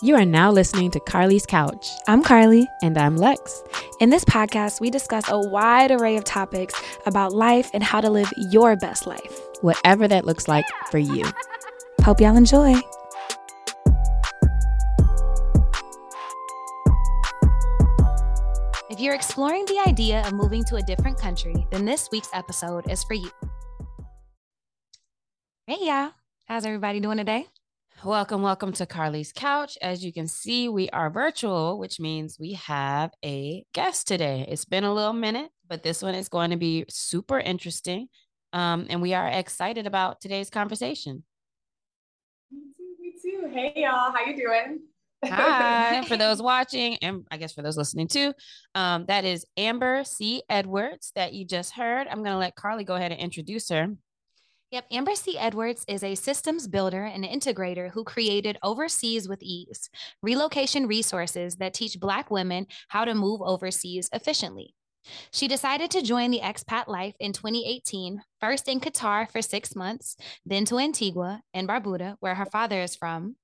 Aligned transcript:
You 0.00 0.14
are 0.14 0.24
now 0.24 0.52
listening 0.52 0.92
to 0.92 1.00
Carly's 1.00 1.44
Couch. 1.44 1.90
I'm 2.06 2.22
Carly. 2.22 2.68
And 2.84 2.96
I'm 2.96 3.16
Lex. 3.16 3.64
In 3.98 4.10
this 4.10 4.24
podcast, 4.24 4.80
we 4.80 4.90
discuss 4.90 5.24
a 5.28 5.40
wide 5.40 5.90
array 5.90 6.16
of 6.16 6.22
topics 6.22 6.80
about 7.04 7.32
life 7.32 7.68
and 7.74 7.82
how 7.82 8.00
to 8.00 8.08
live 8.08 8.32
your 8.36 8.76
best 8.76 9.08
life, 9.08 9.40
whatever 9.60 10.06
that 10.06 10.24
looks 10.24 10.46
like 10.46 10.64
for 10.92 10.98
you. 10.98 11.24
Hope 12.02 12.20
y'all 12.20 12.36
enjoy. 12.36 12.76
If 18.88 19.00
you're 19.00 19.16
exploring 19.16 19.64
the 19.64 19.82
idea 19.84 20.24
of 20.28 20.32
moving 20.32 20.62
to 20.66 20.76
a 20.76 20.82
different 20.82 21.18
country, 21.18 21.66
then 21.72 21.84
this 21.84 22.08
week's 22.12 22.30
episode 22.32 22.88
is 22.88 23.02
for 23.02 23.14
you. 23.14 23.32
Hey, 25.66 25.78
y'all. 25.80 26.12
How's 26.44 26.64
everybody 26.64 27.00
doing 27.00 27.18
today? 27.18 27.48
Welcome, 28.04 28.42
welcome 28.42 28.72
to 28.74 28.86
Carly's 28.86 29.32
Couch. 29.32 29.76
As 29.82 30.04
you 30.04 30.12
can 30.12 30.28
see, 30.28 30.68
we 30.68 30.88
are 30.90 31.10
virtual, 31.10 31.80
which 31.80 31.98
means 31.98 32.38
we 32.38 32.52
have 32.52 33.10
a 33.24 33.64
guest 33.74 34.06
today. 34.06 34.46
It's 34.48 34.64
been 34.64 34.84
a 34.84 34.94
little 34.94 35.12
minute, 35.12 35.50
but 35.66 35.82
this 35.82 36.00
one 36.00 36.14
is 36.14 36.28
going 36.28 36.50
to 36.50 36.56
be 36.56 36.84
super 36.88 37.40
interesting. 37.40 38.06
Um, 38.52 38.86
and 38.88 39.02
we 39.02 39.14
are 39.14 39.26
excited 39.26 39.88
about 39.88 40.20
today's 40.20 40.48
conversation. 40.48 41.24
Me 42.52 42.60
too, 42.76 42.94
me 43.00 43.14
too. 43.20 43.50
Hey 43.52 43.72
y'all, 43.74 44.12
how 44.12 44.24
you 44.24 44.36
doing? 44.36 44.78
Hi, 45.24 46.04
for 46.06 46.16
those 46.16 46.40
watching, 46.40 46.98
and 47.02 47.26
I 47.32 47.36
guess 47.36 47.52
for 47.52 47.62
those 47.62 47.76
listening 47.76 48.06
too, 48.06 48.32
um, 48.76 49.06
that 49.08 49.24
is 49.24 49.44
Amber 49.56 50.04
C. 50.04 50.44
Edwards 50.48 51.10
that 51.16 51.32
you 51.32 51.44
just 51.44 51.72
heard. 51.72 52.06
I'm 52.06 52.18
going 52.18 52.34
to 52.34 52.38
let 52.38 52.54
Carly 52.54 52.84
go 52.84 52.94
ahead 52.94 53.10
and 53.10 53.20
introduce 53.20 53.68
her. 53.70 53.88
Yep, 54.70 54.84
Amber 54.90 55.14
C. 55.14 55.38
Edwards 55.38 55.82
is 55.88 56.04
a 56.04 56.14
systems 56.14 56.68
builder 56.68 57.02
and 57.02 57.24
integrator 57.24 57.90
who 57.90 58.04
created 58.04 58.58
Overseas 58.62 59.26
with 59.26 59.42
Ease, 59.42 59.88
relocation 60.22 60.86
resources 60.86 61.56
that 61.56 61.72
teach 61.72 61.98
Black 61.98 62.30
women 62.30 62.66
how 62.88 63.06
to 63.06 63.14
move 63.14 63.40
overseas 63.40 64.10
efficiently. 64.12 64.74
She 65.32 65.48
decided 65.48 65.90
to 65.92 66.02
join 66.02 66.30
the 66.30 66.40
expat 66.40 66.86
life 66.86 67.14
in 67.18 67.32
2018, 67.32 68.20
first 68.42 68.68
in 68.68 68.78
Qatar 68.78 69.30
for 69.30 69.40
six 69.40 69.74
months, 69.74 70.16
then 70.44 70.66
to 70.66 70.78
Antigua 70.78 71.40
and 71.54 71.66
Barbuda, 71.66 72.16
where 72.20 72.34
her 72.34 72.44
father 72.44 72.82
is 72.82 72.94
from. 72.94 73.36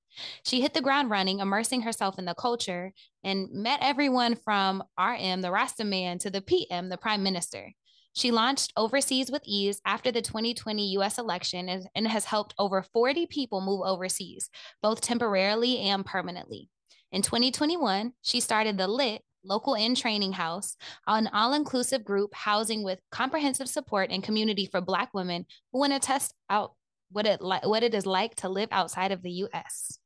She 0.45 0.61
hit 0.61 0.75
the 0.75 0.83
ground 0.83 1.09
running, 1.09 1.39
immersing 1.39 1.83
herself 1.83 2.19
in 2.19 2.27
the 2.27 2.35
culture, 2.35 2.93
and 3.23 3.49
met 3.51 3.81
everyone 3.83 4.37
from 4.37 4.85
RM, 5.01 5.41
the 5.41 5.51
Rasta 5.51 5.85
man, 5.85 6.19
to 6.19 6.29
the 6.29 6.43
PM, 6.43 6.91
the 6.91 6.99
Prime 6.99 7.23
Minister. 7.23 7.73
She 8.15 8.31
launched 8.31 8.73
Overseas 8.77 9.29
with 9.29 9.43
Ease 9.45 9.81
after 9.85 10.13
the 10.13 10.23
2020 10.23 10.93
US 10.99 11.19
election 11.19 11.69
and, 11.69 11.89
and, 11.97 12.07
has 12.07 12.25
helped 12.25 12.55
over 12.59 12.81
40 12.81 13.27
people 13.27 13.61
move 13.61 13.83
overseas, 13.85 14.51
both 14.81 15.01
temporarily 15.01 15.81
and 15.81 16.07
permanently. 16.07 16.71
In 17.11 17.23
2021, 17.23 18.13
she 18.23 18.39
started 18.39 18.79
the 18.79 18.87
LIT, 18.87 19.23
Local 19.45 19.75
In 19.75 19.97
Training 19.97 20.33
House, 20.33 20.77
an 21.09 21.29
all 21.33 21.55
inclusive 21.55 22.05
group 22.05 22.33
housing 22.35 22.85
with 22.85 23.01
comprehensive 23.11 23.69
support 23.69 24.11
and 24.11 24.23
community 24.23 24.67
for 24.71 24.81
Black 24.81 25.13
women 25.13 25.45
who 25.73 25.81
want 25.81 25.93
to 25.93 25.99
test 25.99 26.35
out 26.49 26.75
what 27.11 27.27
it, 27.27 27.43
li- 27.43 27.59
what 27.65 27.83
it 27.83 27.95
is 27.95 28.07
like 28.07 28.37
to 28.37 28.49
live 28.49 28.69
outside 28.71 29.11
of 29.11 29.23
the 29.23 29.49
US. 29.49 29.99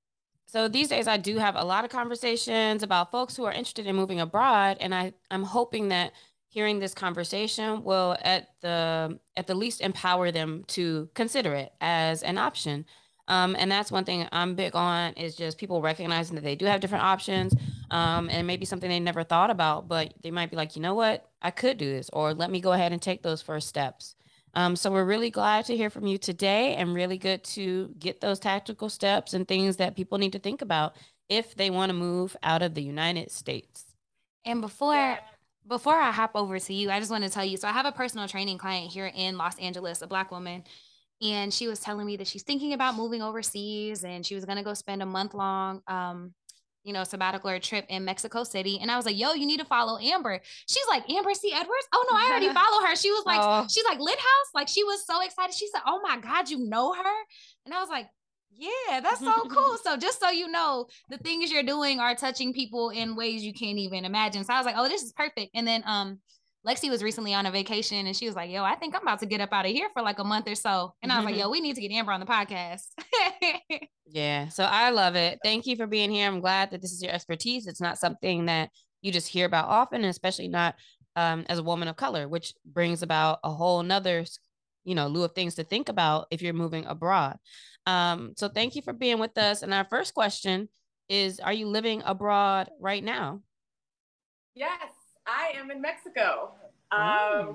So 0.47 0.67
these 0.67 0.89
days, 0.89 1.07
I 1.07 1.19
do 1.19 1.37
have 1.37 1.57
a 1.57 1.65
lot 1.65 1.85
of 1.85 1.91
conversations 1.91 2.83
about 2.83 3.11
folks 3.11 3.37
who 3.37 3.45
are 3.45 3.53
interested 3.53 3.87
in 3.87 3.95
moving 3.95 4.19
abroad, 4.19 4.79
and 4.81 4.95
I, 4.95 5.13
I'm 5.31 5.43
hoping 5.43 5.89
that 5.89 6.13
hearing 6.49 6.79
this 6.79 6.95
conversation 6.95 7.85
will 7.85 8.17
at 8.23 8.49
the 8.61 9.19
at 9.37 9.47
the 9.47 9.55
least 9.55 9.81
empower 9.81 10.31
them 10.31 10.65
to 10.69 11.09
consider 11.15 11.55
it 11.55 11.73
as 11.81 12.23
an 12.23 12.39
option. 12.39 12.87
Um, 13.29 13.57
and 13.59 13.71
that's 13.71 13.93
one 13.93 14.05
thing 14.05 14.27
i'm 14.33 14.55
big 14.55 14.75
on 14.75 15.13
is 15.13 15.37
just 15.37 15.59
people 15.59 15.83
recognizing 15.83 16.35
that 16.37 16.45
they 16.45 16.57
do 16.57 16.65
have 16.65 16.81
different 16.81 17.05
options 17.05 17.55
um, 17.91 18.31
and 18.31 18.47
maybe 18.47 18.65
something 18.65 18.89
they 18.89 19.01
never 19.01 19.23
thought 19.23 19.51
about 19.51 19.87
but 19.87 20.15
they 20.23 20.31
might 20.31 20.51
be 20.51 20.57
like 20.57 20.77
you 20.77 20.83
know 20.83 20.95
what? 20.95 21.29
I 21.43 21.51
could 21.51 21.77
do 21.77 21.91
this 21.91 22.09
or 22.11 22.33
let 22.33 22.51
me 22.51 22.61
go 22.61 22.73
ahead 22.73 22.93
and 22.93 23.03
take 23.03 23.23
those 23.23 23.43
first 23.43 23.69
steps. 23.69 24.15
Um, 24.55 24.77
so 24.77 24.91
we're 24.91 25.05
really 25.05 25.31
glad 25.31 25.67
to 25.67 25.77
hear 25.77 25.91
from 25.91 26.07
you 26.07 26.17
today 26.17 26.75
and 26.77 26.95
really 26.95 27.19
good 27.19 27.45
to 27.45 27.95
get 27.99 28.23
those 28.23 28.39
tactical 28.39 28.89
steps 28.89 29.35
and 29.35 29.47
things 29.47 29.77
that 29.77 29.95
people 29.95 30.17
need 30.17 30.33
to 30.33 30.39
think 30.39 30.63
about 30.63 30.97
if 31.29 31.55
they 31.55 31.69
want 31.69 31.91
to 31.91 31.95
move 31.95 32.35
out 32.43 32.63
of 32.63 32.75
the 32.75 32.83
united 32.83 33.31
states. 33.31 33.85
And 34.47 34.63
before 34.63 35.19
before 35.69 35.95
I 35.95 36.11
hop 36.11 36.33
over 36.35 36.59
to 36.59 36.75
you, 36.75 36.91
I 36.91 36.99
just 36.99 37.11
want 37.11 37.25
to 37.25 37.31
tell 37.31 37.45
you. 37.45 37.57
So 37.57 37.69
I 37.69 37.73
have 37.73 37.87
a 37.87 37.93
personal 37.93 38.27
training 38.27 38.59
client 38.59 38.91
here 38.91 39.11
in 39.15 39.37
Los 39.37 39.59
Angeles, 39.59 40.03
a 40.03 40.07
black 40.07 40.31
woman, 40.31 40.65
and 41.21 41.53
she 41.53 41.69
was 41.69 41.81
telling 41.81 42.07
me 42.07 42.17
that 42.17 42.27
she's 42.27 42.43
thinking 42.43 42.73
about 42.73 42.95
moving 42.95 43.23
overseas 43.23 44.05
and 44.05 44.25
she 44.25 44.35
was 44.35 44.45
going 44.45 44.59
to 44.59 44.65
go 44.65 44.75
spend 44.75 45.03
a 45.03 45.07
month 45.07 45.35
long 45.35 45.83
um 45.89 46.33
you 46.89 46.95
know, 46.95 47.05
sabbatical 47.05 47.51
or 47.51 47.59
trip 47.59 47.85
in 47.91 48.07
Mexico 48.07 48.45
City. 48.45 48.79
And 48.81 48.91
I 48.91 48.97
was 48.97 49.05
like, 49.05 49.19
yo, 49.19 49.35
you 49.35 49.47
need 49.47 49.61
to 49.61 49.67
follow 49.67 49.99
Amber. 49.99 50.41
She's 50.67 50.87
like, 50.89 51.09
Amber 51.11 51.35
C. 51.35 51.53
Edwards? 51.53 51.87
Oh 51.93 52.07
no, 52.11 52.17
I 52.17 52.31
already 52.31 52.49
follow 52.55 52.87
her. 52.87 52.97
She 52.97 53.11
was 53.11 53.27
like, 53.27 53.41
oh. 53.43 53.67
she's 53.69 53.85
like 53.85 54.01
Lit 54.01 54.19
House. 54.19 54.51
Like 54.55 54.69
she 54.69 54.85
was 54.85 55.05
so 55.07 55.21
excited. 55.21 55.55
She 55.55 55.69
said, 55.69 55.83
Oh 55.87 56.01
my 56.03 56.19
God, 56.19 56.49
you 56.49 56.67
know 56.67 56.95
her? 56.95 57.15
And 57.67 57.75
I 57.75 57.81
was 57.81 57.91
like, 57.91 58.09
yeah, 58.59 59.01
that's 59.01 59.21
so 59.21 59.43
cool. 59.45 59.77
So 59.85 59.97
just 59.97 60.21
so 60.21 60.31
you 60.31 60.49
know, 60.49 60.87
the 61.09 61.19
things 61.19 61.51
you're 61.51 61.63
doing 61.63 62.01
are 62.01 62.15
touching 62.15 62.53
people 62.53 62.91
in 62.91 63.17
ways 63.17 63.45
you 63.45 63.53
can't 63.53 63.79
even 63.79 64.05
imagine. 64.05 64.45
So 64.45 64.53
I 64.53 64.59
was 64.59 64.67
like, 64.67 64.75
oh, 64.77 64.89
this 64.89 65.03
is 65.03 65.13
perfect. 65.13 65.51
And 65.55 65.67
then 65.67 65.83
um 65.87 66.19
Lexi 66.67 66.91
was 66.91 67.03
recently 67.03 67.33
on 67.33 67.47
a 67.47 67.51
vacation 67.51 68.07
and 68.07 68.17
she 68.17 68.27
was 68.27 68.35
like, 68.35 68.51
yo, 68.51 68.65
I 68.65 68.75
think 68.75 68.95
I'm 68.95 69.03
about 69.03 69.21
to 69.21 69.27
get 69.27 69.41
up 69.41 69.53
out 69.53 69.65
of 69.65 69.71
here 69.71 69.89
for 69.95 70.03
like 70.03 70.19
a 70.19 70.25
month 70.25 70.49
or 70.49 70.57
so. 70.57 70.93
And 71.03 71.13
I 71.13 71.17
was 71.17 71.25
like, 71.25 71.37
yo, 71.37 71.49
we 71.51 71.61
need 71.61 71.77
to 71.77 71.81
get 71.81 71.93
Amber 71.93 72.13
on 72.13 72.21
the 72.21 72.27
podcast. 72.27 72.83
yeah. 74.07 74.49
So 74.49 74.65
I 74.65 74.91
love 74.91 75.15
it. 75.15 75.39
Thank 75.43 75.67
you 75.67 75.77
for 75.77 75.87
being 75.87 76.11
here. 76.11 76.27
I'm 76.27 76.41
glad 76.41 76.73
that 76.73 76.83
this 76.83 76.93
is 76.93 77.03
your 77.03 77.13
expertise. 77.13 77.67
It's 77.67 77.81
not 77.81 77.97
something 77.97 78.47
that 78.47 78.71
you 79.03 79.13
just 79.13 79.29
hear 79.29 79.47
about 79.47 79.69
often, 79.69 80.05
especially 80.05 80.49
not 80.49 80.75
um, 81.15 81.47
as 81.49 81.59
a 81.59 81.63
woman 81.63 81.89
of 81.89 81.97
color, 81.97 82.29
which 82.29 82.53
brings 82.67 83.03
about 83.03 83.39
a 83.45 83.51
whole 83.51 83.83
nother, 83.83 84.25
you 84.89 84.95
know, 84.95 85.07
lieu 85.07 85.23
of 85.23 85.33
things 85.33 85.55
to 85.57 85.65
think 85.65 85.91
about 85.91 86.27
if 86.31 86.41
you're 86.41 86.55
moving 86.55 86.87
abroad. 86.87 87.39
Um, 87.87 88.33
so 88.37 88.49
thank 88.49 88.75
you 88.75 88.83
for 88.83 88.95
being 88.95 89.19
with 89.19 89.37
us. 89.37 89.63
And 89.63 89.75
our 89.75 89.85
first 89.85 90.15
question 90.15 90.69
is 91.09 91.41
Are 91.41 91.53
you 91.53 91.69
living 91.69 92.03
abroad 92.05 92.71
right 92.81 93.05
now? 93.05 93.43
Yes, 94.55 94.91
I 95.27 95.53
am 95.57 95.71
in 95.71 95.83
Mexico. 95.83 96.53
Um, 96.91 97.53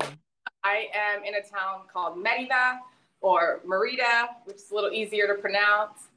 I 0.63 0.87
am 0.93 1.23
in 1.25 1.33
a 1.33 1.41
town 1.41 1.87
called 1.91 2.17
Merida 2.17 2.79
or 3.19 3.61
Merida, 3.65 4.29
which 4.45 4.57
is 4.57 4.69
a 4.71 4.75
little 4.75 4.91
easier 4.91 5.27
to 5.27 5.41
pronounce. 5.41 6.09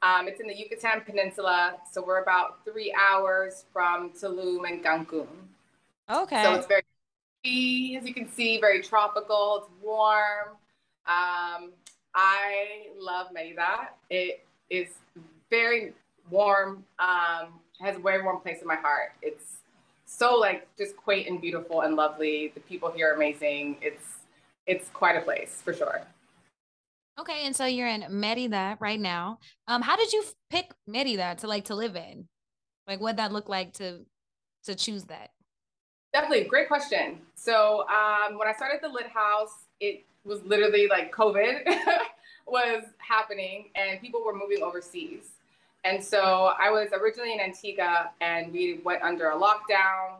Um, 0.00 0.26
it's 0.26 0.40
in 0.40 0.48
the 0.48 0.54
Yucatan 0.54 1.02
Peninsula, 1.02 1.76
so 1.92 2.02
we're 2.04 2.22
about 2.22 2.64
three 2.64 2.92
hours 2.98 3.66
from 3.72 4.10
Tulum 4.10 4.68
and 4.68 4.82
Cancun. 4.82 5.28
Okay. 6.10 6.42
So 6.42 6.54
it's 6.54 6.66
very, 6.66 6.82
as 7.44 8.06
you 8.06 8.14
can 8.14 8.30
see, 8.30 8.60
very 8.60 8.82
tropical. 8.82 9.62
It's 9.62 9.70
warm. 9.82 10.50
Um, 11.06 11.72
I 12.14 12.86
love 12.98 13.28
Merida. 13.32 13.88
It 14.10 14.44
is 14.70 14.88
very 15.50 15.92
warm. 16.30 16.84
Um, 16.98 17.60
has 17.80 17.96
a 17.96 17.98
very 17.98 18.22
warm 18.22 18.40
place 18.40 18.60
in 18.60 18.68
my 18.68 18.76
heart. 18.76 19.12
It's 19.22 19.58
so 20.06 20.36
like 20.36 20.68
just 20.76 20.96
quaint 20.96 21.28
and 21.28 21.40
beautiful 21.40 21.80
and 21.80 21.96
lovely. 21.96 22.52
The 22.54 22.60
people 22.60 22.90
here 22.90 23.10
are 23.10 23.16
amazing. 23.16 23.76
It's 23.82 24.20
it's 24.66 24.88
quite 24.90 25.16
a 25.16 25.20
place 25.20 25.60
for 25.64 25.72
sure. 25.72 26.02
Okay, 27.18 27.44
and 27.44 27.54
so 27.54 27.66
you're 27.66 27.88
in 27.88 28.06
Merida 28.08 28.76
right 28.80 29.00
now. 29.00 29.38
Um, 29.68 29.82
how 29.82 29.96
did 29.96 30.12
you 30.12 30.24
pick 30.48 30.72
Merida 30.86 31.34
to 31.40 31.46
like 31.46 31.64
to 31.66 31.74
live 31.74 31.96
in? 31.96 32.28
Like, 32.86 33.00
what 33.00 33.16
that 33.16 33.32
look 33.32 33.48
like 33.48 33.72
to 33.74 34.06
to 34.64 34.74
choose 34.74 35.04
that? 35.04 35.30
Definitely, 36.12 36.44
great 36.44 36.68
question. 36.68 37.18
So 37.34 37.86
um, 37.88 38.38
when 38.38 38.46
I 38.46 38.52
started 38.52 38.80
the 38.82 38.88
Lit 38.88 39.08
House, 39.08 39.64
it 39.80 40.04
was 40.24 40.42
literally 40.44 40.86
like 40.86 41.12
COVID 41.12 41.64
was 42.46 42.84
happening 42.98 43.70
and 43.74 44.00
people 44.00 44.22
were 44.24 44.34
moving 44.34 44.62
overseas. 44.62 45.30
And 45.84 46.02
so 46.02 46.52
I 46.60 46.70
was 46.70 46.88
originally 46.92 47.32
in 47.32 47.40
Antigua 47.40 48.10
and 48.20 48.52
we 48.52 48.80
went 48.84 49.02
under 49.02 49.30
a 49.30 49.36
lockdown. 49.36 50.18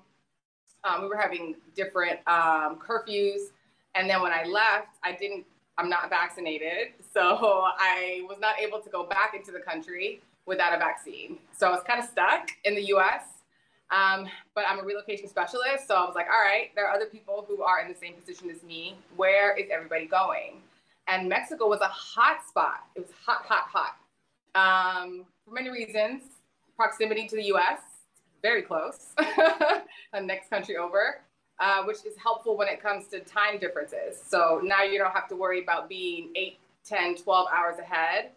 Um, 0.82 1.02
we 1.02 1.08
were 1.08 1.16
having 1.16 1.54
different 1.76 2.18
um, 2.26 2.80
curfews. 2.80 3.50
And 3.94 4.08
then 4.08 4.22
when 4.22 4.32
I 4.32 4.44
left, 4.44 4.96
I 5.04 5.12
didn't, 5.12 5.44
I'm 5.78 5.88
not 5.88 6.10
vaccinated. 6.10 6.88
So 7.12 7.20
I 7.20 8.22
was 8.26 8.38
not 8.40 8.58
able 8.58 8.80
to 8.80 8.88
go 8.88 9.04
back 9.04 9.34
into 9.34 9.52
the 9.52 9.58
country 9.58 10.22
without 10.46 10.72
a 10.74 10.78
vaccine. 10.78 11.36
So 11.54 11.66
I 11.66 11.70
was 11.70 11.82
kind 11.86 12.00
of 12.00 12.08
stuck 12.08 12.48
in 12.64 12.74
the 12.74 12.84
US. 12.94 13.41
Um, 13.92 14.26
but 14.54 14.64
I'm 14.66 14.78
a 14.78 14.82
relocation 14.82 15.28
specialist. 15.28 15.86
So 15.86 15.94
I 15.94 16.04
was 16.04 16.14
like, 16.14 16.26
all 16.26 16.40
right, 16.40 16.74
there 16.74 16.86
are 16.88 16.94
other 16.94 17.06
people 17.06 17.44
who 17.46 17.62
are 17.62 17.80
in 17.80 17.88
the 17.88 17.94
same 17.94 18.14
position 18.14 18.50
as 18.50 18.62
me. 18.62 18.96
Where 19.16 19.54
is 19.54 19.68
everybody 19.70 20.06
going? 20.06 20.62
And 21.08 21.28
Mexico 21.28 21.68
was 21.68 21.80
a 21.80 21.88
hot 21.88 22.46
spot. 22.48 22.84
It 22.96 23.00
was 23.00 23.10
hot, 23.24 23.44
hot, 23.44 23.66
hot. 23.70 23.96
Um, 24.54 25.26
for 25.44 25.52
many 25.52 25.70
reasons, 25.70 26.22
proximity 26.76 27.28
to 27.28 27.36
the 27.36 27.44
US, 27.54 27.80
very 28.40 28.62
close, 28.62 29.08
the 29.16 30.20
next 30.20 30.48
country 30.48 30.76
over, 30.78 31.20
uh, 31.60 31.84
which 31.84 31.98
is 32.06 32.16
helpful 32.20 32.56
when 32.56 32.68
it 32.68 32.82
comes 32.82 33.08
to 33.08 33.20
time 33.20 33.58
differences. 33.58 34.20
So 34.26 34.60
now 34.64 34.82
you 34.82 34.98
don't 34.98 35.12
have 35.12 35.28
to 35.28 35.36
worry 35.36 35.62
about 35.62 35.88
being 35.88 36.30
8, 36.34 36.58
10, 36.84 37.16
12 37.16 37.46
hours 37.54 37.78
ahead. 37.78 38.30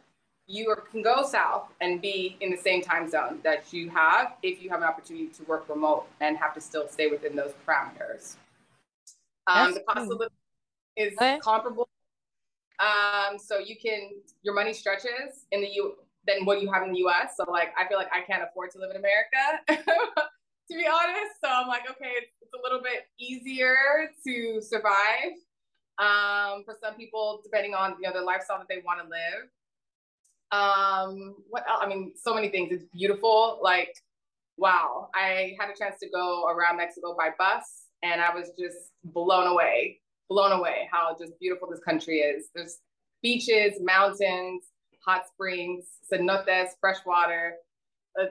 You 0.47 0.75
can 0.91 1.01
go 1.01 1.25
south 1.25 1.69
and 1.81 2.01
be 2.01 2.37
in 2.41 2.51
the 2.51 2.57
same 2.57 2.81
time 2.81 3.09
zone 3.09 3.39
that 3.43 3.73
you 3.73 3.89
have 3.89 4.33
if 4.43 4.61
you 4.61 4.69
have 4.69 4.79
an 4.79 4.87
opportunity 4.87 5.27
to 5.27 5.43
work 5.43 5.67
remote 5.67 6.05
and 6.21 6.37
have 6.37 6.53
to 6.53 6.61
still 6.61 6.87
stay 6.87 7.07
within 7.07 7.35
those 7.35 7.53
parameters. 7.67 8.35
Um, 9.47 9.73
the 9.73 9.81
cost 9.81 10.11
of 10.11 10.19
living 10.19 10.27
is 10.97 11.13
comparable. 11.41 11.87
Um, 12.79 13.39
so 13.39 13.57
you 13.57 13.75
can 13.81 14.11
your 14.43 14.53
money 14.53 14.73
stretches 14.73 15.45
in 15.51 15.61
the 15.61 15.67
U 15.67 15.95
than 16.27 16.45
what 16.45 16.61
you 16.61 16.71
have 16.71 16.83
in 16.83 16.93
the 16.93 16.99
US. 16.99 17.33
So 17.37 17.49
like 17.49 17.73
I 17.77 17.87
feel 17.87 17.97
like 17.97 18.09
I 18.13 18.21
can't 18.21 18.43
afford 18.43 18.71
to 18.71 18.79
live 18.79 18.91
in 18.91 18.97
America 18.97 19.81
to 20.69 20.75
be 20.75 20.87
honest. 20.87 21.39
So 21.43 21.49
I'm 21.49 21.67
like, 21.67 21.89
okay, 21.89 22.11
it's, 22.17 22.31
it's 22.41 22.53
a 22.53 22.61
little 22.63 22.81
bit 22.81 23.07
easier 23.19 24.09
to 24.25 24.61
survive 24.61 25.33
um, 25.97 26.63
for 26.65 26.75
some 26.81 26.95
people, 26.95 27.41
depending 27.43 27.73
on 27.73 27.95
you 28.01 28.07
know 28.07 28.13
the 28.13 28.25
lifestyle 28.25 28.57
that 28.57 28.67
they 28.67 28.81
want 28.85 29.01
to 29.01 29.07
live. 29.07 29.49
Um, 30.51 31.35
what 31.49 31.63
else? 31.67 31.79
I 31.81 31.87
mean, 31.87 32.13
so 32.15 32.33
many 32.33 32.49
things. 32.49 32.71
It's 32.71 32.85
beautiful. 32.93 33.59
Like, 33.61 33.95
wow, 34.57 35.09
I 35.13 35.55
had 35.59 35.69
a 35.69 35.77
chance 35.77 35.99
to 36.01 36.09
go 36.09 36.47
around 36.47 36.77
Mexico 36.77 37.15
by 37.17 37.29
bus, 37.37 37.87
and 38.03 38.21
I 38.21 38.33
was 38.33 38.51
just 38.57 38.91
blown 39.03 39.47
away, 39.47 39.99
blown 40.29 40.51
away 40.51 40.87
how 40.91 41.15
just 41.19 41.39
beautiful 41.39 41.69
this 41.69 41.81
country 41.81 42.19
is. 42.19 42.49
There's 42.55 42.79
beaches, 43.21 43.81
mountains, 43.81 44.65
hot 45.05 45.27
springs, 45.27 45.85
cenotes, 46.11 46.69
fresh 46.79 46.97
water. 47.05 47.55
Uh, 48.19 48.25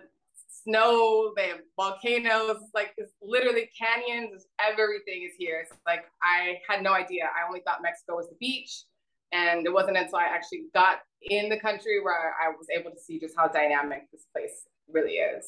snow, 0.62 1.32
they 1.36 1.48
have 1.48 1.60
volcanoes, 1.76 2.56
like 2.74 2.92
it's 2.96 3.12
literally 3.22 3.70
canyons, 3.78 4.46
everything 4.60 5.28
is 5.28 5.32
here. 5.38 5.60
It's 5.62 5.78
like 5.86 6.04
I 6.22 6.58
had 6.68 6.82
no 6.82 6.92
idea. 6.92 7.24
I 7.24 7.46
only 7.46 7.60
thought 7.60 7.82
Mexico 7.82 8.16
was 8.16 8.28
the 8.28 8.36
beach. 8.40 8.84
And 9.32 9.66
it 9.66 9.72
wasn't 9.72 9.96
until 9.96 10.16
I 10.16 10.24
actually 10.24 10.66
got 10.74 10.98
in 11.22 11.48
the 11.48 11.58
country 11.58 12.00
where 12.02 12.34
I 12.40 12.50
was 12.50 12.66
able 12.74 12.90
to 12.90 12.98
see 12.98 13.18
just 13.18 13.34
how 13.36 13.48
dynamic 13.48 14.10
this 14.12 14.26
place 14.32 14.66
really 14.88 15.14
is. 15.14 15.46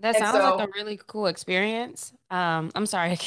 That 0.00 0.16
sounds 0.16 0.36
so, 0.36 0.56
like 0.56 0.68
a 0.68 0.72
really 0.74 0.98
cool 1.06 1.26
experience. 1.26 2.12
Um, 2.30 2.70
I'm 2.74 2.86
sorry. 2.86 3.18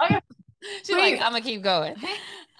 oh, 0.00 0.06
yeah. 0.10 0.20
She's 0.82 0.96
like, 0.96 1.14
I'm 1.14 1.32
gonna 1.32 1.40
keep 1.40 1.62
going. 1.62 1.94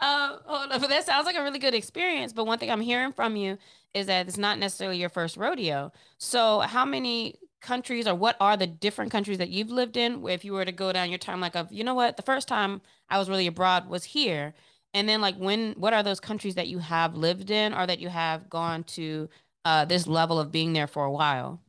Um, 0.01 0.39
hold 0.45 0.71
on, 0.71 0.81
but 0.81 0.89
that 0.91 1.05
sounds 1.05 1.27
like 1.27 1.35
a 1.35 1.43
really 1.43 1.59
good 1.59 1.75
experience. 1.75 2.33
But 2.33 2.47
one 2.47 2.59
thing 2.59 2.71
I'm 2.71 2.81
hearing 2.81 3.13
from 3.13 3.35
you 3.35 3.59
is 3.95 4.07
that 4.07 4.29
it's 4.29 4.39
not 4.39 4.59
necessarily 4.59 4.99
your 4.99 5.09
first 5.09 5.37
rodeo. 5.37 5.91
So, 6.19 6.61
how 6.61 6.85
many 6.85 7.35
countries 7.61 8.07
or 8.07 8.15
what 8.15 8.37
are 8.41 8.57
the 8.57 8.67
different 8.67 9.11
countries 9.11 9.39
that 9.39 9.49
you've 9.49 9.71
lived 9.71 9.97
in 9.97 10.25
if 10.29 10.45
you 10.45 10.53
were 10.53 10.65
to 10.65 10.73
go 10.73 10.93
down 10.93 11.11
your 11.11 11.19
time 11.19 11.41
like 11.41 11.57
of 11.57 11.73
you 11.73 11.83
know 11.83 11.95
what 11.95 12.17
the 12.17 12.23
first 12.23 12.47
time 12.47 12.81
i 13.11 13.19
was 13.19 13.29
really 13.29 13.49
abroad 13.49 13.89
was 13.89 14.05
here 14.05 14.55
and 14.95 15.09
then 15.09 15.21
like 15.21 15.37
when 15.37 15.73
what 15.73 15.93
are 15.93 16.03
those 16.03 16.21
countries 16.21 16.55
that 16.55 16.69
you 16.69 16.79
have 16.79 17.15
lived 17.15 17.51
in 17.51 17.75
or 17.75 17.87
that 17.87 17.99
you 17.99 18.09
have 18.09 18.49
gone 18.49 18.85
to 18.85 19.29
uh, 19.65 19.85
this 19.85 20.07
level 20.07 20.39
of 20.39 20.51
being 20.51 20.73
there 20.73 20.87
for 20.87 21.05
a 21.05 21.11
while? 21.11 21.61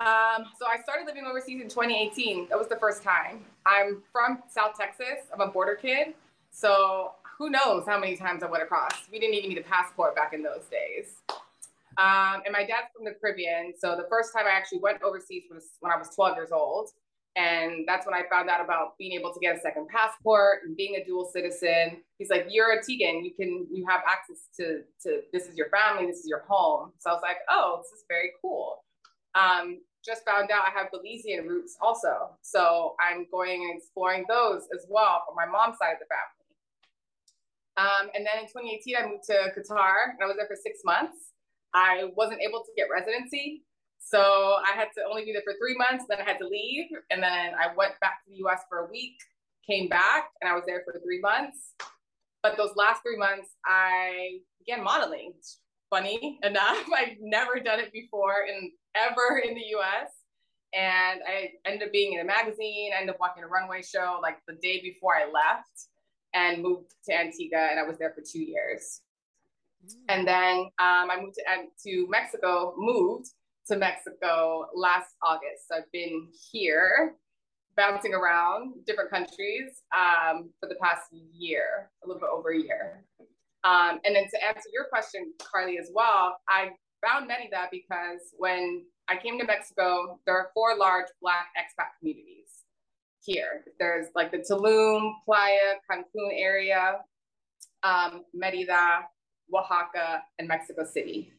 Um, 0.00 0.44
so 0.58 0.66
i 0.66 0.82
started 0.82 1.06
living 1.06 1.24
overseas 1.24 1.62
in 1.62 1.68
2018 1.68 2.48
that 2.48 2.58
was 2.58 2.68
the 2.68 2.76
first 2.76 3.02
time. 3.02 3.44
I'm 3.64 4.02
from 4.12 4.42
south 4.48 4.76
texas. 4.78 5.26
I'm 5.32 5.40
a 5.40 5.46
border 5.46 5.76
kid. 5.76 6.14
So 6.50 7.12
who 7.38 7.50
knows 7.50 7.84
how 7.86 7.98
many 7.98 8.16
times 8.16 8.42
i 8.42 8.46
went 8.46 8.62
across 8.62 8.92
we 9.10 9.18
didn't 9.18 9.34
even 9.34 9.50
need 9.50 9.58
a 9.58 9.62
passport 9.62 10.14
back 10.14 10.32
in 10.32 10.42
those 10.42 10.64
days. 10.70 11.16
Um, 11.96 12.42
and 12.44 12.52
my 12.52 12.64
dad's 12.64 12.88
from 12.94 13.04
the 13.04 13.12
Caribbean. 13.12 13.72
So 13.78 13.96
the 13.96 14.06
first 14.08 14.32
time 14.32 14.46
I 14.46 14.50
actually 14.50 14.78
went 14.78 15.02
overseas 15.02 15.44
was 15.50 15.64
when 15.80 15.92
I 15.92 15.96
was 15.96 16.08
12 16.14 16.36
years 16.36 16.50
old. 16.52 16.90
And 17.36 17.84
that's 17.86 18.06
when 18.06 18.14
I 18.14 18.22
found 18.30 18.48
out 18.48 18.64
about 18.64 18.96
being 18.96 19.18
able 19.18 19.32
to 19.34 19.40
get 19.40 19.56
a 19.56 19.60
second 19.60 19.88
passport 19.88 20.60
and 20.64 20.76
being 20.76 20.96
a 20.96 21.04
dual 21.04 21.28
citizen. 21.32 22.02
He's 22.18 22.30
like, 22.30 22.46
you're 22.48 22.70
Antiguan. 22.76 23.24
You 23.24 23.32
can, 23.34 23.66
you 23.72 23.84
have 23.88 24.02
access 24.06 24.48
to, 24.58 24.82
to 25.02 25.22
this 25.32 25.48
is 25.48 25.56
your 25.56 25.68
family, 25.70 26.06
this 26.06 26.20
is 26.20 26.28
your 26.28 26.44
home. 26.48 26.92
So 27.00 27.10
I 27.10 27.12
was 27.12 27.22
like, 27.22 27.38
oh, 27.50 27.80
this 27.82 27.98
is 27.98 28.04
very 28.08 28.30
cool. 28.40 28.84
Um, 29.34 29.80
just 30.04 30.24
found 30.24 30.50
out 30.50 30.64
I 30.68 30.78
have 30.78 30.88
Belizean 30.92 31.48
roots 31.48 31.76
also. 31.80 32.36
So 32.42 32.94
I'm 33.00 33.26
going 33.32 33.62
and 33.62 33.78
exploring 33.78 34.26
those 34.28 34.68
as 34.74 34.86
well 34.88 35.24
from 35.26 35.34
my 35.34 35.46
mom's 35.46 35.78
side 35.78 35.94
of 35.94 35.98
the 35.98 36.06
family. 36.06 36.44
Um, 37.76 38.10
and 38.14 38.24
then 38.24 38.44
in 38.44 38.46
2018, 38.46 38.94
I 38.94 39.06
moved 39.08 39.24
to 39.26 39.50
Qatar 39.50 40.14
and 40.14 40.22
I 40.22 40.26
was 40.26 40.36
there 40.36 40.46
for 40.46 40.54
six 40.54 40.80
months. 40.84 41.32
I 41.74 42.12
wasn't 42.14 42.40
able 42.40 42.60
to 42.60 42.70
get 42.76 42.86
residency. 42.92 43.64
So 44.04 44.20
I 44.20 44.76
had 44.76 44.88
to 44.96 45.02
only 45.08 45.24
be 45.24 45.32
there 45.32 45.42
for 45.42 45.54
three 45.58 45.76
months. 45.76 46.04
Then 46.08 46.18
I 46.20 46.24
had 46.24 46.38
to 46.38 46.46
leave. 46.46 46.86
And 47.10 47.22
then 47.22 47.54
I 47.54 47.74
went 47.74 47.98
back 48.00 48.24
to 48.24 48.30
the 48.30 48.36
US 48.46 48.60
for 48.68 48.86
a 48.86 48.90
week, 48.90 49.16
came 49.68 49.88
back, 49.88 50.28
and 50.40 50.50
I 50.50 50.54
was 50.54 50.64
there 50.66 50.82
for 50.84 51.00
three 51.00 51.20
months. 51.20 51.72
But 52.42 52.58
those 52.58 52.76
last 52.76 53.02
three 53.02 53.16
months, 53.16 53.48
I 53.66 54.40
began 54.58 54.84
modeling. 54.84 55.32
Funny 55.88 56.38
enough, 56.42 56.84
I'd 56.94 57.16
never 57.20 57.58
done 57.60 57.80
it 57.80 57.92
before 57.92 58.44
in 58.46 58.72
ever 58.94 59.38
in 59.38 59.54
the 59.54 59.64
US. 59.78 60.10
And 60.74 61.20
I 61.26 61.52
ended 61.64 61.88
up 61.88 61.92
being 61.92 62.12
in 62.12 62.20
a 62.20 62.24
magazine, 62.24 62.90
I 62.94 63.00
ended 63.00 63.14
up 63.14 63.20
walking 63.20 63.44
a 63.44 63.46
runway 63.46 63.80
show 63.82 64.18
like 64.20 64.38
the 64.46 64.54
day 64.54 64.80
before 64.82 65.14
I 65.16 65.24
left 65.24 65.88
and 66.34 66.62
moved 66.62 66.94
to 67.06 67.18
Antigua. 67.18 67.68
And 67.70 67.78
I 67.78 67.84
was 67.84 67.96
there 67.96 68.12
for 68.12 68.22
two 68.22 68.42
years. 68.42 69.00
And 70.08 70.26
then 70.26 70.58
um, 70.78 71.10
I 71.10 71.18
moved 71.20 71.36
to, 71.36 71.42
to 71.84 72.06
Mexico, 72.08 72.74
moved 72.76 73.30
to 73.68 73.76
Mexico 73.76 74.66
last 74.74 75.14
August. 75.22 75.68
So 75.68 75.76
I've 75.76 75.92
been 75.92 76.28
here 76.52 77.14
bouncing 77.76 78.14
around 78.14 78.74
different 78.86 79.10
countries 79.10 79.82
um, 79.94 80.50
for 80.60 80.68
the 80.68 80.76
past 80.82 81.08
year, 81.12 81.90
a 82.04 82.06
little 82.06 82.20
bit 82.20 82.28
over 82.32 82.50
a 82.50 82.58
year. 82.58 83.04
Um, 83.64 83.98
and 84.04 84.14
then 84.14 84.24
to 84.24 84.44
answer 84.44 84.68
your 84.72 84.84
question, 84.90 85.32
Carly, 85.40 85.78
as 85.78 85.90
well, 85.94 86.36
I 86.48 86.70
found 87.04 87.26
Merida 87.26 87.68
because 87.70 88.20
when 88.36 88.84
I 89.08 89.16
came 89.16 89.38
to 89.38 89.44
Mexico, 89.44 90.20
there 90.26 90.36
are 90.36 90.50
four 90.54 90.76
large 90.76 91.06
Black 91.20 91.46
expat 91.58 91.86
communities 91.98 92.44
here. 93.22 93.64
There's 93.78 94.08
like 94.14 94.30
the 94.30 94.38
Tulum, 94.38 95.12
Playa, 95.24 95.76
Cancun 95.90 96.30
area, 96.32 96.98
um, 97.82 98.24
Merida, 98.34 99.00
Oaxaca, 99.52 100.22
and 100.38 100.48
Mexico 100.48 100.84
City. 100.84 101.32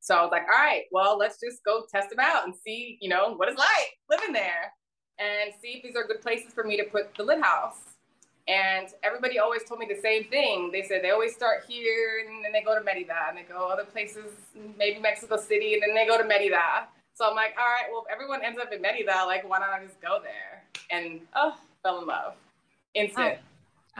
So 0.00 0.14
I 0.14 0.22
was 0.22 0.30
like, 0.30 0.42
all 0.42 0.62
right, 0.62 0.84
well, 0.92 1.18
let's 1.18 1.38
just 1.40 1.62
go 1.64 1.84
test 1.92 2.10
them 2.10 2.20
out 2.20 2.44
and 2.44 2.54
see, 2.64 2.98
you 3.00 3.08
know, 3.08 3.34
what 3.34 3.48
it's 3.48 3.58
like 3.58 3.98
living 4.08 4.32
there 4.32 4.72
and 5.18 5.52
see 5.60 5.78
if 5.78 5.82
these 5.82 5.96
are 5.96 6.06
good 6.06 6.20
places 6.20 6.52
for 6.52 6.64
me 6.64 6.76
to 6.76 6.84
put 6.84 7.14
the 7.16 7.22
lit 7.22 7.42
house. 7.42 7.80
And 8.46 8.88
everybody 9.02 9.38
always 9.38 9.64
told 9.64 9.80
me 9.80 9.86
the 9.86 10.00
same 10.00 10.24
thing. 10.24 10.70
They 10.72 10.82
said 10.82 11.02
they 11.02 11.10
always 11.10 11.34
start 11.34 11.64
here 11.68 12.24
and 12.26 12.42
then 12.42 12.52
they 12.52 12.62
go 12.62 12.78
to 12.78 12.82
Merida 12.82 13.28
and 13.28 13.36
they 13.36 13.42
go 13.42 13.68
other 13.68 13.84
places, 13.84 14.32
maybe 14.78 15.00
Mexico 15.00 15.36
City, 15.36 15.74
and 15.74 15.82
then 15.82 15.94
they 15.94 16.06
go 16.06 16.16
to 16.16 16.24
Merida. 16.24 16.88
So 17.12 17.28
I'm 17.28 17.34
like, 17.34 17.54
all 17.58 17.66
right, 17.66 17.84
well, 17.92 18.04
if 18.08 18.12
everyone 18.12 18.42
ends 18.42 18.58
up 18.58 18.72
in 18.72 18.80
Merida, 18.80 19.24
like, 19.26 19.46
why 19.46 19.58
not 19.58 19.70
I 19.70 19.84
just 19.84 20.00
go 20.00 20.20
there? 20.22 20.62
And 20.90 21.20
oh, 21.34 21.56
fell 21.82 22.00
in 22.00 22.06
love. 22.06 22.34
Instant. 22.94 23.38
Oh. 23.38 23.47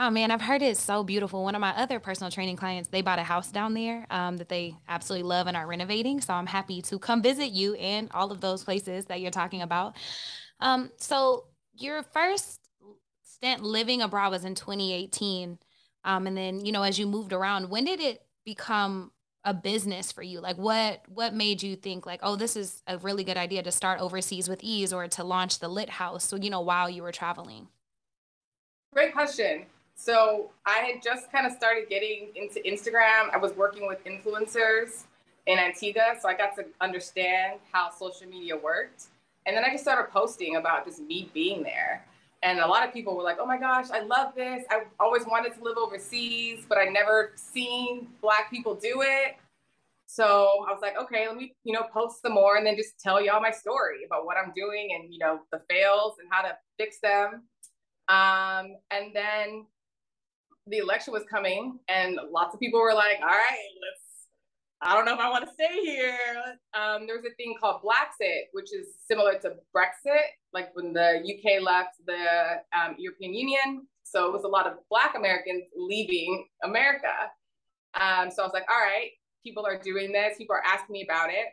Oh 0.00 0.10
man, 0.10 0.30
I've 0.30 0.40
heard 0.40 0.62
it's 0.62 0.80
so 0.80 1.02
beautiful. 1.02 1.42
One 1.42 1.56
of 1.56 1.60
my 1.60 1.70
other 1.70 1.98
personal 1.98 2.30
training 2.30 2.54
clients, 2.54 2.88
they 2.88 3.02
bought 3.02 3.18
a 3.18 3.24
house 3.24 3.50
down 3.50 3.74
there 3.74 4.06
um, 4.10 4.36
that 4.36 4.48
they 4.48 4.76
absolutely 4.88 5.28
love 5.28 5.48
and 5.48 5.56
are 5.56 5.66
renovating. 5.66 6.20
So 6.20 6.34
I'm 6.34 6.46
happy 6.46 6.80
to 6.82 7.00
come 7.00 7.20
visit 7.20 7.48
you 7.48 7.74
and 7.74 8.08
all 8.12 8.30
of 8.30 8.40
those 8.40 8.62
places 8.62 9.06
that 9.06 9.20
you're 9.20 9.32
talking 9.32 9.60
about. 9.60 9.96
Um, 10.60 10.92
so 10.98 11.46
your 11.74 12.04
first 12.04 12.60
stint 13.24 13.64
living 13.64 14.00
abroad 14.00 14.30
was 14.30 14.44
in 14.44 14.54
2018, 14.54 15.58
um, 16.04 16.28
and 16.28 16.36
then 16.36 16.64
you 16.64 16.70
know 16.70 16.84
as 16.84 16.96
you 16.96 17.08
moved 17.08 17.32
around, 17.32 17.68
when 17.68 17.84
did 17.84 17.98
it 17.98 18.22
become 18.44 19.10
a 19.42 19.52
business 19.52 20.12
for 20.12 20.22
you? 20.22 20.38
Like 20.40 20.58
what 20.58 21.02
what 21.08 21.34
made 21.34 21.60
you 21.60 21.74
think 21.74 22.06
like, 22.06 22.20
oh, 22.22 22.36
this 22.36 22.54
is 22.54 22.84
a 22.86 22.98
really 22.98 23.24
good 23.24 23.36
idea 23.36 23.64
to 23.64 23.72
start 23.72 24.00
overseas 24.00 24.48
with 24.48 24.62
ease 24.62 24.92
or 24.92 25.08
to 25.08 25.24
launch 25.24 25.58
the 25.58 25.68
Lit 25.68 25.90
House? 25.90 26.22
So 26.22 26.36
you 26.36 26.50
know 26.50 26.60
while 26.60 26.88
you 26.88 27.02
were 27.02 27.10
traveling. 27.10 27.66
Great 28.92 29.12
question. 29.12 29.66
So 30.00 30.50
I 30.64 30.78
had 30.78 31.02
just 31.02 31.30
kind 31.32 31.44
of 31.44 31.52
started 31.52 31.88
getting 31.88 32.28
into 32.36 32.60
Instagram. 32.60 33.34
I 33.34 33.36
was 33.36 33.52
working 33.56 33.88
with 33.88 33.98
influencers 34.04 35.02
in 35.46 35.58
Antigua, 35.58 36.14
so 36.22 36.28
I 36.28 36.34
got 36.34 36.54
to 36.54 36.66
understand 36.80 37.58
how 37.72 37.90
social 37.90 38.28
media 38.28 38.56
worked. 38.56 39.06
And 39.44 39.56
then 39.56 39.64
I 39.64 39.72
just 39.72 39.82
started 39.82 40.12
posting 40.12 40.54
about 40.54 40.86
just 40.86 41.00
me 41.00 41.28
being 41.34 41.64
there. 41.64 42.06
And 42.44 42.60
a 42.60 42.66
lot 42.66 42.86
of 42.86 42.94
people 42.94 43.16
were 43.16 43.24
like, 43.24 43.38
oh 43.40 43.46
my 43.46 43.58
gosh, 43.58 43.90
I 43.90 44.02
love 44.02 44.36
this. 44.36 44.64
I 44.70 44.82
always 45.00 45.26
wanted 45.26 45.56
to 45.56 45.64
live 45.64 45.76
overseas, 45.76 46.64
but 46.68 46.78
I 46.78 46.84
never 46.84 47.32
seen 47.34 48.06
Black 48.22 48.50
people 48.50 48.76
do 48.76 49.02
it. 49.02 49.36
So 50.06 50.64
I 50.68 50.72
was 50.72 50.78
like, 50.80 50.96
okay, 50.96 51.26
let 51.26 51.36
me, 51.36 51.54
you 51.64 51.72
know, 51.72 51.82
post 51.92 52.22
some 52.22 52.34
more 52.34 52.56
and 52.56 52.64
then 52.64 52.76
just 52.76 53.00
tell 53.00 53.20
y'all 53.20 53.42
my 53.42 53.50
story 53.50 54.04
about 54.06 54.26
what 54.26 54.36
I'm 54.36 54.52
doing 54.54 54.90
and, 54.94 55.12
you 55.12 55.18
know, 55.18 55.40
the 55.50 55.60
fails 55.68 56.14
and 56.20 56.28
how 56.30 56.42
to 56.42 56.56
fix 56.78 57.00
them. 57.00 57.42
Um, 58.08 58.76
and 58.92 59.12
then 59.12 59.66
the 60.70 60.78
election 60.78 61.12
was 61.12 61.24
coming, 61.30 61.78
and 61.88 62.18
lots 62.30 62.54
of 62.54 62.60
people 62.60 62.80
were 62.80 62.94
like, 62.94 63.18
"All 63.20 63.28
right, 63.28 63.68
let's." 63.80 64.04
I 64.80 64.94
don't 64.94 65.04
know 65.06 65.14
if 65.14 65.18
I 65.18 65.28
want 65.28 65.44
to 65.44 65.52
stay 65.52 65.80
here. 65.82 66.16
Um, 66.72 67.06
there 67.08 67.16
was 67.16 67.24
a 67.24 67.34
thing 67.34 67.56
called 67.58 67.82
Blaxit, 67.82 68.42
which 68.52 68.72
is 68.72 68.86
similar 69.08 69.36
to 69.40 69.56
Brexit, 69.74 70.22
like 70.52 70.68
when 70.74 70.92
the 70.92 71.18
UK 71.18 71.60
left 71.60 71.96
the 72.06 72.62
um, 72.72 72.94
European 72.96 73.34
Union. 73.34 73.88
So 74.04 74.26
it 74.26 74.32
was 74.32 74.44
a 74.44 74.48
lot 74.48 74.68
of 74.68 74.74
Black 74.88 75.16
Americans 75.16 75.64
leaving 75.76 76.46
America. 76.62 77.12
Um, 78.00 78.30
so 78.30 78.42
I 78.42 78.46
was 78.46 78.52
like, 78.54 78.70
all 78.70 78.78
right, 78.78 79.10
people 79.44 79.66
are 79.66 79.78
doing 79.78 80.12
this. 80.12 80.38
People 80.38 80.54
are 80.54 80.64
asking 80.64 80.92
me 80.92 81.02
about 81.02 81.30
it. 81.30 81.46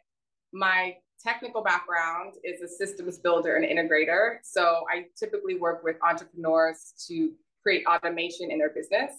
My 0.54 0.94
technical 1.24 1.64
background 1.64 2.36
is 2.44 2.62
a 2.62 2.68
systems 2.68 3.18
builder 3.18 3.56
and 3.56 3.66
integrator. 3.66 4.38
So 4.44 4.84
I 4.94 5.06
typically 5.18 5.56
work 5.56 5.84
with 5.84 5.96
entrepreneurs 6.08 6.94
to 7.08 7.32
create 7.66 7.84
automation 7.88 8.52
in 8.52 8.60
their 8.60 8.70
business. 8.70 9.12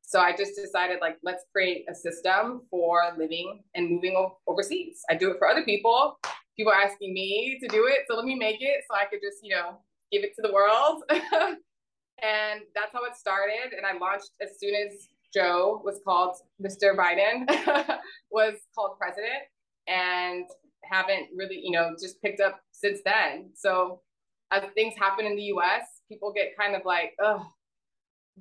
So 0.00 0.20
I 0.20 0.34
just 0.36 0.56
decided 0.56 0.98
like, 1.00 1.18
let's 1.22 1.44
create 1.52 1.84
a 1.90 1.94
system 1.94 2.62
for 2.70 3.00
living 3.18 3.62
and 3.74 3.90
moving 3.90 4.30
overseas. 4.46 5.00
I 5.10 5.14
do 5.14 5.30
it 5.30 5.36
for 5.38 5.48
other 5.48 5.64
people. 5.64 6.18
People 6.56 6.72
are 6.72 6.80
asking 6.80 7.12
me 7.12 7.58
to 7.62 7.68
do 7.68 7.86
it. 7.86 8.00
So 8.08 8.16
let 8.16 8.24
me 8.24 8.34
make 8.34 8.60
it 8.60 8.84
so 8.90 8.96
I 8.96 9.04
could 9.04 9.20
just, 9.22 9.38
you 9.42 9.54
know, 9.54 9.78
give 10.10 10.22
it 10.24 10.34
to 10.36 10.42
the 10.42 10.52
world. 10.52 11.02
and 11.10 12.60
that's 12.74 12.92
how 12.92 13.04
it 13.04 13.16
started. 13.16 13.74
And 13.76 13.86
I 13.86 13.98
launched 13.98 14.30
as 14.40 14.58
soon 14.58 14.74
as 14.74 15.08
Joe 15.32 15.80
was 15.84 16.00
called 16.04 16.36
Mr. 16.60 16.96
Biden 16.96 17.46
was 18.30 18.54
called 18.74 18.98
president 18.98 19.44
and 19.86 20.44
haven't 20.84 21.28
really, 21.34 21.60
you 21.62 21.70
know, 21.70 21.94
just 22.00 22.20
picked 22.22 22.40
up 22.40 22.60
since 22.70 23.00
then. 23.04 23.50
So 23.54 24.00
as 24.50 24.62
things 24.74 24.94
happen 24.98 25.24
in 25.24 25.36
the 25.36 25.44
US, 25.54 26.02
people 26.08 26.32
get 26.32 26.56
kind 26.58 26.76
of 26.76 26.82
like, 26.84 27.14
oh, 27.20 27.46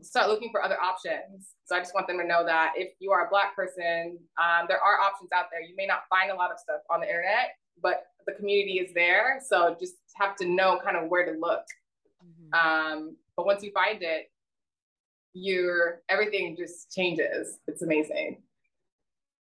start 0.01 0.29
looking 0.29 0.49
for 0.51 0.63
other 0.63 0.79
options. 0.79 1.49
So 1.65 1.75
I 1.75 1.79
just 1.79 1.93
want 1.93 2.07
them 2.07 2.17
to 2.17 2.25
know 2.25 2.45
that 2.45 2.73
if 2.75 2.93
you 2.99 3.11
are 3.11 3.25
a 3.25 3.29
Black 3.29 3.55
person, 3.55 4.17
um, 4.41 4.65
there 4.67 4.79
are 4.79 4.99
options 4.99 5.29
out 5.35 5.45
there. 5.51 5.61
You 5.61 5.75
may 5.75 5.85
not 5.85 6.03
find 6.09 6.31
a 6.31 6.35
lot 6.35 6.51
of 6.51 6.59
stuff 6.59 6.81
on 6.89 7.01
the 7.01 7.07
internet, 7.07 7.55
but 7.81 8.03
the 8.25 8.33
community 8.33 8.79
is 8.79 8.93
there. 8.93 9.41
So 9.45 9.75
just 9.79 9.95
have 10.15 10.35
to 10.37 10.47
know 10.47 10.79
kind 10.83 10.97
of 10.97 11.09
where 11.09 11.25
to 11.31 11.37
look. 11.39 11.63
Mm-hmm. 12.23 12.53
Um, 12.53 13.17
but 13.35 13.45
once 13.45 13.63
you 13.63 13.71
find 13.71 14.01
it, 14.01 14.31
your 15.33 16.01
everything 16.09 16.55
just 16.57 16.91
changes. 16.91 17.59
It's 17.67 17.81
amazing. 17.81 18.41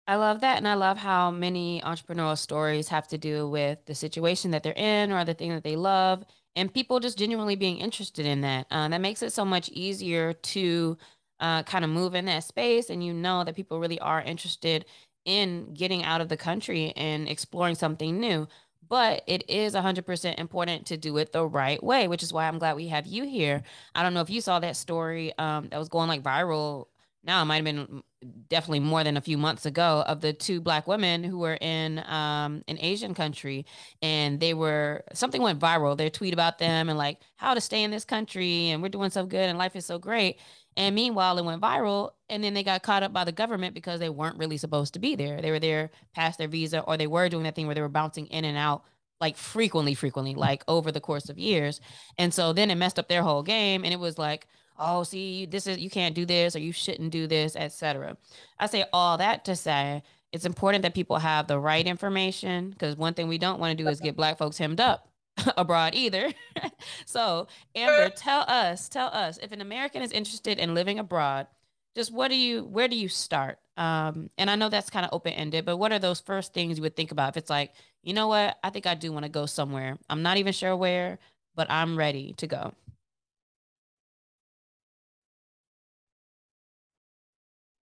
I 0.08 0.16
love 0.16 0.40
that. 0.40 0.58
And 0.58 0.68
I 0.68 0.74
love 0.74 0.96
how 0.96 1.30
many 1.30 1.80
entrepreneurial 1.84 2.38
stories 2.38 2.88
have 2.88 3.08
to 3.08 3.18
do 3.18 3.48
with 3.48 3.84
the 3.86 3.94
situation 3.94 4.52
that 4.52 4.62
they're 4.62 4.72
in 4.72 5.10
or 5.10 5.24
the 5.24 5.34
thing 5.34 5.50
that 5.50 5.64
they 5.64 5.76
love 5.76 6.24
and 6.56 6.72
people 6.72 6.98
just 6.98 7.18
genuinely 7.18 7.54
being 7.54 7.78
interested 7.78 8.26
in 8.26 8.40
that. 8.40 8.66
Uh, 8.70 8.88
that 8.88 9.00
makes 9.00 9.22
it 9.22 9.32
so 9.32 9.44
much 9.44 9.68
easier 9.68 10.32
to 10.32 10.96
uh, 11.38 11.62
kind 11.64 11.84
of 11.84 11.90
move 11.90 12.14
in 12.14 12.24
that 12.24 12.44
space. 12.44 12.88
And 12.90 13.04
you 13.04 13.12
know 13.12 13.44
that 13.44 13.54
people 13.54 13.78
really 13.78 14.00
are 14.00 14.22
interested 14.22 14.86
in 15.26 15.74
getting 15.74 16.02
out 16.02 16.22
of 16.22 16.28
the 16.28 16.36
country 16.36 16.92
and 16.96 17.28
exploring 17.28 17.74
something 17.74 18.18
new. 18.18 18.48
But 18.88 19.22
it 19.26 19.48
is 19.50 19.74
100% 19.74 20.38
important 20.38 20.86
to 20.86 20.96
do 20.96 21.18
it 21.18 21.32
the 21.32 21.44
right 21.46 21.82
way, 21.82 22.08
which 22.08 22.22
is 22.22 22.32
why 22.32 22.46
I'm 22.48 22.58
glad 22.58 22.76
we 22.76 22.88
have 22.88 23.04
you 23.06 23.24
here. 23.24 23.62
I 23.94 24.02
don't 24.02 24.14
know 24.14 24.20
if 24.20 24.30
you 24.30 24.40
saw 24.40 24.60
that 24.60 24.76
story 24.76 25.36
um, 25.38 25.68
that 25.68 25.78
was 25.78 25.88
going 25.88 26.08
like 26.08 26.22
viral 26.22 26.86
now 27.26 27.42
it 27.42 27.46
might 27.46 27.56
have 27.56 27.64
been 27.64 28.02
definitely 28.48 28.80
more 28.80 29.04
than 29.04 29.16
a 29.16 29.20
few 29.20 29.36
months 29.36 29.66
ago 29.66 30.04
of 30.06 30.20
the 30.20 30.32
two 30.32 30.60
black 30.60 30.86
women 30.86 31.24
who 31.24 31.38
were 31.38 31.58
in 31.60 31.98
um, 32.06 32.62
an 32.68 32.78
Asian 32.80 33.14
country 33.14 33.66
and 34.00 34.40
they 34.40 34.54
were 34.54 35.04
something 35.12 35.42
went 35.42 35.60
viral. 35.60 35.96
Their 35.96 36.10
tweet 36.10 36.32
about 36.32 36.58
them 36.58 36.88
and 36.88 36.96
like 36.96 37.18
how 37.36 37.54
to 37.54 37.60
stay 37.60 37.82
in 37.82 37.90
this 37.90 38.04
country 38.04 38.70
and 38.70 38.82
we're 38.82 38.88
doing 38.88 39.10
so 39.10 39.26
good 39.26 39.48
and 39.48 39.58
life 39.58 39.76
is 39.76 39.86
so 39.86 39.98
great. 39.98 40.38
And 40.76 40.94
meanwhile, 40.94 41.38
it 41.38 41.44
went 41.44 41.62
viral 41.62 42.10
and 42.28 42.44
then 42.44 42.54
they 42.54 42.62
got 42.62 42.82
caught 42.82 43.02
up 43.02 43.12
by 43.12 43.24
the 43.24 43.32
government 43.32 43.74
because 43.74 43.98
they 43.98 44.10
weren't 44.10 44.38
really 44.38 44.58
supposed 44.58 44.92
to 44.94 45.00
be 45.00 45.14
there. 45.16 45.40
They 45.40 45.50
were 45.50 45.60
there 45.60 45.90
past 46.14 46.38
their 46.38 46.48
visa 46.48 46.80
or 46.80 46.96
they 46.96 47.06
were 47.06 47.28
doing 47.28 47.44
that 47.44 47.54
thing 47.54 47.66
where 47.66 47.74
they 47.74 47.80
were 47.80 47.88
bouncing 47.88 48.26
in 48.26 48.44
and 48.44 48.56
out 48.56 48.84
like 49.20 49.36
frequently, 49.36 49.94
frequently, 49.94 50.34
like 50.34 50.62
over 50.68 50.92
the 50.92 51.00
course 51.00 51.28
of 51.30 51.38
years. 51.38 51.80
And 52.18 52.32
so 52.32 52.52
then 52.52 52.70
it 52.70 52.74
messed 52.74 52.98
up 52.98 53.08
their 53.08 53.22
whole 53.22 53.42
game 53.42 53.84
and 53.84 53.92
it 53.92 54.00
was 54.00 54.18
like, 54.18 54.46
oh 54.78 55.02
see 55.02 55.46
this 55.46 55.66
is 55.66 55.78
you 55.78 55.90
can't 55.90 56.14
do 56.14 56.24
this 56.24 56.54
or 56.56 56.58
you 56.58 56.72
shouldn't 56.72 57.10
do 57.10 57.26
this 57.26 57.56
etc 57.56 58.16
i 58.58 58.66
say 58.66 58.84
all 58.92 59.18
that 59.18 59.44
to 59.44 59.56
say 59.56 60.02
it's 60.32 60.44
important 60.44 60.82
that 60.82 60.94
people 60.94 61.18
have 61.18 61.46
the 61.46 61.58
right 61.58 61.86
information 61.86 62.70
because 62.70 62.96
one 62.96 63.14
thing 63.14 63.28
we 63.28 63.38
don't 63.38 63.58
want 63.58 63.76
to 63.76 63.82
do 63.82 63.88
is 63.88 64.00
get 64.00 64.16
black 64.16 64.38
folks 64.38 64.58
hemmed 64.58 64.80
up 64.80 65.08
abroad 65.56 65.94
either. 65.94 66.32
So 67.04 67.46
amber 67.74 68.10
tell 68.10 68.42
us 68.42 68.88
tell 68.88 69.08
us 69.08 69.38
if 69.38 69.52
an 69.52 69.60
american 69.60 70.02
is 70.02 70.12
interested 70.12 70.58
in 70.58 70.74
living 70.74 70.98
abroad 70.98 71.46
just 71.94 72.12
what 72.12 72.28
do 72.28 72.36
you 72.36 72.64
where 72.64 72.88
do 72.88 72.96
you 72.96 73.08
start? 73.08 73.58
Um, 73.76 74.30
and 74.36 74.50
i 74.50 74.56
know 74.56 74.68
that's 74.68 74.90
kind 74.90 75.06
of 75.06 75.12
open-ended 75.12 75.64
but 75.64 75.76
what 75.76 75.92
are 75.92 75.98
those 75.98 76.20
first 76.20 76.52
things 76.52 76.76
you 76.76 76.82
would 76.82 76.96
think 76.96 77.12
about 77.12 77.30
if 77.30 77.36
it's 77.36 77.50
like 77.50 77.72
you 78.02 78.12
know 78.12 78.28
what? 78.28 78.58
I 78.62 78.70
think 78.70 78.86
i 78.86 78.94
do 78.94 79.12
want 79.12 79.24
to 79.24 79.30
go 79.30 79.46
somewhere. 79.46 79.98
I'm 80.10 80.22
not 80.22 80.36
even 80.36 80.52
sure 80.52 80.76
where 80.76 81.18
but 81.54 81.66
i'm 81.70 81.96
ready 81.96 82.34
to 82.34 82.46
go 82.46 82.72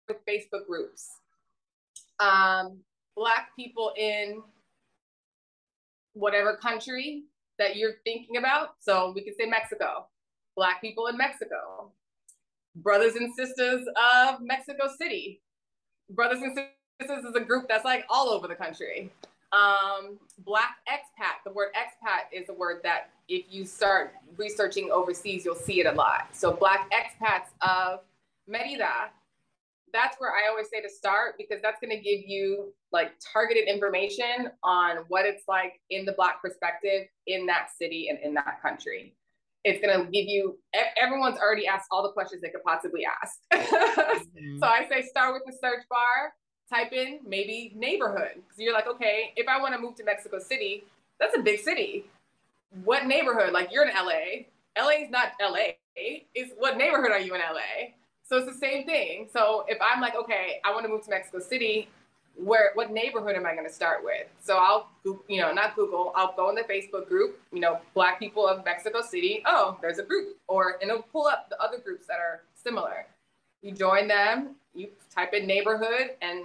with 0.08 0.18
Facebook 0.26 0.66
groups. 0.66 1.08
Um, 2.20 2.78
black 3.16 3.50
people 3.56 3.92
in 3.96 4.42
whatever 6.14 6.56
country 6.56 7.24
that 7.58 7.76
you're 7.76 7.96
thinking 8.04 8.36
about. 8.36 8.74
So 8.80 9.12
we 9.14 9.22
could 9.22 9.34
say 9.38 9.46
Mexico, 9.46 10.06
black 10.56 10.80
people 10.80 11.06
in 11.06 11.16
Mexico, 11.16 11.92
brothers 12.76 13.14
and 13.14 13.32
sisters 13.34 13.86
of 13.96 14.40
Mexico 14.40 14.88
City. 14.98 15.40
Brothers 16.10 16.42
and 16.42 16.58
sisters 17.00 17.24
is 17.24 17.34
a 17.36 17.40
group 17.40 17.68
that's 17.68 17.84
like 17.84 18.04
all 18.08 18.28
over 18.30 18.48
the 18.48 18.54
country. 18.54 19.10
Um, 19.50 20.18
black 20.44 20.76
expat, 20.88 21.42
the 21.44 21.52
word 21.52 21.70
expat 21.74 22.36
is 22.38 22.48
a 22.48 22.52
word 22.52 22.80
that 22.82 23.10
if 23.28 23.46
you 23.50 23.64
start 23.64 24.14
researching 24.36 24.90
overseas, 24.90 25.44
you'll 25.44 25.54
see 25.54 25.80
it 25.80 25.86
a 25.86 25.92
lot. 25.92 26.28
So 26.32 26.52
black 26.52 26.90
expats 26.90 27.48
of 27.62 28.00
Merida, 28.46 29.10
that's 29.92 30.16
where 30.18 30.30
I 30.30 30.48
always 30.48 30.68
say 30.68 30.80
to 30.80 30.88
start 30.88 31.34
because 31.38 31.62
that's 31.62 31.78
going 31.80 31.96
to 31.96 32.02
give 32.02 32.20
you 32.26 32.72
like 32.92 33.12
targeted 33.32 33.68
information 33.68 34.50
on 34.62 34.98
what 35.08 35.26
it's 35.26 35.44
like 35.48 35.80
in 35.90 36.04
the 36.04 36.12
Black 36.12 36.42
perspective 36.42 37.06
in 37.26 37.46
that 37.46 37.68
city 37.76 38.08
and 38.08 38.18
in 38.20 38.34
that 38.34 38.60
country. 38.62 39.14
It's 39.64 39.84
going 39.84 39.98
to 39.98 40.04
give 40.10 40.26
you, 40.26 40.58
everyone's 40.96 41.38
already 41.38 41.66
asked 41.66 41.88
all 41.90 42.02
the 42.02 42.12
questions 42.12 42.42
they 42.42 42.48
could 42.48 42.62
possibly 42.62 43.02
ask. 43.04 43.38
mm-hmm. 43.52 44.58
So 44.60 44.66
I 44.66 44.86
say 44.88 45.02
start 45.02 45.34
with 45.34 45.42
the 45.46 45.52
search 45.52 45.84
bar, 45.90 46.32
type 46.70 46.92
in 46.92 47.20
maybe 47.26 47.72
neighborhood. 47.74 48.34
Because 48.34 48.58
you're 48.58 48.72
like, 48.72 48.86
okay, 48.86 49.32
if 49.36 49.48
I 49.48 49.60
want 49.60 49.74
to 49.74 49.80
move 49.80 49.96
to 49.96 50.04
Mexico 50.04 50.38
City, 50.38 50.84
that's 51.18 51.36
a 51.36 51.40
big 51.40 51.60
city. 51.60 52.06
What 52.84 53.06
neighborhood? 53.06 53.52
Like 53.52 53.70
you're 53.72 53.86
in 53.86 53.94
LA. 53.94 54.46
LA 54.78 55.02
is 55.02 55.10
not 55.10 55.32
LA. 55.40 55.74
Is 56.34 56.52
what 56.56 56.76
neighborhood 56.76 57.10
are 57.10 57.18
you 57.18 57.34
in 57.34 57.40
LA? 57.40 57.94
So 58.28 58.36
it's 58.36 58.46
the 58.46 58.58
same 58.58 58.84
thing. 58.84 59.26
So 59.32 59.64
if 59.68 59.78
I'm 59.80 60.02
like, 60.02 60.14
okay, 60.14 60.60
I 60.64 60.72
want 60.72 60.84
to 60.84 60.88
move 60.90 61.02
to 61.04 61.10
Mexico 61.10 61.40
City, 61.40 61.88
where 62.36 62.72
what 62.74 62.92
neighborhood 62.92 63.36
am 63.36 63.46
I 63.46 63.54
going 63.54 63.66
to 63.66 63.72
start 63.72 64.04
with? 64.04 64.26
So 64.40 64.58
I'll, 64.58 64.90
you 65.28 65.40
know, 65.40 65.52
not 65.52 65.74
Google. 65.74 66.12
I'll 66.14 66.34
go 66.36 66.50
in 66.50 66.54
the 66.54 66.62
Facebook 66.62 67.08
group, 67.08 67.40
you 67.52 67.60
know, 67.60 67.80
Black 67.94 68.18
people 68.18 68.46
of 68.46 68.64
Mexico 68.66 69.00
City. 69.00 69.42
Oh, 69.46 69.78
there's 69.80 69.98
a 69.98 70.02
group, 70.02 70.36
or 70.46 70.76
and 70.82 70.90
it'll 70.90 71.02
pull 71.02 71.26
up 71.26 71.48
the 71.48 71.60
other 71.60 71.78
groups 71.78 72.06
that 72.06 72.18
are 72.18 72.42
similar. 72.54 73.06
You 73.62 73.72
join 73.72 74.06
them. 74.06 74.56
You 74.74 74.90
type 75.12 75.32
in 75.32 75.46
neighborhood, 75.46 76.10
and 76.20 76.44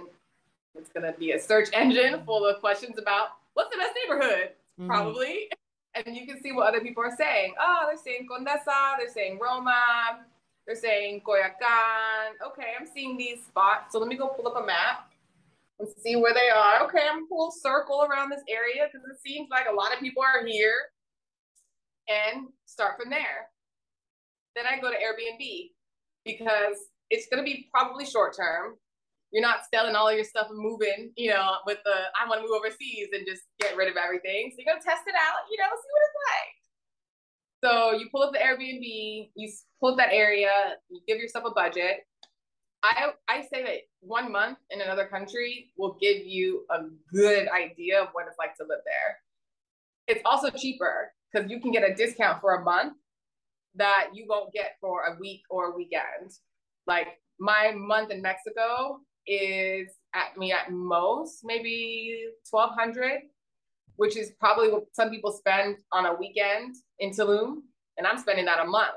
it's 0.76 0.88
going 0.88 1.04
to 1.10 1.16
be 1.18 1.32
a 1.32 1.38
search 1.38 1.68
engine 1.72 2.22
full 2.24 2.46
of 2.46 2.60
questions 2.60 2.98
about 2.98 3.28
what's 3.52 3.70
the 3.70 3.78
best 3.78 3.92
neighborhood, 4.02 4.50
mm-hmm. 4.80 4.88
probably. 4.88 5.48
And 5.94 6.16
you 6.16 6.26
can 6.26 6.42
see 6.42 6.50
what 6.50 6.66
other 6.66 6.80
people 6.80 7.04
are 7.04 7.14
saying. 7.14 7.54
Oh, 7.60 7.84
they're 7.86 7.96
saying 7.96 8.26
Condesa. 8.28 8.96
They're 8.98 9.12
saying 9.12 9.38
Roma 9.40 10.24
they're 10.66 10.76
saying 10.76 11.22
Coyoacan. 11.26 12.40
Okay, 12.46 12.72
I'm 12.78 12.86
seeing 12.86 13.16
these 13.16 13.44
spots. 13.44 13.92
So 13.92 13.98
let 13.98 14.08
me 14.08 14.16
go 14.16 14.28
pull 14.28 14.48
up 14.48 14.62
a 14.62 14.66
map 14.66 15.10
and 15.78 15.88
see 16.02 16.16
where 16.16 16.32
they 16.32 16.48
are. 16.48 16.86
Okay, 16.86 17.06
I'm 17.10 17.28
full 17.28 17.50
circle 17.50 18.06
around 18.08 18.30
this 18.30 18.42
area 18.48 18.88
because 18.90 19.06
it 19.08 19.18
seems 19.26 19.48
like 19.50 19.66
a 19.70 19.74
lot 19.74 19.92
of 19.92 20.00
people 20.00 20.22
are 20.22 20.46
here 20.46 20.74
and 22.08 22.48
start 22.66 23.00
from 23.00 23.10
there. 23.10 23.50
Then 24.56 24.64
I 24.66 24.80
go 24.80 24.90
to 24.90 24.96
Airbnb 24.96 25.70
because 26.24 26.78
it's 27.10 27.26
going 27.28 27.44
to 27.44 27.44
be 27.44 27.68
probably 27.70 28.06
short 28.06 28.36
term. 28.36 28.76
You're 29.32 29.42
not 29.42 29.66
selling 29.72 29.96
all 29.96 30.12
your 30.12 30.24
stuff 30.24 30.46
and 30.48 30.58
moving, 30.58 31.10
you 31.16 31.30
know, 31.30 31.56
with 31.66 31.78
the 31.84 31.96
I 32.14 32.28
want 32.28 32.40
to 32.40 32.46
move 32.46 32.56
overseas 32.56 33.08
and 33.12 33.26
just 33.26 33.42
get 33.60 33.76
rid 33.76 33.88
of 33.88 33.96
everything. 33.96 34.52
So 34.52 34.62
you're 34.62 34.72
going 34.72 34.80
to 34.80 34.86
test 34.86 35.02
it 35.08 35.14
out, 35.18 35.42
you 35.50 35.58
know, 35.58 35.68
see 35.74 35.90
what 35.90 36.06
it's 36.06 36.20
like. 36.30 36.54
So 37.74 37.92
you 37.92 38.08
pull 38.10 38.22
up 38.22 38.32
the 38.32 38.38
Airbnb, 38.38 39.30
you 39.34 39.52
pull 39.80 39.92
up 39.92 39.96
that 39.96 40.12
area, 40.12 40.50
you 40.88 41.00
give 41.08 41.18
yourself 41.18 41.44
a 41.46 41.50
budget. 41.50 42.06
I 42.84 43.12
I 43.28 43.42
say 43.42 43.64
that 43.64 43.78
one 44.00 44.30
month 44.30 44.58
in 44.70 44.80
another 44.80 45.06
country 45.06 45.72
will 45.76 45.96
give 46.00 46.24
you 46.24 46.66
a 46.70 46.82
good 47.12 47.48
idea 47.48 48.02
of 48.02 48.08
what 48.12 48.26
it's 48.28 48.38
like 48.38 48.54
to 48.56 48.64
live 48.64 48.80
there. 48.84 49.18
It's 50.06 50.20
also 50.24 50.50
cheaper 50.50 51.12
because 51.32 51.50
you 51.50 51.60
can 51.60 51.72
get 51.72 51.88
a 51.88 51.94
discount 51.94 52.40
for 52.40 52.56
a 52.56 52.62
month 52.62 52.94
that 53.74 54.10
you 54.14 54.26
won't 54.28 54.52
get 54.52 54.76
for 54.80 55.06
a 55.06 55.18
week 55.18 55.42
or 55.50 55.72
a 55.72 55.76
weekend. 55.76 56.30
Like 56.86 57.08
my 57.40 57.72
month 57.74 58.10
in 58.10 58.22
Mexico 58.22 59.00
is 59.26 59.88
at 60.14 60.36
me 60.36 60.52
at 60.52 60.70
most 60.70 61.40
maybe 61.42 62.26
twelve 62.48 62.70
hundred 62.78 63.22
which 63.96 64.16
is 64.16 64.32
probably 64.40 64.70
what 64.70 64.84
some 64.92 65.10
people 65.10 65.32
spend 65.32 65.76
on 65.92 66.06
a 66.06 66.14
weekend 66.14 66.74
in 66.98 67.10
Tulum, 67.10 67.62
and 67.96 68.06
I'm 68.06 68.18
spending 68.18 68.44
that 68.46 68.60
a 68.60 68.66
month. 68.66 68.94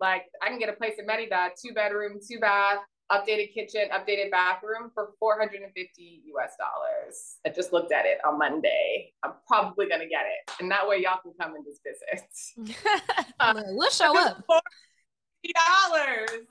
Like 0.00 0.24
I 0.42 0.48
can 0.48 0.58
get 0.58 0.68
a 0.68 0.74
place 0.74 0.94
in 0.98 1.06
Merida, 1.06 1.50
two 1.62 1.72
bedroom, 1.74 2.18
two 2.26 2.40
bath, 2.40 2.78
updated 3.12 3.52
kitchen, 3.52 3.82
updated 3.92 4.30
bathroom 4.30 4.90
for 4.94 5.10
450 5.18 6.22
US 6.34 6.52
dollars. 6.58 7.36
I 7.46 7.50
just 7.50 7.72
looked 7.72 7.92
at 7.92 8.06
it 8.06 8.18
on 8.24 8.38
Monday. 8.38 9.12
I'm 9.22 9.32
probably 9.46 9.88
gonna 9.88 10.08
get 10.08 10.24
it, 10.26 10.52
and 10.60 10.70
that 10.70 10.88
way 10.88 11.02
y'all 11.02 11.20
can 11.22 11.32
come 11.40 11.54
and 11.54 11.64
just 11.64 11.82
visit. 11.84 12.76
we'll 13.74 13.90
show 13.90 14.18
up. 14.18 14.44
Dollars. 14.46 14.62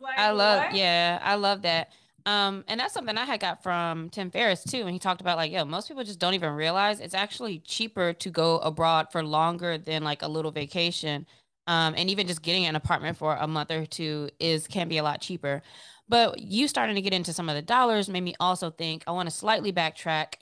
Like, 0.02 0.18
I 0.18 0.32
love, 0.32 0.64
what? 0.64 0.76
yeah, 0.76 1.20
I 1.22 1.36
love 1.36 1.62
that. 1.62 1.92
Um, 2.30 2.64
and 2.68 2.80
that's 2.80 2.94
something 2.94 3.18
I 3.18 3.26
had 3.26 3.40
got 3.40 3.64
from 3.64 4.12
Tim 4.12 4.30
Ferriss 4.30 4.64
too. 4.64 4.82
And 4.82 4.92
he 4.92 5.00
talked 5.00 5.20
about 5.20 5.36
like, 5.36 5.52
yo, 5.52 5.66
most 5.66 5.88
people 5.88 6.04
just 6.04 6.20
don't 6.20 6.36
even 6.36 6.52
realize 6.52 7.00
it's 7.00 7.16
actually 7.16 7.58
cheaper 7.58 8.14
to 8.14 8.30
go 8.30 8.60
abroad 8.60 9.12
for 9.12 9.24
longer 9.24 9.80
than 9.80 10.04
like 10.04 10.22
a 10.22 10.28
little 10.28 10.52
vacation. 10.52 11.26
Um, 11.66 11.96
and 11.98 12.08
even 12.08 12.28
just 12.28 12.44
getting 12.44 12.66
an 12.66 12.76
apartment 12.76 13.18
for 13.18 13.36
a 13.36 13.48
month 13.48 13.72
or 13.72 13.88
two 13.88 14.30
is 14.40 14.68
can 14.68 14.88
be 14.88 15.00
a 15.00 15.04
lot 15.04 15.22
cheaper. 15.22 15.64
But 16.08 16.40
you 16.40 16.68
starting 16.68 16.96
to 16.96 17.02
get 17.02 17.14
into 17.14 17.34
some 17.34 17.50
of 17.50 17.56
the 17.56 17.64
dollars 17.64 18.10
made 18.10 18.22
me 18.22 18.36
also 18.40 18.70
think 18.70 19.04
I 19.08 19.12
want 19.12 19.28
to 19.28 19.36
slightly 19.36 19.74
backtrack. 19.74 20.36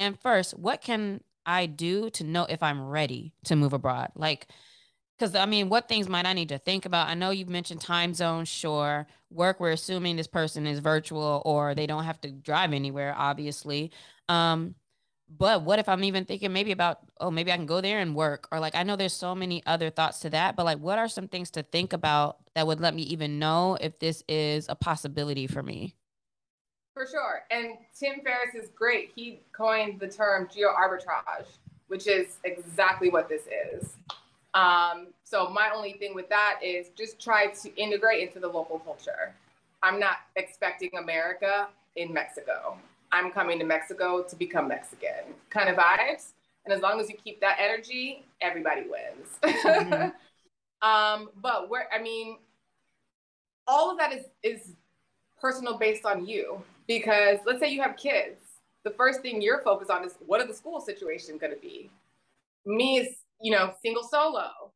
And 0.00 0.18
first, 0.18 0.58
what 0.58 0.80
can 0.80 1.20
I 1.46 1.66
do 1.66 2.10
to 2.10 2.24
know 2.24 2.46
if 2.48 2.64
I'm 2.64 2.82
ready 2.82 3.32
to 3.44 3.54
move 3.54 3.72
abroad? 3.72 4.10
Like, 4.16 4.48
because 5.18 5.34
I 5.34 5.46
mean, 5.46 5.68
what 5.68 5.88
things 5.88 6.08
might 6.08 6.26
I 6.26 6.32
need 6.32 6.50
to 6.50 6.58
think 6.58 6.86
about? 6.86 7.08
I 7.08 7.14
know 7.14 7.30
you've 7.30 7.48
mentioned 7.48 7.80
time 7.80 8.14
zones, 8.14 8.48
sure. 8.48 9.06
Work, 9.30 9.60
we're 9.60 9.72
assuming 9.72 10.16
this 10.16 10.26
person 10.26 10.66
is 10.66 10.78
virtual 10.78 11.42
or 11.44 11.74
they 11.74 11.86
don't 11.86 12.04
have 12.04 12.20
to 12.22 12.30
drive 12.30 12.72
anywhere, 12.72 13.14
obviously. 13.16 13.90
Um, 14.28 14.74
but 15.36 15.62
what 15.62 15.78
if 15.78 15.88
I'm 15.88 16.04
even 16.04 16.24
thinking 16.24 16.52
maybe 16.52 16.72
about, 16.72 17.00
oh, 17.20 17.30
maybe 17.30 17.52
I 17.52 17.56
can 17.56 17.66
go 17.66 17.80
there 17.80 17.98
and 17.98 18.14
work? 18.14 18.48
Or 18.50 18.60
like, 18.60 18.74
I 18.74 18.82
know 18.82 18.96
there's 18.96 19.12
so 19.12 19.34
many 19.34 19.62
other 19.66 19.90
thoughts 19.90 20.20
to 20.20 20.30
that, 20.30 20.56
but 20.56 20.64
like, 20.64 20.78
what 20.78 20.98
are 20.98 21.08
some 21.08 21.28
things 21.28 21.50
to 21.50 21.62
think 21.62 21.92
about 21.92 22.38
that 22.54 22.66
would 22.66 22.80
let 22.80 22.94
me 22.94 23.02
even 23.02 23.38
know 23.38 23.76
if 23.80 23.98
this 23.98 24.22
is 24.28 24.66
a 24.68 24.74
possibility 24.74 25.46
for 25.46 25.62
me? 25.62 25.94
For 26.94 27.06
sure. 27.06 27.42
And 27.50 27.74
Tim 27.98 28.20
Ferriss 28.24 28.54
is 28.54 28.70
great. 28.74 29.10
He 29.14 29.42
coined 29.52 30.00
the 30.00 30.08
term 30.08 30.48
geo 30.52 30.68
arbitrage, 30.68 31.58
which 31.88 32.06
is 32.06 32.38
exactly 32.44 33.10
what 33.10 33.28
this 33.28 33.42
is. 33.72 33.90
Um, 34.54 35.08
so 35.24 35.48
my 35.50 35.70
only 35.74 35.92
thing 35.92 36.14
with 36.14 36.28
that 36.30 36.60
is 36.62 36.88
just 36.96 37.20
try 37.20 37.48
to 37.48 37.74
integrate 37.76 38.26
into 38.26 38.40
the 38.40 38.48
local 38.48 38.78
culture. 38.78 39.34
I'm 39.82 40.00
not 40.00 40.16
expecting 40.36 40.90
America 40.98 41.68
in 41.96 42.12
Mexico. 42.12 42.78
I'm 43.12 43.30
coming 43.30 43.58
to 43.58 43.64
Mexico 43.64 44.22
to 44.22 44.36
become 44.36 44.68
Mexican 44.68 45.34
kind 45.50 45.68
of 45.68 45.76
vibes. 45.76 46.32
And 46.64 46.74
as 46.74 46.82
long 46.82 47.00
as 47.00 47.08
you 47.08 47.16
keep 47.16 47.40
that 47.40 47.56
energy, 47.58 48.24
everybody 48.40 48.82
wins. 48.82 49.38
Mm-hmm. 49.42 50.08
um, 50.88 51.30
but 51.40 51.70
where, 51.70 51.88
I 51.94 52.02
mean, 52.02 52.38
all 53.66 53.90
of 53.90 53.98
that 53.98 54.12
is, 54.12 54.24
is 54.42 54.72
personal 55.40 55.78
based 55.78 56.04
on 56.04 56.26
you 56.26 56.62
because 56.86 57.38
let's 57.46 57.60
say 57.60 57.70
you 57.70 57.80
have 57.82 57.96
kids. 57.96 58.40
The 58.84 58.90
first 58.90 59.20
thing 59.20 59.42
you're 59.42 59.62
focused 59.62 59.90
on 59.90 60.04
is 60.04 60.14
what 60.26 60.40
are 60.40 60.46
the 60.46 60.54
school 60.54 60.80
situation 60.80 61.38
going 61.38 61.54
to 61.54 61.60
be? 61.60 61.90
Me 62.66 62.98
is, 62.98 63.16
you 63.40 63.52
know, 63.52 63.74
single 63.82 64.02
solo 64.02 64.72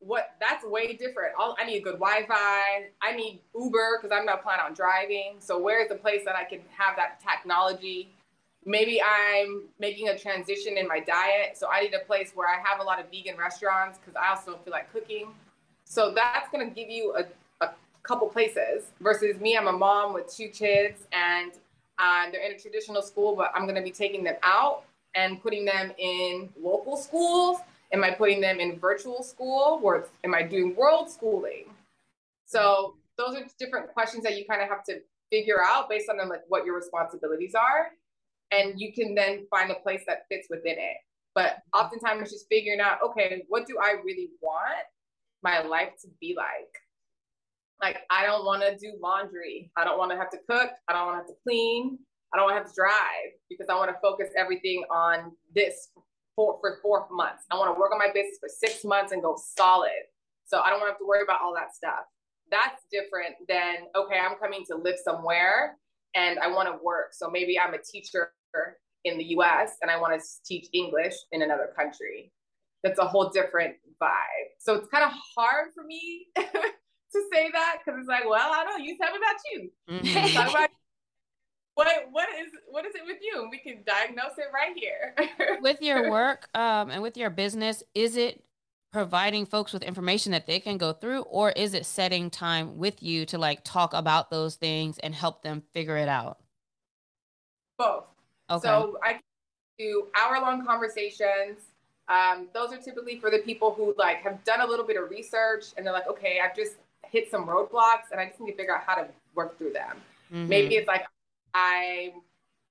what 0.00 0.34
that's 0.40 0.64
way 0.64 0.94
different. 0.94 1.34
All, 1.38 1.56
I 1.58 1.64
need 1.64 1.82
good 1.82 1.98
Wi-Fi. 1.98 2.88
I 3.02 3.16
need 3.16 3.40
Uber 3.54 3.98
because 4.00 4.16
I'm 4.16 4.26
not 4.26 4.42
planning 4.42 4.64
on 4.66 4.74
driving. 4.74 5.36
So 5.38 5.58
where's 5.58 5.88
the 5.88 5.94
place 5.96 6.22
that 6.24 6.36
I 6.36 6.44
can 6.44 6.60
have 6.76 6.96
that 6.96 7.20
technology? 7.20 8.10
Maybe 8.64 9.00
I'm 9.00 9.64
making 9.78 10.08
a 10.08 10.18
transition 10.18 10.76
in 10.76 10.88
my 10.88 10.98
diet, 10.98 11.56
so 11.56 11.68
I 11.70 11.82
need 11.82 11.94
a 11.94 12.04
place 12.04 12.32
where 12.34 12.48
I 12.48 12.60
have 12.64 12.80
a 12.80 12.82
lot 12.82 12.98
of 12.98 13.06
vegan 13.10 13.36
restaurants 13.36 13.98
because 13.98 14.16
I 14.16 14.30
also 14.30 14.58
feel 14.64 14.72
like 14.72 14.92
cooking. 14.92 15.28
So 15.84 16.12
that's 16.12 16.48
gonna 16.50 16.70
give 16.70 16.90
you 16.90 17.14
a, 17.16 17.64
a 17.64 17.70
couple 18.02 18.28
places 18.28 18.90
versus 19.00 19.40
me. 19.40 19.56
I'm 19.56 19.68
a 19.68 19.72
mom 19.72 20.14
with 20.14 20.34
two 20.34 20.48
kids 20.48 21.02
and 21.12 21.52
uh, 21.98 22.30
they're 22.30 22.44
in 22.44 22.56
a 22.56 22.58
traditional 22.58 23.02
school, 23.02 23.36
but 23.36 23.52
I'm 23.54 23.66
gonna 23.66 23.82
be 23.82 23.92
taking 23.92 24.24
them 24.24 24.36
out 24.42 24.82
and 25.14 25.40
putting 25.40 25.64
them 25.64 25.92
in 25.96 26.48
local 26.60 26.96
schools 26.96 27.60
Am 27.92 28.02
I 28.02 28.10
putting 28.10 28.40
them 28.40 28.58
in 28.58 28.78
virtual 28.78 29.22
school 29.22 29.80
or 29.82 30.08
am 30.24 30.34
I 30.34 30.42
doing 30.42 30.74
world 30.74 31.10
schooling? 31.10 31.66
So 32.46 32.96
those 33.16 33.36
are 33.36 33.44
different 33.58 33.92
questions 33.92 34.22
that 34.24 34.36
you 34.36 34.44
kind 34.44 34.62
of 34.62 34.68
have 34.68 34.84
to 34.84 35.00
figure 35.30 35.62
out 35.64 35.88
based 35.88 36.08
on 36.08 36.28
like 36.28 36.42
what 36.48 36.64
your 36.64 36.76
responsibilities 36.76 37.54
are. 37.54 37.90
And 38.52 38.80
you 38.80 38.92
can 38.92 39.14
then 39.14 39.46
find 39.50 39.70
a 39.70 39.74
place 39.74 40.02
that 40.06 40.26
fits 40.30 40.48
within 40.50 40.76
it. 40.78 40.96
But 41.34 41.58
oftentimes 41.74 42.22
it's 42.22 42.32
just 42.32 42.46
figuring 42.48 42.80
out, 42.80 42.98
okay, 43.04 43.44
what 43.48 43.66
do 43.66 43.78
I 43.82 43.96
really 44.04 44.30
want 44.40 44.86
my 45.42 45.60
life 45.62 45.90
to 46.02 46.08
be 46.20 46.34
like? 46.36 46.72
Like, 47.80 47.98
I 48.10 48.24
don't 48.24 48.46
want 48.46 48.62
to 48.62 48.76
do 48.78 48.96
laundry. 49.02 49.70
I 49.76 49.84
don't 49.84 49.98
want 49.98 50.10
to 50.12 50.16
have 50.16 50.30
to 50.30 50.38
cook. 50.48 50.70
I 50.88 50.92
don't 50.92 51.06
want 51.06 51.16
to 51.16 51.18
have 51.18 51.26
to 51.26 51.42
clean. 51.42 51.98
I 52.32 52.36
don't 52.36 52.46
want 52.46 52.56
to 52.56 52.62
have 52.62 52.68
to 52.68 52.74
drive 52.74 53.32
because 53.50 53.66
I 53.68 53.74
want 53.74 53.90
to 53.90 53.96
focus 54.00 54.30
everything 54.36 54.82
on 54.90 55.32
this 55.54 55.88
for, 56.36 56.58
for 56.60 56.78
four 56.82 57.08
months. 57.10 57.44
I 57.50 57.56
want 57.56 57.74
to 57.74 57.80
work 57.80 57.92
on 57.92 57.98
my 57.98 58.08
business 58.12 58.36
for 58.38 58.48
six 58.48 58.84
months 58.84 59.12
and 59.12 59.22
go 59.22 59.36
solid. 59.36 60.06
So 60.44 60.60
I 60.60 60.70
don't 60.70 60.78
want 60.78 60.90
to 60.90 60.92
have 60.92 60.98
to 60.98 61.06
worry 61.06 61.22
about 61.22 61.40
all 61.42 61.54
that 61.54 61.74
stuff. 61.74 62.04
That's 62.50 62.84
different 62.92 63.34
than, 63.48 63.88
okay, 63.96 64.18
I'm 64.18 64.36
coming 64.36 64.64
to 64.70 64.76
live 64.76 64.96
somewhere 65.02 65.76
and 66.14 66.38
I 66.38 66.48
want 66.48 66.68
to 66.68 66.78
work. 66.84 67.08
So 67.12 67.28
maybe 67.28 67.58
I'm 67.58 67.74
a 67.74 67.78
teacher 67.78 68.30
in 69.04 69.18
the 69.18 69.24
US 69.38 69.72
and 69.82 69.90
I 69.90 69.98
want 69.98 70.20
to 70.20 70.26
teach 70.44 70.68
English 70.72 71.14
in 71.32 71.42
another 71.42 71.70
country. 71.76 72.32
That's 72.84 72.98
a 72.98 73.04
whole 73.06 73.30
different 73.30 73.74
vibe. 74.00 74.48
So 74.60 74.74
it's 74.74 74.88
kind 74.88 75.04
of 75.04 75.10
hard 75.36 75.68
for 75.74 75.82
me 75.82 76.26
to 76.36 77.22
say 77.32 77.50
that 77.52 77.78
because 77.84 77.98
it's 77.98 78.08
like, 78.08 78.28
well, 78.28 78.52
I 78.52 78.64
don't 78.64 78.78
know. 78.78 78.84
You 78.84 78.96
tell 78.96 79.10
me 79.10 79.18
about 79.18 79.40
you. 79.50 79.70
Mm-hmm. 79.90 80.34
Talk 80.36 80.50
about 80.50 80.70
what 81.76 81.88
what 82.10 82.28
is 82.30 82.48
what 82.68 82.86
is 82.86 82.94
it 82.94 83.02
with 83.04 83.18
you? 83.20 83.48
We 83.50 83.58
can 83.58 83.82
diagnose 83.86 84.38
it 84.38 84.46
right 84.52 84.74
here. 84.74 85.14
with 85.60 85.80
your 85.82 86.10
work 86.10 86.48
um, 86.54 86.90
and 86.90 87.02
with 87.02 87.18
your 87.18 87.28
business, 87.28 87.82
is 87.94 88.16
it 88.16 88.42
providing 88.92 89.44
folks 89.44 89.74
with 89.74 89.82
information 89.82 90.32
that 90.32 90.46
they 90.46 90.58
can 90.58 90.78
go 90.78 90.94
through, 90.94 91.20
or 91.22 91.50
is 91.50 91.74
it 91.74 91.84
setting 91.84 92.30
time 92.30 92.78
with 92.78 93.02
you 93.02 93.26
to 93.26 93.36
like 93.36 93.62
talk 93.62 93.92
about 93.92 94.30
those 94.30 94.54
things 94.54 94.98
and 94.98 95.14
help 95.14 95.42
them 95.42 95.62
figure 95.74 95.98
it 95.98 96.08
out? 96.08 96.38
Both. 97.76 98.04
Okay. 98.50 98.66
So 98.66 98.98
I 99.02 99.20
do 99.78 100.06
hour 100.18 100.40
long 100.40 100.64
conversations. 100.64 101.58
Um, 102.08 102.48
those 102.54 102.72
are 102.72 102.78
typically 102.78 103.20
for 103.20 103.30
the 103.30 103.40
people 103.40 103.74
who 103.74 103.94
like 103.98 104.22
have 104.22 104.42
done 104.44 104.62
a 104.62 104.66
little 104.66 104.86
bit 104.86 104.96
of 104.96 105.10
research 105.10 105.66
and 105.76 105.84
they're 105.84 105.92
like, 105.92 106.08
okay, 106.08 106.40
I've 106.42 106.56
just 106.56 106.76
hit 107.02 107.30
some 107.30 107.46
roadblocks 107.46 108.12
and 108.12 108.20
I 108.20 108.28
just 108.28 108.40
need 108.40 108.52
to 108.52 108.56
figure 108.56 108.74
out 108.74 108.84
how 108.86 108.94
to 108.94 109.08
work 109.34 109.58
through 109.58 109.74
them. 109.74 109.96
Mm-hmm. 110.32 110.48
Maybe 110.48 110.76
it's 110.76 110.88
like 110.88 111.04
I 111.58 112.12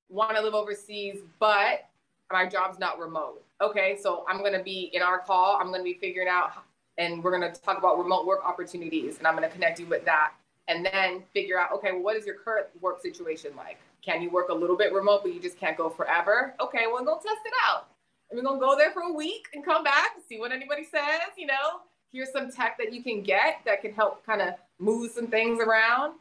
want 0.10 0.36
to 0.36 0.44
live 0.44 0.54
overseas, 0.54 1.18
but 1.40 1.90
my 2.32 2.46
job's 2.46 2.78
not 2.78 3.00
remote. 3.00 3.44
Okay, 3.60 3.98
so 4.00 4.24
I'm 4.30 4.38
to 4.54 4.62
be 4.62 4.92
in 4.94 5.02
our 5.02 5.18
call, 5.18 5.58
I'm 5.60 5.72
to 5.80 5.84
be 5.84 5.96
figuring 5.96 6.28
out, 6.28 6.52
and 7.00 7.24
we're 7.24 7.36
to 7.52 7.60
talk 7.62 7.80
about 7.80 7.98
remote 7.98 8.28
work 8.28 8.46
opportunities, 8.46 9.18
and 9.18 9.26
I'm 9.26 9.36
to 9.50 9.54
connect 9.56 9.80
you 9.80 9.88
with 9.88 10.06
that. 10.06 10.34
And 10.68 10.86
then 10.86 11.24
figure 11.34 11.60
out, 11.60 11.72
okay, 11.74 11.94
well, 11.94 12.04
what 12.04 12.16
is 12.16 12.28
your 12.28 12.36
current 12.36 12.68
work 12.80 13.02
situation 13.02 13.54
like? 13.58 13.80
Can 14.04 14.22
you 14.22 14.30
work 14.30 14.50
a 14.50 14.54
little 14.54 14.78
bit 14.78 14.94
remote, 14.94 15.24
but 15.24 15.34
you 15.34 15.40
just 15.40 15.60
can't 15.60 15.76
go 15.76 15.90
forever? 15.90 16.54
Okay, 16.60 16.86
well, 16.86 17.04
go 17.04 17.16
test 17.16 17.42
it 17.44 17.54
out. 17.68 17.88
And 18.30 18.38
we're 18.38 18.44
to 18.60 18.66
go 18.68 18.78
there 18.78 18.92
for 18.92 19.02
a 19.02 19.14
week 19.14 19.48
and 19.56 19.66
come 19.66 19.84
back 19.84 20.12
and 20.16 20.24
see 20.24 20.40
what 20.40 20.52
anybody 20.52 20.84
says. 20.84 21.34
You 21.38 21.48
know, 21.48 21.82
here's 22.12 22.32
some 22.32 22.52
tech 22.52 22.78
that 22.78 22.94
you 22.94 23.02
can 23.02 23.24
get 23.24 23.62
that 23.66 23.82
can 23.82 23.94
help 23.94 24.24
kind 24.26 24.42
of 24.44 24.54
move 24.78 25.10
some 25.12 25.26
things 25.26 25.60
around. 25.60 26.14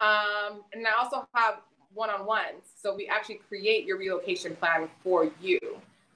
Um, 0.00 0.62
and 0.72 0.86
I 0.86 0.92
also 1.02 1.26
have 1.34 1.60
one-on-ones. 1.94 2.64
So 2.80 2.94
we 2.94 3.08
actually 3.08 3.40
create 3.48 3.84
your 3.84 3.98
relocation 3.98 4.56
plan 4.56 4.88
for 5.02 5.30
you 5.40 5.58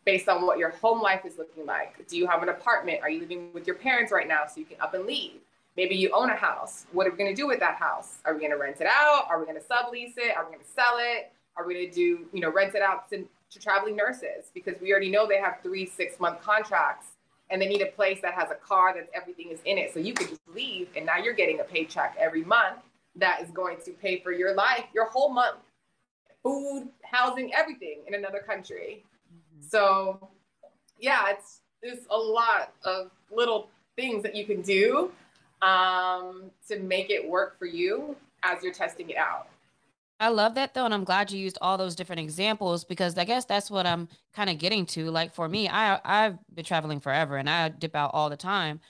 based 0.05 0.29
on 0.29 0.47
what 0.47 0.59
your 0.59 0.71
home 0.71 1.01
life 1.01 1.25
is 1.25 1.39
looking 1.39 1.67
like. 1.67 2.07
Do 2.09 2.17
you 2.17 2.27
have 2.27 2.43
an 2.43 2.49
apartment? 2.49 3.01
Are 3.03 3.11
you 3.11 3.21
living 3.21 3.53
with 3.53 3.67
your 3.67 3.77
parents 3.77 4.13
right 4.13 4.27
now 4.27 4.43
so 4.47 4.61
you 4.61 4.67
can 4.67 4.81
up 4.81 4.95
and 4.95 5.07
leave? 5.07 5.41
Maybe 5.77 5.95
you 5.95 6.11
own 6.13 6.29
a 6.31 6.37
house. 6.37 6.87
What 6.93 7.07
are 7.07 7.11
we 7.11 7.17
going 7.17 7.35
to 7.35 7.41
do 7.41 7.47
with 7.47 7.61
that 7.61 7.77
house? 7.77 8.19
Are 8.25 8.35
we 8.35 8.41
going 8.41 8.51
to 8.51 8.59
rent 8.59 8.81
it 8.81 8.87
out? 8.87 9.27
Are 9.31 9.39
we 9.39 9.47
going 9.47 9.59
to 9.59 9.67
sublease 9.67 10.19
it? 10.19 10.37
Are 10.37 10.45
we 10.45 10.53
going 10.53 10.65
to 10.65 10.71
sell 10.71 10.99
it? 10.99 11.33
Are 11.57 11.67
we 11.67 11.75
going 11.75 11.89
to 11.89 11.95
do, 11.95 12.27
you 12.33 12.41
know, 12.41 12.51
rent 12.51 12.75
it 12.75 12.83
out 12.83 13.09
to, 13.11 13.27
to 13.51 13.59
traveling 13.59 13.97
nurses? 13.97 14.51
Because 14.53 14.75
we 14.81 14.91
already 14.91 15.11
know 15.11 15.27
they 15.27 15.41
have 15.41 15.59
three, 15.63 15.87
six 15.87 16.21
month 16.21 16.43
contracts 16.43 17.09
and 17.51 17.61
they 17.61 17.69
need 17.69 17.83
a 17.83 17.87
place 17.87 18.21
that 18.23 18.35
has 18.35 18.51
a 18.51 18.55
car 18.55 18.95
that 18.95 19.09
everything 19.15 19.51
is 19.51 19.61
in 19.65 19.79
it. 19.79 19.95
So 19.95 20.01
you 20.01 20.15
could 20.15 20.29
just 20.29 20.41
leave 20.55 20.89
and 20.97 21.07
now 21.07 21.19
you're 21.19 21.35
getting 21.35 21.61
a 21.61 21.65
paycheck 21.65 22.17
every 22.19 22.45
month 22.45 22.79
that 23.17 23.43
is 23.43 23.51
going 23.51 23.79
to 23.85 23.93
pay 23.93 24.21
for 24.21 24.33
your 24.33 24.55
life, 24.55 24.85
your 24.95 25.09
whole 25.09 25.31
month, 25.31 25.59
food, 26.43 26.89
housing, 27.05 27.53
everything 27.55 28.01
in 28.07 28.15
another 28.15 28.41
country. 28.41 29.05
Mm-hmm. 29.33 29.67
So, 29.69 30.31
yeah, 30.99 31.31
it's 31.31 31.61
there's 31.83 32.07
a 32.11 32.17
lot 32.17 32.73
of 32.85 33.11
little 33.31 33.69
things 33.97 34.23
that 34.23 34.35
you 34.35 34.45
can 34.45 34.63
do 34.63 35.11
um, 35.63 36.51
to 36.69 36.79
make 36.81 37.11
it 37.11 37.29
work 37.29 37.59
for 37.59 37.67
you 37.67 38.17
as 38.43 38.63
you're 38.63 38.73
testing 38.73 39.11
it 39.11 39.17
out. 39.17 39.49
I 40.21 40.29
love 40.29 40.55
that 40.55 40.73
though, 40.73 40.85
and 40.85 40.95
I'm 40.95 41.03
glad 41.03 41.33
you 41.33 41.41
used 41.41 41.59
all 41.61 41.77
those 41.77 41.97
different 41.97 42.21
examples 42.21 42.85
because 42.85 43.19
I 43.19 43.25
guess 43.25 43.45
that's 43.45 43.73
what 43.73 43.87
I'm 43.87 44.09
kind 44.33 44.49
of 44.49 44.59
getting 44.59 44.87
to. 44.87 45.11
Like 45.11 45.35
for 45.35 45.49
me, 45.49 45.69
I 45.69 45.99
I've 46.05 46.39
been 46.55 46.65
traveling 46.65 47.01
forever 47.01 47.37
and 47.37 47.51
I 47.51 47.71
dip 47.71 47.97
out 47.97 48.13
all 48.15 48.31
the 48.31 48.37
time, 48.37 48.81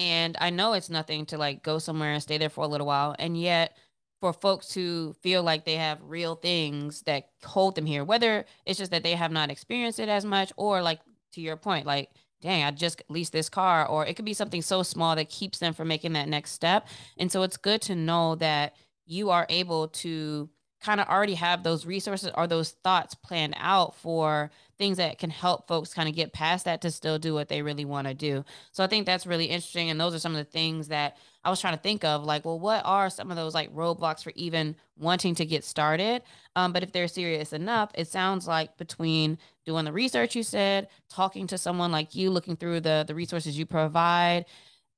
and 0.00 0.34
I 0.40 0.48
know 0.48 0.72
it's 0.72 0.88
nothing 0.88 1.26
to 1.26 1.38
like 1.38 1.62
go 1.62 1.78
somewhere 1.78 2.12
and 2.12 2.22
stay 2.22 2.38
there 2.38 2.48
for 2.48 2.64
a 2.64 2.68
little 2.68 2.86
while, 2.86 3.14
and 3.18 3.38
yet 3.38 3.76
for 4.20 4.32
folks 4.32 4.68
to 4.68 5.12
feel 5.22 5.42
like 5.42 5.64
they 5.64 5.76
have 5.76 5.98
real 6.02 6.34
things 6.34 7.02
that 7.02 7.28
hold 7.44 7.74
them 7.74 7.86
here, 7.86 8.02
whether 8.02 8.46
it's 8.66 8.78
just 8.78 8.90
that 8.90 9.02
they 9.02 9.14
have 9.14 9.30
not 9.30 9.50
experienced 9.50 10.00
it 10.00 10.08
as 10.08 10.24
much, 10.24 10.52
or 10.56 10.82
like 10.82 11.00
to 11.32 11.40
your 11.40 11.56
point, 11.56 11.86
like, 11.86 12.10
dang, 12.40 12.64
I 12.64 12.70
just 12.70 13.02
leased 13.08 13.32
this 13.32 13.50
car, 13.50 13.86
or 13.86 14.06
it 14.06 14.16
could 14.16 14.24
be 14.24 14.34
something 14.34 14.62
so 14.62 14.82
small 14.82 15.14
that 15.16 15.28
keeps 15.28 15.58
them 15.58 15.74
from 15.74 15.88
making 15.88 16.14
that 16.14 16.28
next 16.28 16.52
step. 16.52 16.88
And 17.18 17.30
so 17.30 17.42
it's 17.42 17.58
good 17.58 17.82
to 17.82 17.94
know 17.94 18.34
that 18.36 18.74
you 19.06 19.30
are 19.30 19.46
able 19.48 19.88
to 19.88 20.48
kind 20.80 21.00
of 21.00 21.08
already 21.08 21.34
have 21.34 21.62
those 21.62 21.84
resources 21.84 22.30
or 22.34 22.46
those 22.46 22.70
thoughts 22.70 23.14
planned 23.14 23.54
out 23.58 23.94
for 23.96 24.50
things 24.78 24.96
that 24.96 25.18
can 25.18 25.28
help 25.28 25.68
folks 25.68 25.92
kind 25.92 26.08
of 26.08 26.14
get 26.14 26.32
past 26.32 26.64
that 26.64 26.80
to 26.80 26.90
still 26.90 27.18
do 27.18 27.34
what 27.34 27.48
they 27.48 27.60
really 27.60 27.84
want 27.84 28.08
to 28.08 28.14
do. 28.14 28.42
So 28.72 28.82
I 28.82 28.86
think 28.86 29.04
that's 29.04 29.26
really 29.26 29.44
interesting. 29.44 29.90
And 29.90 30.00
those 30.00 30.14
are 30.14 30.18
some 30.18 30.32
of 30.32 30.38
the 30.38 30.50
things 30.50 30.88
that 30.88 31.18
I 31.44 31.50
was 31.50 31.60
trying 31.60 31.76
to 31.76 31.82
think 31.82 32.02
of 32.02 32.24
like, 32.24 32.46
well, 32.46 32.58
what 32.58 32.82
are 32.86 33.10
some 33.10 33.30
of 33.30 33.36
those 33.36 33.54
like 33.54 33.74
roadblocks 33.74 34.22
for 34.22 34.32
even 34.36 34.74
wanting 34.98 35.34
to 35.34 35.44
get 35.44 35.64
started? 35.64 36.22
Um, 36.56 36.72
but 36.72 36.82
if 36.82 36.92
they're 36.92 37.08
serious 37.08 37.52
enough, 37.52 37.90
it 37.94 38.08
sounds 38.08 38.48
like 38.48 38.78
between 38.78 39.36
doing 39.66 39.84
the 39.84 39.92
research 39.92 40.34
you 40.34 40.42
said, 40.42 40.88
talking 41.10 41.46
to 41.48 41.58
someone 41.58 41.92
like 41.92 42.14
you, 42.14 42.30
looking 42.30 42.56
through 42.56 42.80
the 42.80 43.04
the 43.06 43.14
resources 43.14 43.58
you 43.58 43.66
provide, 43.66 44.46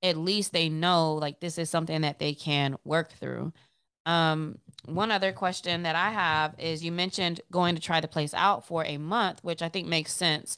at 0.02 0.16
least 0.16 0.52
they 0.52 0.68
know 0.68 1.14
like 1.14 1.40
this 1.40 1.58
is 1.58 1.70
something 1.70 2.02
that 2.02 2.20
they 2.20 2.34
can 2.34 2.76
work 2.84 3.12
through. 3.12 3.52
Um, 4.06 4.58
one 4.86 5.10
other 5.10 5.32
question 5.32 5.82
that 5.84 5.96
I 5.96 6.10
have 6.10 6.54
is 6.58 6.84
you 6.84 6.92
mentioned 6.92 7.40
going 7.50 7.74
to 7.74 7.80
try 7.80 8.00
the 8.00 8.08
place 8.08 8.34
out 8.34 8.66
for 8.66 8.84
a 8.84 8.98
month, 8.98 9.42
which 9.42 9.62
I 9.62 9.68
think 9.68 9.86
makes 9.86 10.12
sense. 10.12 10.56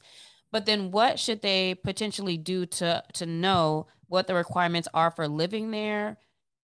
But 0.51 0.65
then 0.65 0.91
what 0.91 1.19
should 1.19 1.41
they 1.41 1.75
potentially 1.75 2.37
do 2.37 2.65
to 2.65 3.03
to 3.13 3.25
know 3.25 3.87
what 4.07 4.27
the 4.27 4.35
requirements 4.35 4.87
are 4.93 5.11
for 5.11 5.27
living 5.27 5.71
there 5.71 6.17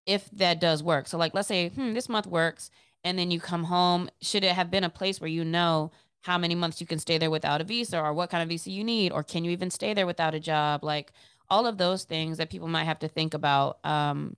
if 0.05 0.29
that 0.31 0.59
does 0.59 0.81
work? 0.81 1.07
So 1.07 1.17
like 1.17 1.33
let's 1.33 1.47
say, 1.47 1.69
hmm, 1.69 1.93
this 1.93 2.09
month 2.09 2.27
works 2.27 2.71
and 3.03 3.17
then 3.17 3.31
you 3.31 3.39
come 3.39 3.65
home, 3.65 4.09
should 4.21 4.43
it 4.43 4.53
have 4.53 4.71
been 4.71 4.83
a 4.83 4.89
place 4.89 5.19
where 5.19 5.27
you 5.27 5.43
know 5.43 5.91
how 6.21 6.37
many 6.37 6.53
months 6.53 6.79
you 6.79 6.87
can 6.87 6.99
stay 6.99 7.17
there 7.17 7.31
without 7.31 7.61
a 7.61 7.63
visa 7.63 7.99
or 7.99 8.13
what 8.13 8.29
kind 8.29 8.43
of 8.43 8.49
visa 8.49 8.69
you 8.69 8.83
need 8.83 9.11
or 9.11 9.23
can 9.23 9.43
you 9.43 9.51
even 9.51 9.71
stay 9.71 9.93
there 9.93 10.05
without 10.05 10.35
a 10.35 10.39
job? 10.39 10.83
Like 10.83 11.11
all 11.49 11.65
of 11.65 11.77
those 11.77 12.03
things 12.03 12.37
that 12.37 12.49
people 12.49 12.67
might 12.67 12.85
have 12.85 12.99
to 12.99 13.07
think 13.07 13.33
about 13.33 13.83
um, 13.83 14.37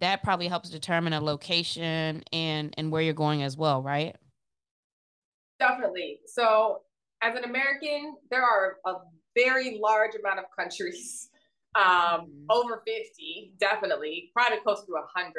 that 0.00 0.22
probably 0.22 0.48
helps 0.48 0.70
determine 0.70 1.12
a 1.12 1.20
location 1.20 2.22
and 2.32 2.74
and 2.76 2.90
where 2.90 3.02
you're 3.02 3.14
going 3.14 3.42
as 3.42 3.56
well, 3.56 3.82
right? 3.82 4.16
Definitely. 5.58 6.18
So 6.26 6.80
as 7.22 7.36
an 7.36 7.44
American, 7.44 8.16
there 8.30 8.42
are 8.42 8.78
a 8.84 8.94
very 9.36 9.78
large 9.80 10.14
amount 10.18 10.40
of 10.40 10.46
countries, 10.58 11.30
um, 11.76 11.84
mm-hmm. 11.84 12.46
over 12.50 12.82
50, 12.84 13.54
definitely, 13.60 14.30
probably 14.34 14.58
close 14.58 14.84
to 14.84 14.92
100, 14.92 15.32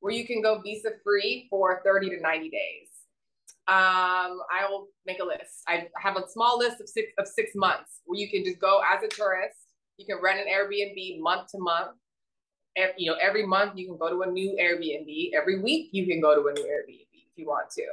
where 0.00 0.12
you 0.12 0.26
can 0.26 0.40
go 0.40 0.60
visa 0.60 0.90
free 1.02 1.48
for 1.50 1.82
30 1.84 2.10
to 2.10 2.20
90 2.20 2.50
days. 2.50 2.88
Um, 3.66 4.40
I 4.48 4.66
will 4.70 4.86
make 5.06 5.18
a 5.20 5.24
list. 5.24 5.64
I 5.66 5.88
have 6.00 6.16
a 6.16 6.26
small 6.28 6.56
list 6.56 6.80
of 6.80 6.88
six 6.88 7.12
of 7.18 7.26
six 7.26 7.50
months 7.54 8.00
where 8.06 8.18
you 8.18 8.30
can 8.30 8.44
just 8.44 8.60
go 8.60 8.80
as 8.80 9.02
a 9.02 9.08
tourist. 9.08 9.58
You 9.98 10.06
can 10.06 10.22
rent 10.22 10.38
an 10.38 10.46
Airbnb 10.46 11.20
month 11.20 11.50
to 11.50 11.58
month 11.58 11.90
you 12.96 13.10
know, 13.10 13.16
every 13.20 13.46
month 13.46 13.72
you 13.76 13.86
can 13.86 13.96
go 13.96 14.08
to 14.08 14.28
a 14.28 14.30
new 14.30 14.56
Airbnb. 14.60 15.30
Every 15.34 15.60
week 15.60 15.90
you 15.92 16.06
can 16.06 16.20
go 16.20 16.34
to 16.34 16.48
a 16.48 16.52
new 16.52 16.64
Airbnb 16.64 17.08
if 17.12 17.36
you 17.36 17.46
want 17.46 17.70
to. 17.70 17.84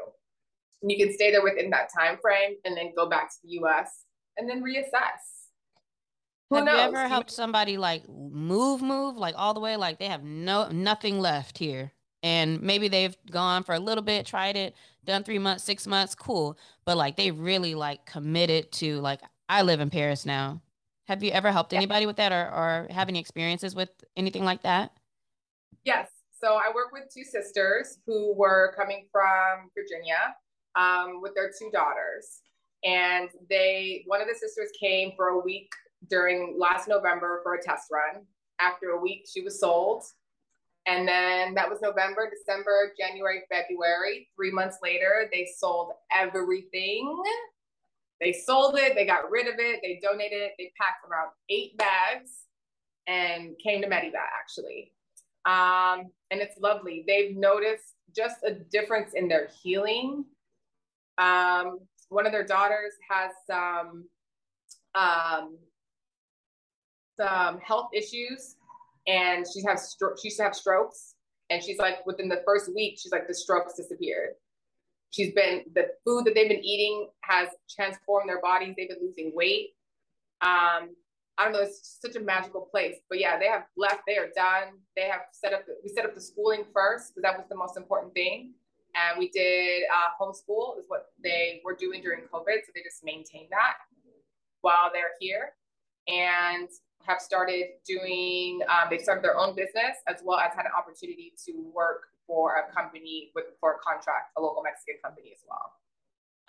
And 0.82 0.92
you 0.92 0.98
can 1.04 1.14
stay 1.14 1.32
there 1.32 1.44
within 1.44 1.70
that 1.72 1.90
time 1.98 2.18
frame 2.22 2.56
and 2.66 2.78
then 2.78 2.94
go 2.96 3.10
back 3.10 3.30
to 3.30 3.36
the 3.44 3.50
US 3.62 4.06
and 4.38 4.50
then 4.50 4.64
reassess. 4.64 5.46
Who 6.50 6.58
have 6.58 6.66
knows? 6.66 6.76
you 6.76 6.82
ever 6.82 7.08
helped 7.08 7.32
somebody 7.32 7.78
like 7.78 8.08
move, 8.08 8.82
move, 8.82 9.18
like 9.18 9.34
all 9.38 9.54
the 9.54 9.60
way, 9.60 9.78
like 9.78 9.98
they 9.98 10.08
have 10.08 10.24
no 10.24 10.70
nothing 10.70 11.20
left 11.20 11.58
here? 11.58 11.92
And 12.22 12.62
maybe 12.62 12.88
they've 12.88 13.16
gone 13.30 13.64
for 13.64 13.76
a 13.76 13.80
little 13.80 14.04
bit, 14.04 14.26
tried 14.26 14.56
it, 14.56 14.76
done 15.04 15.24
three 15.24 15.40
months, 15.40 15.64
six 15.64 15.88
months, 15.88 16.16
cool. 16.16 16.58
But 16.86 16.98
like 16.98 17.16
they 17.16 17.32
really 17.32 17.76
like 17.76 18.06
committed 18.06 18.72
to 18.74 19.00
like 19.02 19.22
I 19.50 19.64
live 19.64 19.80
in 19.80 19.90
Paris 19.90 20.26
now. 20.26 20.62
Have 21.08 21.24
you 21.24 21.32
ever 21.32 21.52
helped 21.52 21.74
anybody 21.74 22.06
with 22.06 22.16
that 22.18 22.32
or, 22.32 22.52
or 22.52 22.88
have 22.90 23.10
any 23.10 23.20
experiences 23.20 23.76
with 23.76 23.90
anything 24.18 24.44
like 24.44 24.64
that? 24.64 24.92
Yes. 25.84 26.10
So 26.32 26.56
I 26.56 26.72
work 26.74 26.92
with 26.92 27.04
two 27.14 27.24
sisters 27.24 28.00
who 28.06 28.34
were 28.36 28.74
coming 28.76 29.06
from 29.12 29.70
Virginia 29.76 30.36
um, 30.76 31.22
with 31.22 31.34
their 31.36 31.52
two 31.58 31.70
daughters. 31.72 32.42
And 32.84 33.30
they, 33.50 34.04
one 34.08 34.22
of 34.22 34.28
the 34.28 34.36
sisters 34.36 34.70
came 34.80 35.14
for 35.16 35.30
a 35.30 35.40
week 35.40 35.70
during 36.10 36.56
last 36.60 36.88
November 36.88 37.40
for 37.44 37.56
a 37.56 37.62
test 37.62 37.86
run. 37.92 38.24
After 38.60 38.90
a 38.90 39.00
week, 39.00 39.28
she 39.32 39.42
was 39.42 39.60
sold. 39.60 40.04
And 40.88 41.08
then 41.08 41.56
that 41.56 41.70
was 41.70 41.80
November, 41.82 42.30
December, 42.30 42.94
January, 43.00 43.42
February. 43.52 44.28
Three 44.36 44.52
months 44.52 44.78
later, 44.84 45.30
they 45.32 45.48
sold 45.58 45.94
everything 46.12 47.24
they 48.22 48.32
sold 48.32 48.78
it, 48.78 48.96
they 48.96 49.06
got 49.06 49.30
rid 49.30 49.48
of 49.48 49.56
it, 49.60 49.80
they 49.84 50.00
donated 50.02 50.42
it, 50.42 50.52
they 50.58 50.72
packed 50.80 51.06
around 51.10 51.30
eight 51.50 51.78
bags 51.78 52.46
and 53.08 53.56
came 53.64 53.82
to 53.82 53.90
Merida 53.90 54.18
actually. 54.40 54.94
Um, 55.46 56.12
and 56.32 56.42
it's 56.42 56.58
lovely. 56.60 57.04
They've 57.08 57.36
noticed 57.36 57.94
just 58.16 58.38
a 58.44 58.54
difference 58.54 59.14
in 59.14 59.28
their 59.28 59.50
healing. 59.62 60.26
Um, 61.18 61.80
one 62.10 62.26
of 62.26 62.32
their 62.32 62.46
daughters 62.46 62.94
has 63.10 63.32
some 63.48 64.06
um, 64.96 65.58
some 67.20 67.60
health 67.60 67.90
issues, 67.94 68.56
and 69.08 69.46
she 69.52 69.62
has 69.68 69.96
stro- 69.96 70.18
she 70.20 70.30
used 70.30 70.38
to 70.38 70.44
have 70.44 70.56
strokes, 70.56 71.16
and 71.50 71.62
she's 71.62 71.78
like 71.78 72.06
within 72.06 72.30
the 72.30 72.42
first 72.46 72.74
week, 72.74 72.98
she's 73.00 73.12
like 73.12 73.28
the 73.28 73.34
strokes 73.34 73.76
disappeared. 73.76 74.34
She's 75.16 75.34
been 75.34 75.64
the 75.74 75.88
food 76.04 76.26
that 76.26 76.36
they've 76.36 76.50
been 76.50 76.64
eating 76.64 77.08
has 77.22 77.48
transformed 77.74 78.28
their 78.28 78.42
bodies. 78.42 78.76
They've 78.78 78.90
been 78.90 79.00
losing 79.02 79.32
weight. 79.34 79.70
Um, 80.42 80.90
I 81.38 81.44
don't 81.44 81.54
know. 81.54 81.62
It's 81.62 82.00
such 82.02 82.18
a 82.18 82.20
magical 82.20 82.68
place. 82.70 82.98
But 83.10 83.20
yeah, 83.20 83.40
they 83.40 83.48
have 83.48 83.64
left. 83.78 84.02
They 84.06 84.18
are 84.18 84.28
done. 84.36 84.80
They 84.98 85.04
have 85.04 85.22
set 85.32 85.54
up. 85.54 85.64
We 85.84 85.90
set 85.90 86.04
up 86.04 86.16
the 86.16 86.22
schooling 86.22 86.66
first 86.74 87.16
because 87.16 87.22
that 87.22 87.38
was 87.38 87.46
the 87.48 87.56
most 87.56 87.78
important 87.78 88.14
thing. 88.14 88.56
And 88.94 89.18
we 89.18 89.30
did 89.30 89.84
uh, 89.94 90.12
homeschool 90.20 90.78
is 90.80 90.86
what 90.90 91.08
they 91.24 91.62
were 91.64 91.76
doing 91.76 92.02
during 92.02 92.24
COVID. 92.24 92.66
So 92.66 92.72
they 92.76 92.84
just 92.84 93.04
maintained 93.04 93.48
that 93.52 93.76
while 94.62 94.90
they're 94.92 95.16
here, 95.22 95.54
and 96.10 96.68
have 97.06 97.22
started 97.22 97.68
doing. 97.88 98.60
Um, 98.68 98.90
they 98.90 98.98
started 98.98 99.24
their 99.24 99.38
own 99.38 99.56
business 99.56 99.96
as 100.08 100.18
well 100.26 100.40
as 100.40 100.54
had 100.54 100.66
an 100.66 100.72
opportunity 100.78 101.32
to 101.46 101.72
work 101.74 102.08
for 102.28 102.56
a 102.56 102.74
company 102.74 103.32
with 103.36 103.46
for 103.60 103.74
a 103.74 103.80
contract, 103.80 104.32
a 104.38 104.42
local 104.42 104.64
Mexican 104.64 104.96
company 105.04 105.32
as 105.34 105.44
well. 105.48 105.74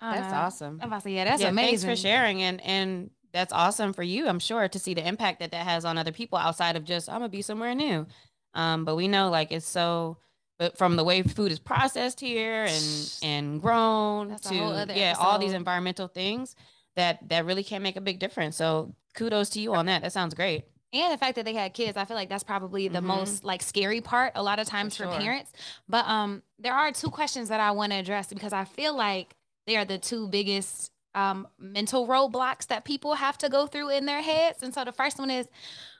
Oh, 0.01 0.11
that's 0.11 0.33
awesome. 0.33 0.79
I'm 0.81 0.89
about 0.89 0.97
to 0.97 1.03
say, 1.05 1.15
yeah, 1.15 1.25
that's 1.25 1.41
yeah, 1.41 1.49
amazing. 1.49 1.87
Thanks 1.87 2.01
for 2.01 2.07
sharing, 2.07 2.43
and 2.43 2.61
and 2.61 3.09
that's 3.33 3.53
awesome 3.53 3.93
for 3.93 4.03
you. 4.03 4.27
I'm 4.27 4.39
sure 4.39 4.67
to 4.67 4.79
see 4.79 4.93
the 4.93 5.07
impact 5.07 5.39
that 5.39 5.51
that 5.51 5.65
has 5.65 5.85
on 5.85 5.97
other 5.97 6.11
people 6.11 6.37
outside 6.37 6.75
of 6.75 6.83
just 6.83 7.09
I'm 7.09 7.15
gonna 7.15 7.29
be 7.29 7.41
somewhere 7.41 7.73
new. 7.75 8.05
Um, 8.53 8.85
but 8.85 8.95
we 8.95 9.07
know 9.07 9.29
like 9.29 9.51
it's 9.51 9.67
so, 9.67 10.17
but 10.59 10.77
from 10.77 10.95
the 10.95 11.03
way 11.03 11.21
food 11.21 11.51
is 11.51 11.59
processed 11.59 12.19
here 12.19 12.65
and 12.65 13.13
and 13.23 13.61
grown 13.61 14.29
that's 14.29 14.49
to 14.49 14.55
yeah, 14.55 14.81
episode. 14.81 15.23
all 15.23 15.39
these 15.39 15.53
environmental 15.53 16.07
things 16.07 16.55
that 16.95 17.27
that 17.29 17.45
really 17.45 17.63
can 17.63 17.81
make 17.81 17.95
a 17.95 18.01
big 18.01 18.19
difference. 18.19 18.55
So 18.55 18.95
kudos 19.15 19.49
to 19.51 19.59
you 19.59 19.73
on 19.73 19.87
that. 19.87 20.03
That 20.03 20.13
sounds 20.13 20.33
great 20.33 20.65
and 20.93 21.11
the 21.13 21.17
fact 21.17 21.35
that 21.35 21.45
they 21.45 21.53
had 21.53 21.73
kids 21.73 21.97
i 21.97 22.05
feel 22.05 22.15
like 22.15 22.29
that's 22.29 22.43
probably 22.43 22.87
the 22.87 22.99
mm-hmm. 22.99 23.07
most 23.07 23.43
like 23.43 23.61
scary 23.61 24.01
part 24.01 24.31
a 24.35 24.43
lot 24.43 24.59
of 24.59 24.67
times 24.67 24.95
for, 24.95 25.03
for 25.03 25.11
sure. 25.11 25.19
parents. 25.19 25.51
But 25.87 26.07
um 26.07 26.43
there 26.59 26.73
are 26.73 26.91
two 26.91 27.09
questions 27.09 27.49
that 27.49 27.59
i 27.59 27.71
want 27.71 27.91
to 27.91 27.97
address 27.97 28.27
because 28.27 28.53
i 28.53 28.63
feel 28.63 28.95
like 28.95 29.35
they 29.65 29.75
are 29.77 29.85
the 29.85 29.97
two 29.97 30.27
biggest 30.27 30.91
um 31.15 31.47
mental 31.59 32.07
roadblocks 32.07 32.67
that 32.67 32.85
people 32.85 33.15
have 33.15 33.37
to 33.39 33.49
go 33.49 33.67
through 33.67 33.89
in 33.89 34.05
their 34.05 34.21
heads. 34.21 34.63
And 34.63 34.73
so 34.73 34.83
the 34.83 34.91
first 34.91 35.19
one 35.19 35.31
is 35.31 35.47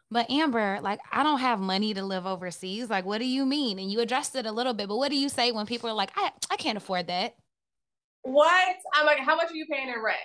but 0.10 0.30
amber 0.30 0.80
like 0.82 1.00
i 1.12 1.22
don't 1.22 1.40
have 1.40 1.60
money 1.60 1.94
to 1.94 2.04
live 2.04 2.26
overseas. 2.26 2.90
Like 2.90 3.06
what 3.06 3.20
do 3.20 3.26
you 3.26 3.46
mean? 3.46 3.80
And 3.80 3.92
you 3.92 4.00
addressed 4.00 4.36
it 4.36 4.46
a 4.46 4.52
little 4.52 4.74
bit 4.74 4.88
but 4.88 4.98
what 4.98 5.12
do 5.12 5.18
you 5.18 5.30
say 5.30 5.52
when 5.52 5.66
people 5.66 5.90
are 5.90 5.94
like 5.94 6.12
i, 6.16 6.32
I 6.50 6.56
can't 6.56 6.78
afford 6.78 7.08
that. 7.08 7.36
What? 8.22 8.76
I'm 8.94 9.06
like 9.06 9.20
how 9.20 9.36
much 9.36 9.52
are 9.52 9.56
you 9.56 9.66
paying 9.70 9.90
in 9.90 10.02
rent? 10.02 10.18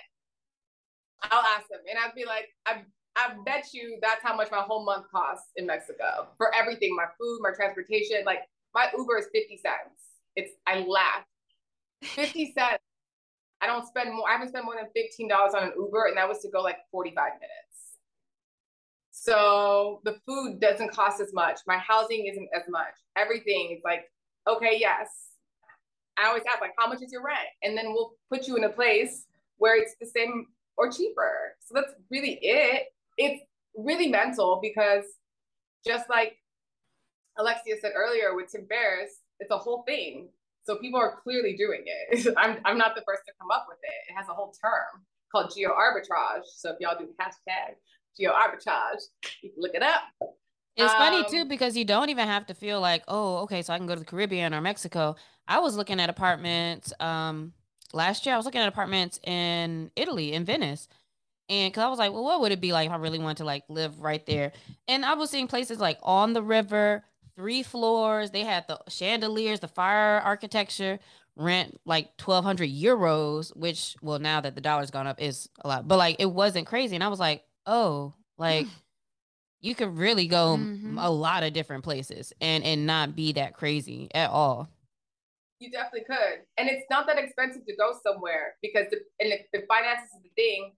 I'll 1.31 1.45
ask 1.57 1.67
them 1.69 1.79
and 1.89 1.97
I'd 1.97 2.15
be 2.15 2.25
like, 2.25 2.49
I 2.65 2.83
I 3.15 3.33
bet 3.45 3.67
you 3.73 3.99
that's 4.01 4.23
how 4.23 4.35
much 4.35 4.49
my 4.51 4.61
whole 4.61 4.85
month 4.85 5.05
costs 5.11 5.49
in 5.55 5.67
Mexico 5.67 6.29
for 6.37 6.53
everything 6.55 6.95
my 6.95 7.05
food, 7.19 7.39
my 7.41 7.51
transportation. 7.55 8.17
Like 8.25 8.39
my 8.73 8.87
Uber 8.97 9.19
is 9.19 9.27
50 9.33 9.57
cents. 9.57 9.99
It's, 10.35 10.51
I 10.65 10.79
laugh. 10.79 11.25
50 12.01 12.53
cents. 12.57 12.81
I 13.61 13.67
don't 13.67 13.87
spend 13.87 14.13
more, 14.13 14.27
I 14.27 14.33
haven't 14.33 14.49
spent 14.49 14.65
more 14.65 14.75
than 14.75 14.87
$15 14.87 15.55
on 15.55 15.63
an 15.63 15.73
Uber, 15.77 16.07
and 16.07 16.17
that 16.17 16.27
was 16.27 16.39
to 16.39 16.49
go 16.49 16.61
like 16.61 16.77
45 16.91 17.33
minutes. 17.35 17.97
So 19.11 20.01
the 20.03 20.17
food 20.27 20.59
doesn't 20.59 20.91
cost 20.91 21.21
as 21.21 21.33
much. 21.33 21.59
My 21.65 21.77
housing 21.77 22.27
isn't 22.27 22.49
as 22.53 22.63
much. 22.67 22.93
Everything 23.15 23.73
is 23.77 23.81
like, 23.85 24.11
okay, 24.49 24.75
yes. 24.77 25.07
I 26.17 26.27
always 26.27 26.43
ask, 26.51 26.59
like, 26.61 26.73
how 26.77 26.87
much 26.87 27.01
is 27.01 27.11
your 27.11 27.23
rent? 27.23 27.47
And 27.61 27.77
then 27.77 27.93
we'll 27.93 28.15
put 28.29 28.47
you 28.47 28.57
in 28.57 28.65
a 28.65 28.69
place 28.69 29.27
where 29.57 29.81
it's 29.81 29.95
the 30.01 30.07
same 30.07 30.47
or 30.75 30.91
cheaper. 30.91 31.55
So 31.61 31.73
that's 31.75 31.93
really 32.11 32.39
it 32.41 32.87
it's 33.17 33.43
really 33.75 34.07
mental 34.07 34.59
because 34.61 35.05
just 35.85 36.09
like 36.09 36.37
Alexia 37.37 37.75
said 37.81 37.91
earlier 37.95 38.35
with 38.35 38.51
Tim 38.51 38.65
Ferriss, 38.67 39.11
It's 39.39 39.51
a 39.51 39.57
whole 39.57 39.83
thing. 39.83 40.29
So 40.65 40.77
people 40.77 40.99
are 40.99 41.19
clearly 41.21 41.55
doing 41.57 41.83
it. 41.85 42.33
I'm, 42.37 42.57
I'm 42.63 42.77
not 42.77 42.95
the 42.95 43.01
first 43.05 43.23
to 43.27 43.33
come 43.39 43.51
up 43.51 43.65
with 43.67 43.79
it. 43.83 44.11
It 44.11 44.15
has 44.15 44.27
a 44.29 44.33
whole 44.33 44.53
term 44.61 45.03
called 45.31 45.51
geo 45.53 45.71
arbitrage. 45.71 46.45
So 46.55 46.71
if 46.71 46.77
y'all 46.79 46.97
do 46.97 47.05
the 47.05 47.23
hashtag 47.23 47.75
geo 48.17 48.31
arbitrage, 48.31 49.01
you 49.41 49.49
can 49.51 49.61
look 49.61 49.73
it 49.73 49.83
up. 49.83 50.01
It's 50.75 50.91
um, 50.91 50.97
funny 50.97 51.25
too 51.29 51.45
because 51.45 51.75
you 51.75 51.85
don't 51.85 52.09
even 52.09 52.27
have 52.27 52.45
to 52.47 52.53
feel 52.53 52.79
like, 52.79 53.03
oh, 53.07 53.37
okay, 53.39 53.61
so 53.61 53.73
I 53.73 53.77
can 53.77 53.87
go 53.87 53.93
to 53.93 53.99
the 53.99 54.05
Caribbean 54.05 54.53
or 54.53 54.61
Mexico. 54.61 55.15
I 55.47 55.59
was 55.59 55.75
looking 55.75 55.99
at 55.99 56.09
apartments 56.09 56.93
um 56.99 57.53
last 57.93 58.25
year. 58.25 58.33
I 58.33 58.37
was 58.37 58.45
looking 58.45 58.61
at 58.61 58.67
apartments 58.67 59.19
in 59.23 59.91
Italy, 59.95 60.33
in 60.33 60.45
Venice. 60.45 60.87
And 61.49 61.71
because 61.71 61.83
I 61.83 61.89
was 61.89 61.99
like, 61.99 62.13
well, 62.13 62.23
what 62.23 62.41
would 62.41 62.51
it 62.51 62.61
be 62.61 62.71
like 62.71 62.87
if 62.87 62.93
I 62.93 62.97
really 62.97 63.19
wanted 63.19 63.37
to 63.37 63.45
like 63.45 63.63
live 63.69 63.99
right 63.99 64.25
there? 64.25 64.53
And 64.87 65.05
I 65.05 65.13
was 65.15 65.29
seeing 65.29 65.47
places 65.47 65.79
like 65.79 65.99
on 66.01 66.33
the 66.33 66.43
river, 66.43 67.03
three 67.35 67.63
floors. 67.63 68.31
They 68.31 68.43
had 68.43 68.67
the 68.67 68.79
chandeliers, 68.87 69.59
the 69.59 69.67
fire 69.67 70.19
architecture, 70.19 70.99
rent 71.35 71.79
like 71.85 72.11
1200 72.23 72.69
euros, 72.69 73.55
which, 73.55 73.95
well, 74.01 74.19
now 74.19 74.41
that 74.41 74.55
the 74.55 74.61
dollar's 74.61 74.91
gone 74.91 75.07
up 75.07 75.21
is 75.21 75.49
a 75.61 75.67
lot, 75.67 75.87
but 75.87 75.97
like 75.97 76.17
it 76.19 76.31
wasn't 76.31 76.67
crazy. 76.67 76.95
And 76.95 77.03
I 77.03 77.07
was 77.07 77.19
like, 77.19 77.43
oh, 77.65 78.13
like 78.37 78.67
you 79.61 79.75
could 79.75 79.97
really 79.97 80.27
go 80.27 80.57
mm-hmm. 80.57 80.97
a 80.97 81.09
lot 81.09 81.43
of 81.43 81.53
different 81.53 81.83
places 81.83 82.33
and 82.41 82.63
and 82.63 82.85
not 82.85 83.15
be 83.15 83.33
that 83.33 83.53
crazy 83.53 84.09
at 84.13 84.29
all. 84.29 84.69
You 85.59 85.71
definitely 85.71 86.03
could, 86.05 86.41
and 86.57 86.67
it's 86.67 86.85
not 86.89 87.07
that 87.07 87.17
expensive 87.17 87.65
to 87.65 87.75
go 87.77 87.93
somewhere 88.05 88.55
because 88.61 88.85
the, 88.91 88.97
and 89.19 89.31
if 89.31 89.45
the 89.53 89.63
finances 89.67 90.09
is 90.15 90.23
the 90.23 90.29
thing. 90.35 90.73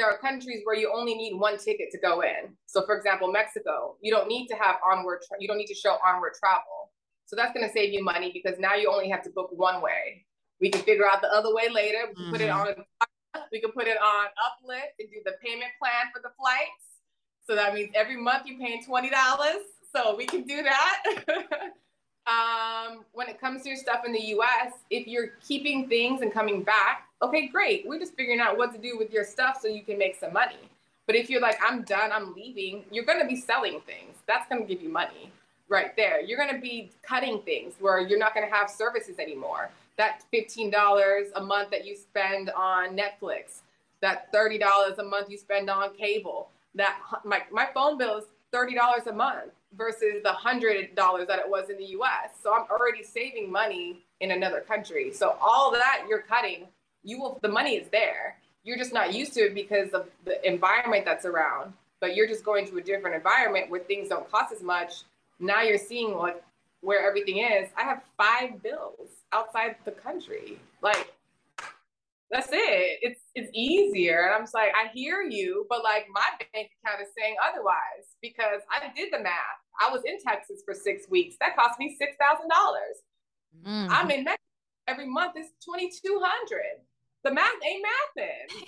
There 0.00 0.10
are 0.10 0.16
countries 0.16 0.62
where 0.64 0.74
you 0.74 0.90
only 0.94 1.14
need 1.14 1.34
one 1.34 1.58
ticket 1.58 1.90
to 1.92 1.98
go 1.98 2.22
in. 2.22 2.56
So, 2.64 2.86
for 2.86 2.96
example, 2.96 3.30
Mexico, 3.30 3.96
you 4.00 4.10
don't 4.10 4.28
need 4.28 4.48
to 4.48 4.54
have 4.54 4.76
onward. 4.90 5.20
You 5.38 5.46
don't 5.46 5.58
need 5.58 5.66
to 5.66 5.74
show 5.74 5.98
onward 6.06 6.32
travel. 6.40 6.92
So 7.26 7.36
that's 7.36 7.52
going 7.52 7.66
to 7.66 7.72
save 7.72 7.92
you 7.92 8.02
money 8.02 8.30
because 8.32 8.58
now 8.58 8.74
you 8.74 8.90
only 8.90 9.10
have 9.10 9.22
to 9.24 9.30
book 9.30 9.50
one 9.52 9.82
way. 9.82 10.24
We 10.58 10.70
can 10.70 10.80
figure 10.80 11.06
out 11.06 11.20
the 11.20 11.28
other 11.28 11.54
way 11.54 11.68
later. 11.68 11.98
We 12.08 12.14
can 12.14 12.22
mm-hmm. 12.22 12.32
put 12.32 12.40
it 12.40 12.48
mm-hmm. 12.48 12.80
on. 12.80 13.44
We 13.52 13.60
can 13.60 13.72
put 13.72 13.86
it 13.86 13.98
on 14.00 14.26
Uplift 14.48 14.98
and 14.98 15.08
do 15.10 15.20
the 15.24 15.34
payment 15.44 15.70
plan 15.78 16.10
for 16.12 16.20
the 16.22 16.32
flights 16.40 16.90
so 17.50 17.56
that 17.56 17.74
means 17.74 17.90
every 17.96 18.16
month 18.16 18.46
you're 18.46 18.60
paying 18.60 18.84
$20. 18.84 19.10
So 19.92 20.14
we 20.16 20.24
can 20.24 20.44
do 20.44 20.62
that. 20.62 21.02
um, 22.28 23.04
when 23.10 23.28
it 23.28 23.40
comes 23.40 23.62
to 23.62 23.70
your 23.70 23.76
stuff 23.76 24.02
in 24.06 24.12
the 24.12 24.22
US, 24.36 24.72
if 24.88 25.08
you're 25.08 25.32
keeping 25.42 25.88
things 25.88 26.22
and 26.22 26.32
coming 26.32 26.62
back, 26.62 27.08
okay, 27.22 27.48
great. 27.48 27.86
We're 27.86 27.98
just 27.98 28.14
figuring 28.14 28.40
out 28.40 28.56
what 28.56 28.72
to 28.72 28.78
do 28.78 28.96
with 28.98 29.12
your 29.12 29.24
stuff 29.24 29.58
so 29.60 29.68
you 29.68 29.82
can 29.82 29.98
make 29.98 30.16
some 30.16 30.32
money. 30.32 30.56
But 31.06 31.16
if 31.16 31.28
you're 31.28 31.40
like, 31.40 31.58
I'm 31.66 31.82
done, 31.82 32.12
I'm 32.12 32.34
leaving, 32.34 32.84
you're 32.90 33.04
going 33.04 33.20
to 33.20 33.26
be 33.26 33.36
selling 33.36 33.80
things. 33.80 34.18
That's 34.26 34.48
going 34.48 34.62
to 34.62 34.68
give 34.72 34.82
you 34.82 34.88
money 34.88 35.32
right 35.68 35.96
there. 35.96 36.20
You're 36.20 36.38
going 36.38 36.54
to 36.54 36.60
be 36.60 36.90
cutting 37.02 37.40
things 37.42 37.74
where 37.80 38.00
you're 38.00 38.18
not 38.18 38.34
going 38.34 38.48
to 38.48 38.54
have 38.54 38.70
services 38.70 39.18
anymore. 39.18 39.70
That 39.96 40.22
$15 40.32 41.24
a 41.34 41.40
month 41.40 41.70
that 41.70 41.84
you 41.84 41.96
spend 41.96 42.50
on 42.50 42.96
Netflix, 42.96 43.60
that 44.00 44.32
$30 44.32 44.98
a 44.98 45.02
month 45.02 45.30
you 45.30 45.36
spend 45.36 45.68
on 45.68 45.94
cable, 45.94 46.48
that 46.74 46.98
my, 47.24 47.42
my 47.50 47.68
phone 47.74 47.98
bill 47.98 48.18
is 48.18 48.24
$30 48.52 49.06
a 49.06 49.12
month 49.12 49.50
versus 49.76 50.22
the 50.22 50.30
$100 50.30 50.94
that 50.94 51.38
it 51.38 51.48
was 51.48 51.70
in 51.70 51.76
the 51.76 51.86
US. 51.86 52.30
So 52.42 52.54
I'm 52.54 52.66
already 52.70 53.02
saving 53.02 53.50
money 53.50 54.02
in 54.20 54.32
another 54.32 54.60
country. 54.60 55.12
So 55.12 55.36
all 55.40 55.70
that 55.72 56.04
you're 56.08 56.22
cutting, 56.22 56.66
you 57.02 57.20
will 57.20 57.38
the 57.42 57.48
money 57.48 57.76
is 57.76 57.88
there. 57.88 58.36
You're 58.62 58.76
just 58.76 58.92
not 58.92 59.14
used 59.14 59.32
to 59.34 59.40
it 59.40 59.54
because 59.54 59.90
of 59.90 60.06
the 60.24 60.46
environment 60.46 61.04
that's 61.04 61.24
around. 61.24 61.72
But 62.00 62.16
you're 62.16 62.26
just 62.26 62.44
going 62.44 62.66
to 62.68 62.78
a 62.78 62.80
different 62.80 63.16
environment 63.16 63.70
where 63.70 63.80
things 63.80 64.08
don't 64.08 64.30
cost 64.30 64.52
as 64.52 64.62
much. 64.62 65.02
Now 65.38 65.62
you're 65.62 65.78
seeing 65.78 66.16
what 66.16 66.44
where 66.80 67.06
everything 67.06 67.38
is. 67.38 67.68
I 67.76 67.82
have 67.82 68.02
five 68.16 68.62
bills 68.62 69.08
outside 69.32 69.76
the 69.84 69.90
country. 69.90 70.58
Like 70.82 71.12
that's 72.30 72.48
it. 72.52 72.98
It's 73.02 73.20
it's 73.34 73.50
easier. 73.52 74.26
And 74.26 74.34
I'm 74.34 74.42
just 74.42 74.54
like, 74.54 74.72
I 74.74 74.88
hear 74.94 75.22
you, 75.22 75.66
but 75.68 75.82
like 75.82 76.06
my 76.12 76.24
bank 76.52 76.70
account 76.82 77.02
is 77.02 77.08
saying 77.18 77.36
otherwise 77.42 78.14
because 78.22 78.62
I 78.70 78.90
did 78.94 79.12
the 79.12 79.18
math. 79.18 79.60
I 79.80 79.90
was 79.90 80.02
in 80.04 80.18
Texas 80.20 80.62
for 80.64 80.74
six 80.74 81.08
weeks. 81.08 81.36
That 81.40 81.56
cost 81.56 81.78
me 81.78 81.96
six 81.98 82.16
thousand 82.16 82.48
dollars. 82.48 82.96
Mm. 83.66 83.88
I'm 83.90 84.10
in 84.10 84.24
Mexico 84.24 84.42
every 84.86 85.06
month 85.06 85.36
is 85.36 85.46
twenty 85.64 85.90
two 85.90 86.20
hundred. 86.22 86.80
The 87.24 87.32
math 87.32 87.50
ain't 87.66 87.84
mathing. 87.84 88.66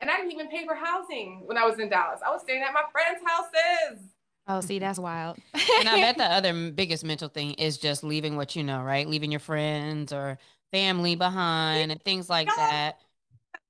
and 0.00 0.10
I 0.10 0.16
didn't 0.16 0.32
even 0.32 0.48
pay 0.48 0.66
for 0.66 0.74
housing 0.74 1.42
when 1.46 1.58
I 1.58 1.66
was 1.66 1.78
in 1.78 1.88
Dallas. 1.88 2.20
I 2.26 2.30
was 2.30 2.42
staying 2.42 2.62
at 2.62 2.72
my 2.72 2.82
friends' 2.92 3.22
houses. 3.26 4.04
Oh, 4.46 4.60
see, 4.60 4.78
that's 4.78 4.98
wild. 4.98 5.36
and 5.54 5.88
I 5.88 6.00
bet 6.00 6.16
the 6.16 6.24
other 6.24 6.70
biggest 6.72 7.04
mental 7.04 7.28
thing 7.28 7.52
is 7.54 7.78
just 7.78 8.02
leaving 8.02 8.36
what 8.36 8.56
you 8.56 8.64
know, 8.64 8.82
right? 8.82 9.08
Leaving 9.08 9.30
your 9.30 9.40
friends 9.40 10.12
or 10.12 10.38
family 10.72 11.14
behind 11.14 11.92
and 11.92 12.02
things 12.02 12.28
like 12.28 12.48
y'all, 12.48 12.56
that. 12.56 12.98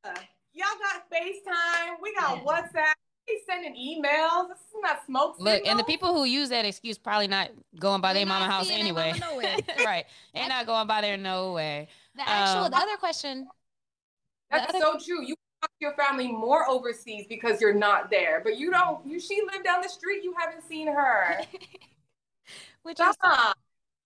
Uh, 0.04 0.14
y'all 0.52 0.68
got 0.80 1.10
FaceTime. 1.10 1.96
We 2.00 2.14
got 2.14 2.44
WhatsApp. 2.44 2.94
We 3.28 3.42
sending 3.46 3.74
emails. 3.74 4.48
This 4.48 4.58
is 4.58 4.74
not 4.82 5.04
smoke. 5.06 5.36
Look, 5.38 5.54
signal. 5.54 5.70
and 5.70 5.78
the 5.78 5.84
people 5.84 6.14
who 6.14 6.24
use 6.24 6.48
that 6.48 6.64
excuse 6.64 6.98
probably 6.98 7.28
not 7.28 7.50
going 7.78 8.00
by 8.00 8.14
their 8.14 8.26
mama 8.26 8.46
house 8.46 8.70
anyway. 8.70 9.12
right. 9.84 10.06
They're 10.34 10.48
not 10.48 10.66
going 10.66 10.86
by 10.86 11.00
there 11.00 11.16
no 11.16 11.52
way. 11.52 11.88
The 12.14 12.28
actual 12.28 12.64
um, 12.64 12.70
the 12.70 12.76
other 12.76 12.96
question. 12.96 13.48
That's 14.50 14.70
other, 14.70 14.80
so 14.80 14.98
true. 15.04 15.24
You 15.24 15.34
talk 15.60 15.70
to 15.70 15.76
your 15.80 15.94
family 15.94 16.28
more 16.28 16.68
overseas 16.68 17.26
because 17.28 17.60
you're 17.60 17.74
not 17.74 18.10
there. 18.10 18.40
But 18.42 18.58
you 18.58 18.70
don't 18.70 19.06
you 19.06 19.20
she 19.20 19.40
lived 19.52 19.64
down 19.64 19.82
the 19.82 19.88
street, 19.88 20.22
you 20.22 20.34
haven't 20.38 20.64
seen 20.66 20.86
her. 20.88 21.40
Which 22.82 22.96
Stop. 22.96 23.14
is 23.22 23.54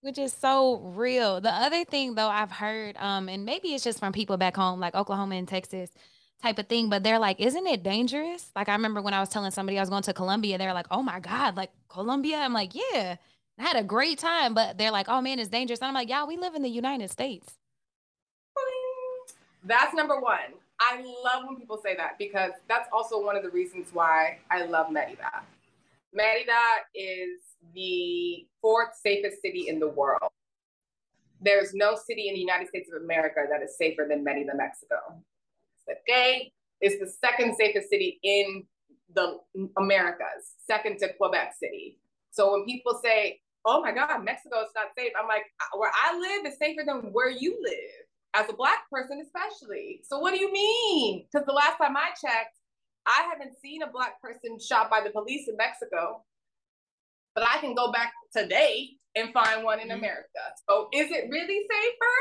which 0.01 0.17
is 0.19 0.33
so 0.33 0.77
real. 0.77 1.41
The 1.41 1.49
other 1.49 1.83
thing 1.83 2.13
though 2.13 2.27
I've 2.27 2.51
heard, 2.51 2.95
um, 2.97 3.27
and 3.27 3.45
maybe 3.45 3.69
it's 3.69 3.83
just 3.83 3.99
from 3.99 4.13
people 4.13 4.37
back 4.37 4.55
home, 4.55 4.79
like 4.79 4.93
Oklahoma 4.93 5.35
and 5.35 5.47
Texas 5.47 5.89
type 6.43 6.59
of 6.59 6.67
thing, 6.67 6.89
but 6.89 7.03
they're 7.03 7.17
like, 7.17 7.39
isn't 7.39 7.65
it 7.65 7.81
dangerous? 7.81 8.51
Like 8.55 8.69
I 8.69 8.73
remember 8.73 9.01
when 9.01 9.15
I 9.15 9.19
was 9.19 9.29
telling 9.29 9.49
somebody 9.51 9.79
I 9.79 9.81
was 9.81 9.89
going 9.89 10.03
to 10.03 10.13
Colombia, 10.13 10.57
they're 10.57 10.73
like, 10.73 10.87
oh 10.91 11.01
my 11.01 11.19
God, 11.19 11.55
like 11.55 11.71
Colombia. 11.89 12.37
I'm 12.37 12.53
like, 12.53 12.75
yeah, 12.75 13.15
I 13.57 13.63
had 13.63 13.77
a 13.77 13.83
great 13.83 14.19
time, 14.19 14.53
but 14.53 14.77
they're 14.77 14.91
like, 14.91 15.07
oh 15.09 15.21
man, 15.21 15.39
it's 15.39 15.49
dangerous. 15.49 15.79
And 15.79 15.87
I'm 15.87 15.93
like, 15.93 16.09
yeah, 16.09 16.25
we 16.25 16.37
live 16.37 16.53
in 16.53 16.61
the 16.61 16.69
United 16.69 17.09
States. 17.09 17.55
That's 19.65 19.95
number 19.95 20.19
one. 20.19 20.53
I 20.79 20.97
love 21.01 21.45
when 21.47 21.57
people 21.57 21.79
say 21.83 21.95
that 21.95 22.17
because 22.19 22.51
that's 22.67 22.87
also 22.93 23.23
one 23.23 23.35
of 23.35 23.43
the 23.43 23.49
reasons 23.49 23.87
why 23.93 24.37
I 24.51 24.65
love 24.65 24.91
Merida. 24.91 25.43
Merida 26.13 26.51
is 26.93 27.39
the 27.73 28.45
fourth 28.61 28.89
safest 29.01 29.41
city 29.41 29.67
in 29.67 29.79
the 29.79 29.87
world. 29.87 30.31
There's 31.41 31.73
no 31.73 31.95
city 31.95 32.27
in 32.27 32.35
the 32.35 32.39
United 32.39 32.67
States 32.67 32.89
of 32.93 33.01
America 33.01 33.41
that 33.49 33.63
is 33.63 33.77
safer 33.77 34.05
than 34.07 34.23
Merida, 34.23 34.51
Mexico. 34.55 34.97
Okay, 35.89 36.51
it's 36.81 36.99
the 36.99 37.07
second 37.07 37.55
safest 37.55 37.89
city 37.89 38.19
in 38.23 38.63
the 39.13 39.39
Americas, 39.77 40.53
second 40.67 40.99
to 40.99 41.13
Quebec 41.13 41.53
City. 41.59 41.99
So 42.31 42.51
when 42.51 42.65
people 42.65 42.99
say, 43.03 43.39
"Oh 43.65 43.81
my 43.81 43.91
God, 43.91 44.23
Mexico 44.23 44.61
is 44.61 44.71
not 44.75 44.87
safe," 44.97 45.13
I'm 45.17 45.27
like, 45.27 45.45
"Where 45.73 45.91
I 45.93 46.17
live 46.17 46.45
is 46.45 46.57
safer 46.57 46.83
than 46.85 47.13
where 47.13 47.29
you 47.29 47.57
live." 47.61 48.05
As 48.35 48.49
a 48.49 48.53
black 48.53 48.89
person, 48.91 49.23
especially. 49.23 50.01
So 50.03 50.19
what 50.19 50.33
do 50.33 50.39
you 50.39 50.51
mean? 50.51 51.25
Because 51.31 51.45
the 51.45 51.53
last 51.53 51.77
time 51.77 51.95
I 51.95 52.09
checked, 52.09 52.57
I 53.05 53.27
haven't 53.31 53.55
seen 53.61 53.81
a 53.81 53.87
black 53.87 54.21
person 54.21 54.59
shot 54.59 54.89
by 54.89 55.01
the 55.01 55.11
police 55.11 55.47
in 55.47 55.55
Mexico 55.55 56.23
but 57.35 57.43
I 57.43 57.59
can 57.59 57.75
go 57.75 57.91
back 57.91 58.13
today 58.35 58.91
and 59.15 59.31
find 59.33 59.63
one 59.63 59.79
in 59.79 59.89
mm-hmm. 59.89 59.99
America. 59.99 60.39
So 60.67 60.87
is 60.93 61.11
it 61.11 61.29
really 61.29 61.67
safer? 61.69 62.15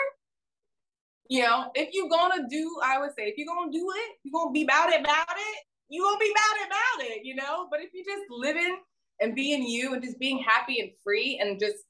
You 1.31 1.43
know, 1.45 1.71
if 1.75 1.95
you're 1.95 2.11
gonna 2.11 2.47
do, 2.51 2.69
I 2.85 2.99
would 2.99 3.11
say, 3.17 3.25
if 3.25 3.39
you're 3.39 3.47
gonna 3.47 3.73
do 3.73 3.91
it, 3.97 4.11
you're 4.25 4.33
gonna 4.33 4.53
be 4.53 4.65
about 4.65 4.93
it, 4.93 5.01
about 5.01 5.31
it, 5.31 5.59
you 5.89 6.03
gonna 6.03 6.19
be 6.19 6.31
about 6.31 6.61
it, 6.61 6.67
about 6.67 7.11
it, 7.11 7.25
you 7.25 7.35
know? 7.35 7.69
But 7.71 7.81
if 7.81 7.91
you're 7.95 8.05
just 8.05 8.29
living 8.29 8.79
and 9.21 9.35
being 9.35 9.63
you 9.63 9.95
and 9.95 10.03
just 10.03 10.19
being 10.19 10.39
happy 10.39 10.81
and 10.81 10.91
free 11.03 11.39
and 11.41 11.59
just 11.59 11.85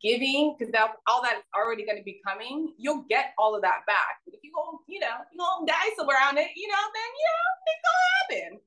giving, 0.00 0.54
because 0.56 0.72
that 0.72 0.94
all 1.06 1.22
that's 1.22 1.42
already 1.56 1.84
gonna 1.84 2.02
be 2.02 2.20
coming, 2.24 2.72
you'll 2.78 3.04
get 3.08 3.34
all 3.38 3.54
of 3.54 3.62
that 3.62 3.82
back. 3.86 4.22
But 4.24 4.34
if 4.34 4.40
you 4.42 4.52
go, 4.54 4.80
you 4.86 5.00
know, 5.00 5.16
you 5.32 5.38
gonna 5.38 5.66
die 5.66 5.90
somewhere 5.96 6.18
on 6.28 6.38
it, 6.38 6.48
you 6.56 6.68
know, 6.68 6.84
then 6.94 7.10
you 7.18 7.26
know, 7.26 7.50
it's 7.66 7.82
gonna 7.82 8.44
happen 8.46 8.60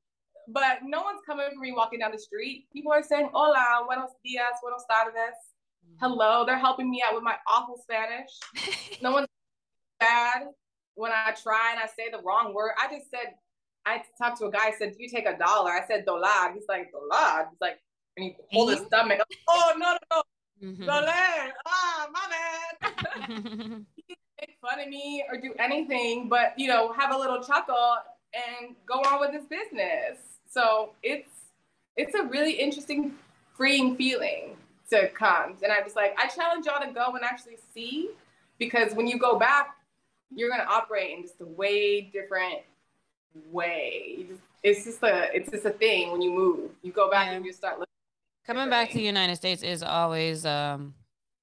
but 0.47 0.79
no 0.83 1.01
one's 1.01 1.21
coming 1.25 1.45
for 1.53 1.59
me 1.59 1.71
walking 1.71 1.99
down 1.99 2.11
the 2.11 2.19
street. 2.19 2.67
People 2.71 2.91
are 2.91 3.03
saying, 3.03 3.29
hola, 3.33 3.83
buenos 3.85 4.11
dias, 4.23 4.59
buenos 4.61 4.83
tardes. 4.89 5.35
Mm-hmm. 5.85 6.05
Hello. 6.05 6.45
They're 6.45 6.59
helping 6.59 6.89
me 6.89 7.03
out 7.05 7.15
with 7.15 7.23
my 7.23 7.35
awful 7.47 7.77
Spanish. 7.81 8.29
no 9.01 9.11
one's 9.11 9.27
bad 9.99 10.43
when 10.95 11.11
I 11.11 11.33
try 11.41 11.71
and 11.71 11.79
I 11.79 11.87
say 11.87 12.11
the 12.11 12.21
wrong 12.23 12.53
word. 12.53 12.71
I 12.77 12.93
just 12.93 13.09
said, 13.09 13.35
I 13.85 14.03
talked 14.17 14.39
to 14.39 14.45
a 14.45 14.51
guy, 14.51 14.67
I 14.67 14.73
said, 14.77 14.93
Do 14.93 15.03
you 15.03 15.09
take 15.09 15.27
a 15.27 15.37
dollar? 15.37 15.71
I 15.71 15.85
said, 15.87 16.05
Dollar. 16.05 16.53
He's 16.53 16.65
like, 16.67 16.91
Dollar. 16.91 17.47
He's 17.49 17.61
like, 17.61 17.79
and 18.17 18.25
he 18.25 18.35
pulled 18.51 18.71
his 18.71 18.79
stomach. 18.87 19.19
oh, 19.49 19.73
no, 19.77 19.93
no, 19.93 19.97
no. 20.11 20.23
Mm-hmm. 20.63 20.89
Ah, 20.89 22.07
my 22.11 22.19
bad. 22.29 23.25
make 24.41 24.57
fun 24.61 24.79
of 24.79 24.87
me 24.89 25.23
or 25.29 25.39
do 25.39 25.53
anything, 25.59 26.29
but, 26.29 26.53
you 26.57 26.67
know, 26.67 26.91
have 26.93 27.13
a 27.13 27.17
little 27.17 27.41
chuckle 27.43 27.97
and 28.33 28.75
go 28.85 28.95
on 28.95 29.19
with 29.19 29.31
his 29.31 29.45
business. 29.45 30.17
So 30.49 30.91
it's 31.03 31.29
it's 31.97 32.13
a 32.13 32.23
really 32.23 32.53
interesting, 32.53 33.13
freeing 33.55 33.95
feeling. 33.95 34.57
to 34.89 35.07
come. 35.09 35.57
And 35.63 35.71
I 35.71 35.81
was 35.81 35.95
like, 35.95 36.15
I 36.17 36.27
challenge 36.27 36.65
y'all 36.65 36.85
to 36.85 36.93
go 36.93 37.15
and 37.15 37.23
actually 37.23 37.57
see, 37.73 38.11
because 38.59 38.93
when 38.93 39.07
you 39.07 39.17
go 39.17 39.39
back, 39.39 39.75
you're 40.33 40.49
gonna 40.49 40.67
operate 40.69 41.17
in 41.17 41.23
just 41.23 41.39
a 41.41 41.45
way 41.45 42.01
different 42.01 42.59
way. 43.51 44.27
it's 44.63 44.83
just 44.85 45.03
a 45.03 45.29
it's 45.35 45.49
just 45.51 45.65
a 45.65 45.71
thing 45.71 46.11
when 46.11 46.21
you 46.21 46.31
move. 46.31 46.71
You 46.81 46.91
go 46.91 47.09
back 47.09 47.27
yeah. 47.27 47.33
and 47.33 47.45
you 47.45 47.53
start 47.53 47.79
looking. 47.79 47.84
Coming 48.47 48.69
back 48.69 48.89
to 48.89 48.95
the 48.95 49.03
United 49.03 49.37
States 49.37 49.63
is 49.63 49.81
always 49.81 50.45
um 50.45 50.93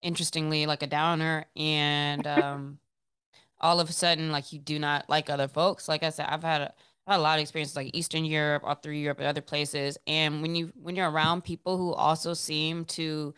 interestingly 0.03 0.67
like 0.67 0.83
a 0.83 0.87
downer 0.87 1.47
and 1.57 2.27
um 2.27 2.79
all 3.61 3.81
of 3.81 3.89
a 3.89 3.93
sudden 3.93 4.31
like 4.31 4.53
you 4.53 4.59
do 4.61 4.79
not 4.79 5.09
like 5.09 5.29
other 5.29 5.49
folks. 5.49 5.89
Like 5.89 6.05
I 6.05 6.11
said, 6.11 6.27
I've 6.29 6.45
had 6.45 6.73
a, 7.07 7.19
lot 7.19 7.39
of 7.39 7.43
experiences 7.43 7.75
like 7.75 7.91
Eastern 7.93 8.25
Europe, 8.25 8.63
all 8.65 8.77
through 8.77 8.95
Europe 8.95 9.19
and 9.19 9.27
other 9.27 9.41
places. 9.41 9.99
And 10.07 10.43
when 10.43 10.55
you 10.55 10.73
when 10.81 10.95
you're 10.95 11.11
around 11.11 11.43
people 11.43 11.77
who 11.77 11.93
also 11.93 12.35
seem 12.35 12.85
to 12.87 13.35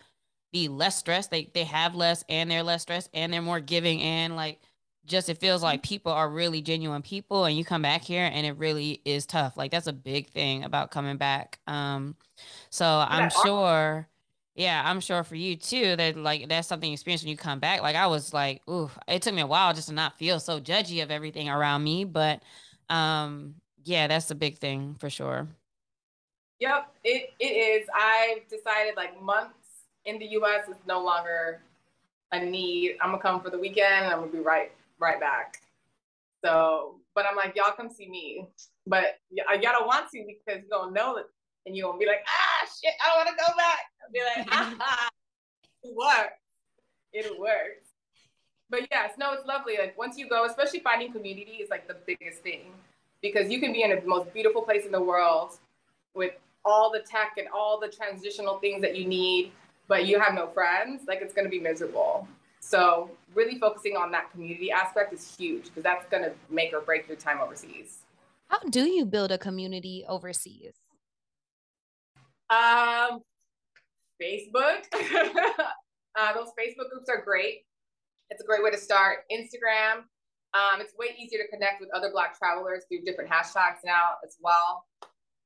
be 0.53 0.69
less 0.69 0.99
stressed, 0.99 1.31
they 1.31 1.51
they 1.55 1.65
have 1.65 1.95
less 1.95 2.23
and 2.29 2.51
they're 2.51 2.63
less 2.63 2.83
stressed 2.83 3.09
and 3.15 3.33
they're 3.33 3.41
more 3.41 3.61
giving 3.61 4.03
and 4.03 4.37
like 4.37 4.61
just 5.07 5.29
it 5.29 5.39
feels 5.39 5.63
like 5.63 5.83
people 5.83 6.13
are 6.13 6.29
really 6.29 6.63
genuine 6.63 7.03
people 7.03 7.45
and 7.45 7.57
you 7.57 7.65
come 7.65 7.83
back 7.83 8.03
here 8.03 8.29
and 8.33 8.47
it 8.47 8.57
really 8.57 9.01
is 9.05 9.27
tough. 9.27 9.57
Like 9.57 9.71
that's 9.71 9.87
a 9.87 9.93
big 9.93 10.29
thing 10.31 10.65
about 10.65 10.91
coming 10.91 11.17
back. 11.17 11.59
Um 11.67 12.17
so 12.71 12.87
I'm 12.87 13.31
sure 13.31 14.09
yeah, 14.55 14.83
I'm 14.85 15.01
sure 15.01 15.25
for 15.25 15.35
you 15.35 15.57
too 15.57 15.97
that 15.97 16.17
like 16.17 16.49
that's 16.49 16.69
something 16.69 16.89
you 16.89 16.95
experience 16.95 17.23
when 17.23 17.31
you 17.31 17.37
come 17.37 17.59
back. 17.59 17.83
Like 17.83 17.97
I 17.97 18.07
was 18.07 18.33
like, 18.33 18.63
ooh, 18.69 18.91
it 19.09 19.23
took 19.23 19.35
me 19.35 19.43
a 19.43 19.47
while 19.47 19.75
just 19.75 19.89
to 19.89 19.95
not 19.95 20.19
feel 20.19 20.41
so 20.41 20.61
judgy 20.61 21.03
of 21.03 21.11
everything 21.11 21.49
around 21.49 21.85
me, 21.85 22.05
but 22.05 22.43
um 22.89 23.57
yeah, 23.85 24.07
that's 24.07 24.31
a 24.31 24.35
big 24.35 24.59
thing 24.59 24.97
for 24.99 25.11
sure. 25.11 25.49
Yep, 26.61 26.95
it 27.05 27.31
it 27.41 27.45
is. 27.45 27.89
I've 27.95 28.49
decided 28.49 28.97
like 28.97 29.21
months 29.21 29.55
in 30.07 30.19
the 30.19 30.27
US 30.27 30.69
is 30.69 30.77
no 30.87 31.05
longer 31.05 31.61
a 32.33 32.43
need. 32.43 32.97
I'm 33.03 33.11
gonna 33.11 33.23
come 33.23 33.41
for 33.43 33.51
the 33.51 33.59
weekend 33.59 34.07
I'm 34.07 34.21
gonna 34.21 34.33
be 34.33 34.39
right 34.39 34.73
right 34.99 35.19
back. 35.21 35.59
So, 36.45 36.97
but 37.15 37.25
I'm 37.29 37.37
like, 37.37 37.55
y'all 37.57 37.73
come 37.77 37.91
see 37.91 38.09
me. 38.09 38.47
But 38.87 39.19
y- 39.31 39.45
y'all 39.55 39.73
don't 39.73 39.87
want 39.87 40.11
to 40.11 40.25
because 40.27 40.63
you 40.63 40.69
don't 40.71 40.93
know 40.93 41.17
it 41.17 41.27
and 41.67 41.77
you're 41.77 41.89
gonna 41.89 41.99
be 41.99 42.07
like, 42.07 42.25
ah 42.27 42.67
shit, 42.67 42.93
I 43.03 43.09
don't 43.09 43.27
wanna 43.27 43.37
go 43.39 43.57
back. 43.57 43.79
I'll 44.03 44.13
be 44.13 44.21
like, 44.21 44.49
ah, 44.81 45.09
it 45.83 45.95
works. 45.97 46.41
It 47.13 47.41
works. 47.41 47.89
But 48.71 48.89
yes, 48.91 49.13
no, 49.19 49.33
it's 49.33 49.47
lovely. 49.47 49.77
Like 49.79 49.97
once 49.97 50.19
you 50.19 50.29
go, 50.29 50.45
especially 50.47 50.81
finding 50.81 51.13
community 51.13 51.59
is 51.63 51.71
like 51.71 51.87
the 51.87 51.97
biggest 52.07 52.43
thing 52.43 52.73
because 53.23 53.51
you 53.51 53.61
can 53.61 53.73
be 53.73 53.83
in 53.83 53.91
the 53.91 54.03
most 54.07 54.33
beautiful 54.35 54.63
place 54.63 54.85
in 54.85 54.93
the 54.93 55.01
world 55.01 55.59
with 56.15 56.33
all 56.65 56.91
the 56.91 57.01
tech 57.01 57.33
and 57.39 57.49
all 57.55 57.79
the 57.79 57.89
transitional 57.89 58.59
things 58.59 58.81
that 58.83 58.97
you 58.97 59.07
need, 59.07 59.53
but 59.89 60.07
you 60.07 60.19
have 60.19 60.35
no 60.35 60.49
friends, 60.49 61.03
like 61.07 61.21
it's 61.21 61.35
going 61.35 61.45
to 61.45 61.51
be 61.51 61.61
miserable. 61.61 62.27
So, 62.67 63.11
really 63.35 63.59
focusing 63.59 63.95
on 63.95 64.11
that 64.13 64.33
community 64.33 64.71
aspect 64.71 65.13
is 65.13 65.37
huge 65.37 65.65
because 65.65 65.83
that's 65.83 66.07
going 66.07 66.23
to 66.23 66.33
make 66.49 66.73
or 66.73 66.81
break 66.81 67.07
your 67.07 67.17
time 67.19 67.39
overseas. 67.39 67.99
How 68.49 68.59
do 68.71 68.87
you 68.87 69.05
build 69.05 69.31
a 69.33 69.37
community 69.37 70.03
overseas? 70.09 70.73
Um, 72.49 73.21
Facebook. 74.21 74.87
uh, 74.95 76.33
those 76.33 76.49
Facebook 76.59 76.89
groups 76.91 77.11
are 77.11 77.23
great. 77.23 77.67
It's 78.31 78.43
a 78.43 78.47
great 78.47 78.65
way 78.65 78.71
to 78.71 78.79
start. 78.79 79.19
Instagram. 79.31 80.09
Um, 80.55 80.81
it's 80.81 80.95
way 80.99 81.15
easier 81.19 81.41
to 81.41 81.49
connect 81.49 81.83
with 81.83 81.91
other 81.95 82.11
Black 82.13 82.39
travelers 82.39 82.85
through 82.89 83.03
different 83.05 83.31
hashtags 83.31 83.85
now 83.85 84.17
as 84.25 84.39
well. 84.41 84.87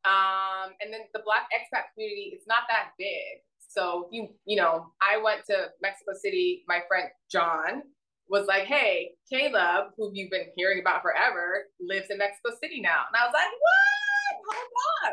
Um, 0.05 0.71
and 0.81 0.95
then 0.95 1.01
the 1.13 1.23
Black 1.25 1.49
expat 1.51 1.93
community, 1.95 2.31
it's 2.33 2.47
not 2.47 2.63
that 2.69 2.91
big. 2.97 3.43
So 3.79 4.09
you, 4.11 4.29
you 4.45 4.57
know, 4.57 4.91
I 5.01 5.23
went 5.23 5.47
to 5.47 5.71
Mexico 5.81 6.11
City. 6.21 6.65
My 6.67 6.81
friend 6.89 7.09
John 7.31 7.83
was 8.29 8.47
like, 8.47 8.65
"Hey, 8.65 9.15
Caleb, 9.31 9.95
who 9.97 10.11
you've 10.13 10.31
been 10.31 10.51
hearing 10.57 10.81
about 10.81 11.03
forever, 11.03 11.71
lives 11.79 12.11
in 12.11 12.19
Mexico 12.19 12.51
City 12.61 12.81
now." 12.81 13.07
And 13.07 13.15
I 13.15 13.25
was 13.25 13.33
like, 13.33 13.47
"What? 13.47 14.35
Hold 14.51 15.13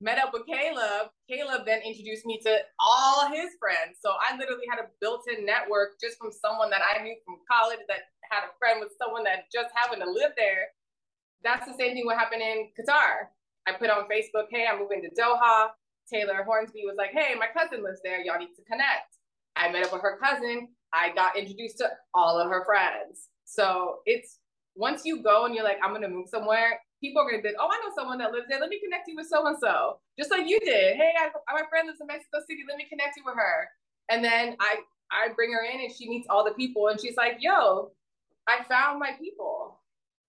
Met 0.00 0.18
up 0.22 0.32
with 0.32 0.46
Caleb. 0.46 1.10
Caleb 1.28 1.66
then 1.66 1.82
introduced 1.82 2.24
me 2.24 2.38
to 2.46 2.58
all 2.78 3.28
his 3.28 3.50
friends. 3.58 3.98
So 4.00 4.14
I 4.22 4.36
literally 4.36 4.64
had 4.70 4.78
a 4.78 4.88
built-in 5.00 5.44
network 5.44 6.00
just 6.00 6.16
from 6.16 6.30
someone 6.32 6.70
that 6.70 6.80
I 6.80 7.02
knew 7.02 7.16
from 7.24 7.36
college 7.50 7.80
that 7.88 8.08
had 8.30 8.44
a 8.44 8.54
friend 8.58 8.80
with 8.80 8.92
someone 9.02 9.24
that 9.24 9.50
just 9.52 9.74
happened 9.74 10.02
to 10.02 10.10
live 10.10 10.32
there. 10.36 10.68
That's 11.42 11.66
the 11.66 11.74
same 11.74 11.94
thing 11.94 12.06
what 12.06 12.16
happened 12.16 12.42
in 12.42 12.70
Qatar. 12.78 13.34
I 13.66 13.72
put 13.72 13.90
on 13.90 14.08
Facebook, 14.08 14.46
"Hey, 14.48 14.66
I'm 14.66 14.78
moving 14.78 15.02
to 15.02 15.10
Doha." 15.20 15.72
Taylor 16.12 16.42
Hornsby 16.44 16.82
was 16.84 16.96
like, 16.96 17.10
hey, 17.12 17.34
my 17.38 17.46
cousin 17.46 17.82
lives 17.82 18.00
there. 18.02 18.20
Y'all 18.20 18.38
need 18.38 18.54
to 18.56 18.62
connect. 18.62 19.18
I 19.56 19.70
met 19.70 19.84
up 19.84 19.92
with 19.92 20.02
her 20.02 20.18
cousin. 20.22 20.68
I 20.92 21.12
got 21.14 21.36
introduced 21.36 21.78
to 21.78 21.90
all 22.14 22.38
of 22.38 22.48
her 22.50 22.64
friends. 22.64 23.28
So 23.44 23.98
it's 24.06 24.38
once 24.74 25.02
you 25.04 25.22
go 25.22 25.44
and 25.46 25.54
you're 25.54 25.64
like, 25.64 25.78
I'm 25.82 26.00
to 26.00 26.08
move 26.08 26.28
somewhere, 26.28 26.80
people 27.02 27.22
are 27.22 27.30
to 27.30 27.42
be, 27.42 27.48
like, 27.48 27.56
oh, 27.58 27.68
I 27.70 27.78
know 27.84 27.92
someone 27.94 28.18
that 28.18 28.32
lives 28.32 28.46
there. 28.48 28.60
Let 28.60 28.70
me 28.70 28.80
connect 28.80 29.08
you 29.08 29.16
with 29.16 29.26
so 29.26 29.46
and 29.46 29.56
so. 29.58 29.98
Just 30.18 30.30
like 30.30 30.48
you 30.48 30.58
did. 30.60 30.96
Hey, 30.96 31.12
I, 31.18 31.30
my 31.52 31.62
friend 31.68 31.86
lives 31.86 32.00
in 32.00 32.06
Mexico 32.06 32.38
City. 32.48 32.60
Let 32.68 32.78
me 32.78 32.86
connect 32.88 33.16
you 33.16 33.22
with 33.24 33.36
her. 33.36 33.68
And 34.08 34.24
then 34.24 34.56
I, 34.60 34.80
I 35.10 35.28
bring 35.34 35.52
her 35.52 35.64
in 35.64 35.80
and 35.80 35.92
she 35.92 36.08
meets 36.08 36.26
all 36.28 36.44
the 36.44 36.52
people 36.52 36.88
and 36.88 37.00
she's 37.00 37.16
like, 37.16 37.36
yo, 37.40 37.90
I 38.48 38.64
found 38.64 38.98
my 38.98 39.12
people. 39.20 39.80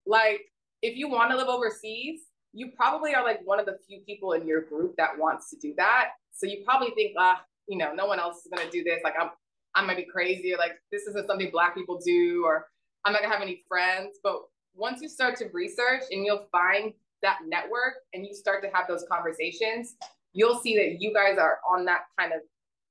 Like, 0.06 0.41
if 0.82 0.98
you 0.98 1.10
want 1.10 1.32
to 1.32 1.38
live 1.38 1.48
overseas, 1.48 2.22
you 2.54 2.72
probably 2.76 3.14
are 3.14 3.24
like 3.24 3.40
one 3.46 3.60
of 3.60 3.66
the 3.66 3.78
few 3.88 4.00
people 4.02 4.34
in 4.34 4.46
your 4.46 4.62
group 4.62 4.96
that 4.98 5.18
wants 5.18 5.50
to 5.52 5.58
do 5.58 5.74
that. 5.78 6.10
So 6.34 6.46
you 6.46 6.64
probably 6.66 6.92
think, 6.92 7.14
ah, 7.18 7.42
you 7.68 7.78
know, 7.78 7.94
no 7.94 8.06
one 8.06 8.20
else 8.20 8.38
is 8.38 8.52
gonna 8.54 8.70
do 8.70 8.84
this. 8.84 9.00
Like 9.04 9.14
I'm, 9.20 9.30
I 9.76 9.86
might 9.86 9.98
be 9.98 10.06
crazy, 10.06 10.54
or 10.54 10.58
like 10.58 10.74
this 10.92 11.04
isn't 11.04 11.28
something 11.28 11.50
Black 11.52 11.76
people 11.76 12.00
do, 12.04 12.44
or 12.46 12.68
I'm 13.06 13.14
not 13.14 13.22
gonna 13.22 13.34
have 13.34 13.42
any 13.42 13.64
friends. 13.68 14.20
But 14.24 14.42
once 14.74 15.02
you 15.02 15.10
start 15.10 15.38
to 15.38 15.46
research 15.54 16.04
and 16.12 16.26
you'll 16.26 16.48
find 16.52 16.94
that 17.22 17.40
network 17.48 17.96
and 18.14 18.26
you 18.26 18.34
start 18.34 18.64
to 18.64 18.70
have 18.74 18.88
those 18.88 19.06
conversations, 19.10 19.96
you'll 20.34 20.60
see 20.60 20.76
that 20.76 21.02
you 21.02 21.14
guys 21.14 21.38
are 21.38 21.60
on 21.70 21.86
that 21.86 22.02
kind 22.20 22.34
of 22.34 22.42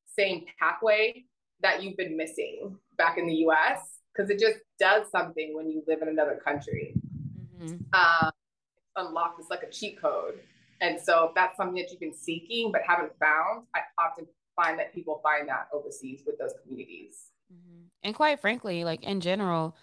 same 0.07 0.44
pathway 0.59 1.25
that 1.62 1.83
you've 1.83 1.96
been 1.96 2.16
missing 2.16 2.77
back 2.96 3.18
in 3.18 3.27
the 3.27 3.35
US 3.46 3.99
because 4.12 4.31
it 4.31 4.38
just 4.38 4.59
does 4.79 5.11
something 5.11 5.55
when 5.55 5.70
you 5.70 5.83
live 5.87 6.03
in 6.03 6.09
another 6.09 6.40
country. 6.44 6.94
Mm-hmm. 7.61 7.77
Um, 7.92 8.33
unlocked. 8.96 9.40
It's 9.40 9.50
like 9.50 9.62
a 9.62 9.70
cheat 9.70 10.00
code. 10.00 10.40
And 10.81 10.98
so 10.98 11.26
if 11.26 11.35
that's 11.35 11.57
something 11.57 11.76
that 11.83 11.90
you've 11.90 12.00
been 12.00 12.14
seeking 12.14 12.72
but 12.72 12.83
haven't 12.87 13.12
found, 13.18 13.66
I 13.74 13.81
often 13.98 14.26
find 14.57 14.79
that 14.79 14.94
people 14.94 15.20
find 15.22 15.48
that 15.48 15.68
overseas 15.72 16.22
with 16.26 16.38
those 16.38 16.53
communities. 16.62 17.31
Mm-hmm. 17.53 17.85
And 18.03 18.14
quite 18.14 18.40
frankly, 18.40 18.85
like 18.85 19.05
in 19.05 19.20
general, 19.20 19.76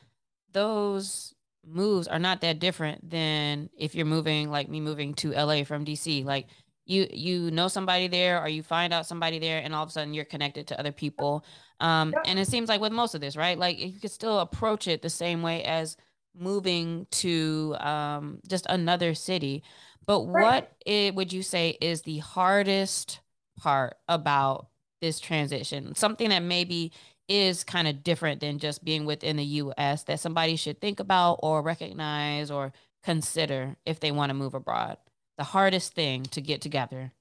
those 0.54 1.34
moves 1.65 2.08
are 2.08 2.20
not 2.20 2.41
that 2.41 2.60
different 2.60 3.10
than 3.10 3.70
if 3.78 3.93
you're 3.93 4.06
moving 4.06 4.50
like 4.50 4.70
me 4.70 4.80
moving 4.80 5.13
to 5.15 5.32
LA 5.32 5.63
from 5.63 5.86
DC. 5.86 6.26
Like 6.26 6.48
you 6.86 7.08
you 7.12 7.52
know 7.52 7.67
somebody 7.67 8.08
there 8.08 8.41
or 8.41 8.48
you 8.48 8.63
find 8.63 8.93
out 8.93 9.06
somebody 9.06 9.39
there 9.39 9.60
and 9.60 9.76
all 9.76 9.84
of 9.84 9.89
a 9.89 9.91
sudden 9.91 10.13
you're 10.13 10.26
connected 10.26 10.67
to 10.67 10.80
other 10.80 10.91
people. 10.91 11.46
Um, 11.80 12.15
and 12.26 12.39
it 12.39 12.48
seems 12.48 12.70
like 12.70 12.82
with 12.82 12.91
most 12.93 13.13
of 13.13 13.22
this, 13.22 13.36
right? 13.36 13.58
Like 13.58 13.78
you 13.78 14.00
could 14.00 14.12
still 14.12 14.39
approach 14.39 14.88
it 14.88 15.02
the 15.02 15.10
same 15.10 15.41
way 15.41 15.63
as 15.63 15.98
moving 16.39 17.08
to 17.12 17.76
um, 17.80 18.39
just 18.47 18.65
another 18.69 19.13
city. 19.13 19.63
But 20.06 20.26
right. 20.26 20.43
what 20.43 20.71
it, 20.86 21.15
would 21.15 21.34
you 21.34 21.43
say 21.43 21.78
is 21.82 22.02
the 22.02 22.19
hardest 22.19 23.19
part 23.58 23.97
about 24.08 24.67
this 25.02 25.19
transition? 25.19 25.95
Something 25.95 26.30
that 26.30 26.43
maybe 26.43 26.91
is 27.28 27.63
kind 27.63 27.88
of 27.88 28.04
different 28.04 28.39
than 28.39 28.58
just 28.58 28.86
being 28.86 29.06
within 29.06 29.36
the 29.36 29.43
US 29.43 30.04
that 30.04 30.19
somebody 30.19 30.56
should 30.56 30.80
think 30.80 31.00
about 31.00 31.39
or 31.43 31.62
recognize 31.62 32.50
or 32.50 32.71
consider 33.04 33.76
if 33.86 34.00
they 34.00 34.12
want 34.12 34.30
to 34.30 34.34
move 34.34 34.54
abroad? 34.54 34.97
The 35.38 35.43
hardest 35.43 35.93
thing 35.93 36.23
to 36.23 36.41
get 36.41 36.62
together? 36.62 37.12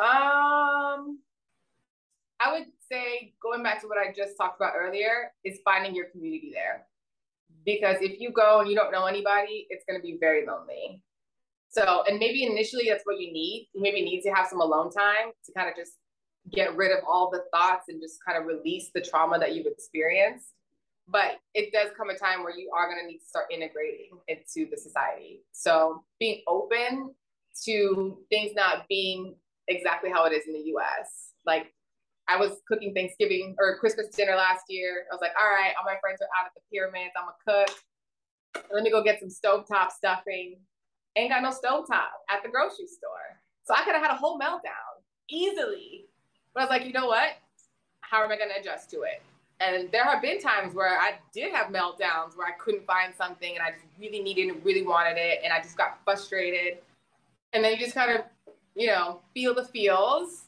Um, 0.00 1.20
I 2.40 2.52
would 2.52 2.66
say 2.90 3.34
going 3.42 3.62
back 3.62 3.80
to 3.80 3.88
what 3.88 3.98
I 3.98 4.12
just 4.14 4.36
talked 4.36 4.60
about 4.60 4.74
earlier 4.76 5.32
is 5.44 5.58
finding 5.64 5.94
your 5.94 6.06
community 6.06 6.50
there 6.52 6.86
because 7.64 7.96
if 8.00 8.20
you 8.20 8.30
go 8.32 8.60
and 8.60 8.70
you 8.70 8.76
don't 8.76 8.92
know 8.92 9.06
anybody, 9.06 9.66
it's 9.70 9.84
going 9.88 10.00
to 10.00 10.02
be 10.02 10.16
very 10.18 10.46
lonely. 10.46 11.02
So, 11.70 12.02
and 12.08 12.18
maybe 12.18 12.44
initially 12.44 12.86
that's 12.88 13.04
what 13.04 13.20
you 13.20 13.32
need. 13.32 13.68
You 13.74 13.82
maybe 13.82 14.02
need 14.02 14.22
to 14.22 14.30
have 14.30 14.46
some 14.48 14.60
alone 14.60 14.90
time 14.90 15.32
to 15.44 15.52
kind 15.52 15.68
of 15.68 15.76
just 15.76 15.92
get 16.50 16.74
rid 16.76 16.92
of 16.92 17.04
all 17.06 17.30
the 17.30 17.44
thoughts 17.52 17.86
and 17.88 18.00
just 18.00 18.24
kind 18.24 18.38
of 18.38 18.46
release 18.46 18.90
the 18.94 19.02
trauma 19.02 19.38
that 19.38 19.54
you've 19.54 19.66
experienced. 19.66 20.48
But 21.06 21.38
it 21.54 21.72
does 21.72 21.88
come 21.96 22.10
a 22.10 22.16
time 22.16 22.42
where 22.42 22.56
you 22.56 22.70
are 22.74 22.86
going 22.86 23.00
to 23.00 23.06
need 23.06 23.18
to 23.18 23.26
start 23.26 23.46
integrating 23.50 24.10
into 24.28 24.70
the 24.70 24.76
society. 24.76 25.42
So, 25.52 26.04
being 26.18 26.42
open 26.46 27.14
to 27.64 28.18
things 28.30 28.52
not 28.54 28.86
being 28.88 29.34
exactly 29.68 30.10
how 30.10 30.24
it 30.24 30.32
is 30.32 30.46
in 30.46 30.52
the 30.52 30.72
US. 30.74 31.32
Like 31.46 31.72
I 32.28 32.36
was 32.36 32.60
cooking 32.68 32.92
Thanksgiving 32.94 33.56
or 33.58 33.78
Christmas 33.78 34.08
dinner 34.08 34.36
last 34.36 34.64
year. 34.68 35.06
I 35.10 35.14
was 35.14 35.20
like, 35.22 35.32
all 35.40 35.48
right, 35.48 35.72
all 35.78 35.84
my 35.84 35.98
friends 36.00 36.20
are 36.20 36.28
out 36.38 36.46
at 36.46 36.52
the 36.54 36.60
pyramids. 36.70 37.12
I'm 37.16 37.28
a 37.28 37.66
cook. 37.66 37.74
Let 38.72 38.82
me 38.82 38.90
go 38.90 39.02
get 39.02 39.18
some 39.20 39.30
stovetop 39.30 39.90
stuffing. 39.90 40.56
Ain't 41.16 41.30
got 41.30 41.42
no 41.42 41.50
stovetop 41.50 42.12
at 42.28 42.42
the 42.42 42.50
grocery 42.50 42.86
store. 42.86 43.40
So 43.64 43.74
I 43.74 43.82
could 43.82 43.94
have 43.94 44.02
had 44.02 44.10
a 44.10 44.16
whole 44.16 44.38
meltdown 44.38 45.00
easily. 45.30 46.04
But 46.54 46.60
I 46.60 46.64
was 46.64 46.70
like, 46.70 46.86
you 46.86 46.92
know 46.92 47.06
what? 47.06 47.30
How 48.00 48.22
am 48.24 48.30
I 48.30 48.36
going 48.36 48.50
to 48.50 48.60
adjust 48.60 48.90
to 48.90 49.02
it? 49.02 49.22
And 49.60 49.90
there 49.90 50.04
have 50.04 50.22
been 50.22 50.40
times 50.40 50.74
where 50.74 50.98
I 50.98 51.14
did 51.34 51.52
have 51.52 51.68
meltdowns 51.68 52.36
where 52.36 52.46
I 52.46 52.52
couldn't 52.58 52.86
find 52.86 53.12
something 53.14 53.54
and 53.56 53.62
I 53.62 53.72
just 53.72 53.84
really 53.98 54.22
needed 54.22 54.48
and 54.48 54.64
really 54.64 54.82
wanted 54.82 55.16
it. 55.16 55.40
And 55.42 55.52
I 55.52 55.60
just 55.60 55.76
got 55.76 55.98
frustrated. 56.04 56.78
And 57.52 57.64
then 57.64 57.72
you 57.72 57.78
just 57.78 57.94
kind 57.94 58.12
of, 58.12 58.22
you 58.76 58.86
know, 58.86 59.20
feel 59.34 59.54
the 59.54 59.64
feels 59.64 60.47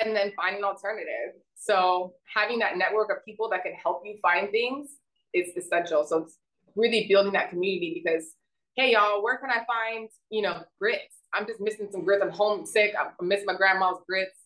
and 0.00 0.14
then 0.14 0.32
find 0.36 0.56
an 0.56 0.64
alternative. 0.64 1.40
So 1.54 2.14
having 2.34 2.58
that 2.60 2.76
network 2.76 3.10
of 3.10 3.24
people 3.24 3.48
that 3.50 3.62
can 3.62 3.74
help 3.74 4.02
you 4.04 4.18
find 4.22 4.50
things 4.50 4.90
is 5.34 5.56
essential. 5.56 6.04
So 6.04 6.24
it's 6.24 6.38
really 6.76 7.06
building 7.08 7.32
that 7.32 7.50
community 7.50 8.00
because, 8.02 8.32
hey, 8.76 8.92
y'all, 8.92 9.22
where 9.22 9.38
can 9.38 9.50
I 9.50 9.64
find, 9.66 10.08
you 10.30 10.42
know, 10.42 10.62
grits? 10.78 11.16
I'm 11.34 11.46
just 11.46 11.60
missing 11.60 11.88
some 11.90 12.04
grits. 12.04 12.22
I'm 12.22 12.30
homesick. 12.30 12.94
I 12.98 13.10
miss 13.22 13.42
my 13.44 13.54
grandma's 13.54 13.98
grits 14.08 14.38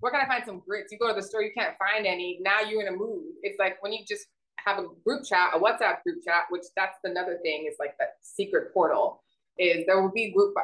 where 0.00 0.10
can 0.10 0.20
I 0.20 0.26
find 0.26 0.44
some 0.44 0.62
grits? 0.66 0.90
You 0.90 0.98
go 0.98 1.08
to 1.08 1.14
the 1.14 1.22
store, 1.22 1.42
you 1.42 1.52
can't 1.56 1.76
find 1.78 2.06
any. 2.06 2.40
Now 2.42 2.60
you're 2.60 2.82
in 2.82 2.92
a 2.92 2.96
mood. 2.96 3.22
It's 3.42 3.58
like 3.58 3.82
when 3.82 3.92
you 3.92 4.04
just 4.06 4.26
have 4.64 4.78
a 4.78 4.86
group 5.04 5.24
chat, 5.24 5.50
a 5.54 5.58
WhatsApp 5.58 6.02
group 6.02 6.24
chat, 6.24 6.44
which 6.50 6.64
that's 6.74 6.96
another 7.04 7.38
thing 7.42 7.68
is 7.70 7.76
like 7.78 7.94
that 7.98 8.14
secret 8.22 8.74
portal 8.74 9.22
is 9.58 9.84
there 9.86 10.02
will 10.02 10.10
be 10.10 10.32
group 10.32 10.54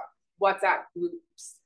WhatsApp 0.42 0.84
groups, 0.97 1.57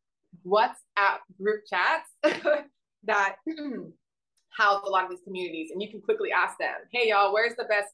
WhatsApp 0.47 1.19
group 1.41 1.63
chats 1.69 2.11
that 3.05 3.37
house 4.51 4.83
a 4.87 4.91
lot 4.91 5.05
of 5.05 5.11
these 5.11 5.21
communities. 5.25 5.71
And 5.73 5.83
you 5.83 5.89
can 5.89 6.01
quickly 6.01 6.31
ask 6.33 6.59
them, 6.59 6.75
hey 6.93 7.09
y'all, 7.11 7.33
where's 7.33 7.57
the 7.57 7.65
best, 7.65 7.89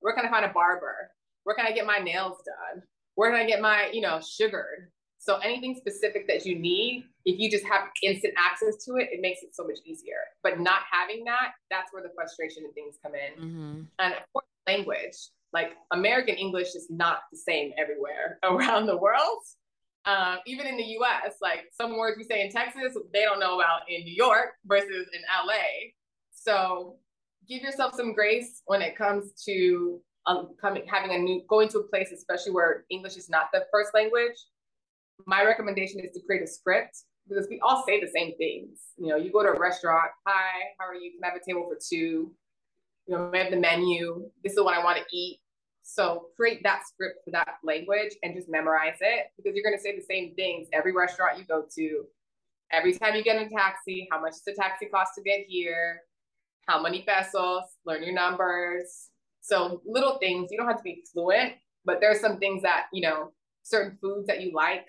where 0.00 0.14
can 0.14 0.26
I 0.26 0.30
find 0.30 0.44
a 0.44 0.52
barber? 0.52 1.10
Where 1.44 1.56
can 1.56 1.66
I 1.66 1.72
get 1.72 1.86
my 1.86 1.98
nails 1.98 2.38
done? 2.44 2.82
Where 3.14 3.30
can 3.30 3.40
I 3.40 3.46
get 3.46 3.60
my, 3.60 3.90
you 3.92 4.00
know, 4.00 4.20
sugared? 4.20 4.90
So 5.18 5.38
anything 5.38 5.74
specific 5.74 6.28
that 6.28 6.46
you 6.46 6.58
need, 6.58 7.04
if 7.24 7.38
you 7.38 7.50
just 7.50 7.64
have 7.64 7.88
instant 8.02 8.34
access 8.38 8.84
to 8.84 8.96
it, 8.96 9.08
it 9.12 9.20
makes 9.20 9.42
it 9.42 9.54
so 9.54 9.64
much 9.64 9.78
easier. 9.84 10.20
But 10.42 10.60
not 10.60 10.82
having 10.90 11.24
that, 11.24 11.52
that's 11.70 11.92
where 11.92 12.02
the 12.02 12.10
frustration 12.14 12.62
and 12.64 12.72
things 12.74 12.96
come 13.02 13.12
in. 13.14 13.44
Mm-hmm. 13.44 13.80
And 13.98 14.14
of 14.14 14.20
course, 14.32 14.46
language, 14.68 15.16
like 15.52 15.72
American 15.92 16.36
English 16.36 16.74
is 16.74 16.86
not 16.90 17.20
the 17.32 17.38
same 17.38 17.72
everywhere 17.76 18.38
around 18.44 18.86
the 18.86 18.96
world. 18.96 19.42
Um, 20.08 20.38
even 20.46 20.66
in 20.66 20.76
the 20.76 20.96
US, 21.00 21.34
like 21.42 21.66
some 21.72 21.98
words 21.98 22.16
we 22.16 22.24
say 22.24 22.44
in 22.44 22.50
Texas, 22.50 22.96
they 23.12 23.22
don't 23.22 23.40
know 23.40 23.60
about 23.60 23.82
in 23.88 24.04
New 24.04 24.14
York 24.14 24.54
versus 24.64 25.06
in 25.12 25.20
LA. 25.46 25.92
So 26.32 26.96
give 27.48 27.62
yourself 27.62 27.94
some 27.94 28.14
grace 28.14 28.62
when 28.66 28.80
it 28.80 28.96
comes 28.96 29.32
to 29.44 30.00
um, 30.26 30.54
coming, 30.60 30.84
having 30.86 31.14
a 31.14 31.18
new, 31.18 31.42
going 31.48 31.68
to 31.68 31.78
a 31.80 31.82
place, 31.84 32.10
especially 32.12 32.52
where 32.52 32.84
English 32.90 33.16
is 33.16 33.28
not 33.28 33.48
the 33.52 33.66
first 33.70 33.92
language 33.94 34.36
my 35.26 35.44
recommendation 35.44 36.00
is 36.00 36.12
to 36.12 36.20
create 36.26 36.42
a 36.42 36.46
script 36.46 37.04
because 37.28 37.46
we 37.50 37.60
all 37.60 37.84
say 37.86 38.00
the 38.00 38.10
same 38.14 38.36
things. 38.36 38.80
You 38.96 39.08
know, 39.08 39.16
you 39.16 39.32
go 39.32 39.42
to 39.42 39.50
a 39.50 39.58
restaurant, 39.58 40.10
hi, 40.26 40.60
how 40.78 40.86
are 40.86 40.94
you? 40.94 41.12
Can 41.12 41.24
I 41.24 41.28
have 41.28 41.36
a 41.36 41.44
table 41.44 41.68
for 41.68 41.76
two? 41.76 42.32
You 43.06 43.16
know, 43.16 43.30
I 43.32 43.38
have 43.38 43.50
the 43.50 43.58
menu. 43.58 44.30
This 44.42 44.52
is 44.54 44.60
what 44.60 44.74
I 44.74 44.84
want 44.84 44.98
to 44.98 45.04
eat. 45.16 45.40
So 45.90 46.26
create 46.36 46.62
that 46.64 46.86
script 46.86 47.24
for 47.24 47.30
that 47.30 47.56
language 47.64 48.12
and 48.22 48.34
just 48.34 48.50
memorize 48.50 48.98
it 49.00 49.28
because 49.38 49.54
you're 49.56 49.64
going 49.64 49.76
to 49.76 49.82
say 49.82 49.96
the 49.96 50.04
same 50.04 50.34
things 50.34 50.68
every 50.74 50.92
restaurant 50.92 51.38
you 51.38 51.44
go 51.44 51.64
to. 51.76 52.04
Every 52.70 52.92
time 52.92 53.14
you 53.14 53.24
get 53.24 53.40
in 53.40 53.48
a 53.48 53.50
taxi, 53.50 54.06
how 54.12 54.20
much 54.20 54.32
does 54.32 54.44
the 54.44 54.52
taxi 54.52 54.84
cost 54.86 55.12
to 55.14 55.22
get 55.22 55.46
here? 55.48 56.02
How 56.68 56.82
many 56.82 57.06
pesos? 57.08 57.62
Learn 57.86 58.02
your 58.02 58.12
numbers. 58.12 59.08
So 59.40 59.80
little 59.86 60.18
things. 60.18 60.50
You 60.50 60.58
don't 60.58 60.66
have 60.66 60.76
to 60.76 60.82
be 60.82 61.04
fluent, 61.10 61.54
but 61.86 62.00
there's 62.02 62.20
some 62.20 62.36
things 62.36 62.62
that, 62.64 62.88
you 62.92 63.00
know, 63.00 63.32
certain 63.62 63.96
foods 63.98 64.26
that 64.26 64.42
you 64.42 64.52
like 64.54 64.88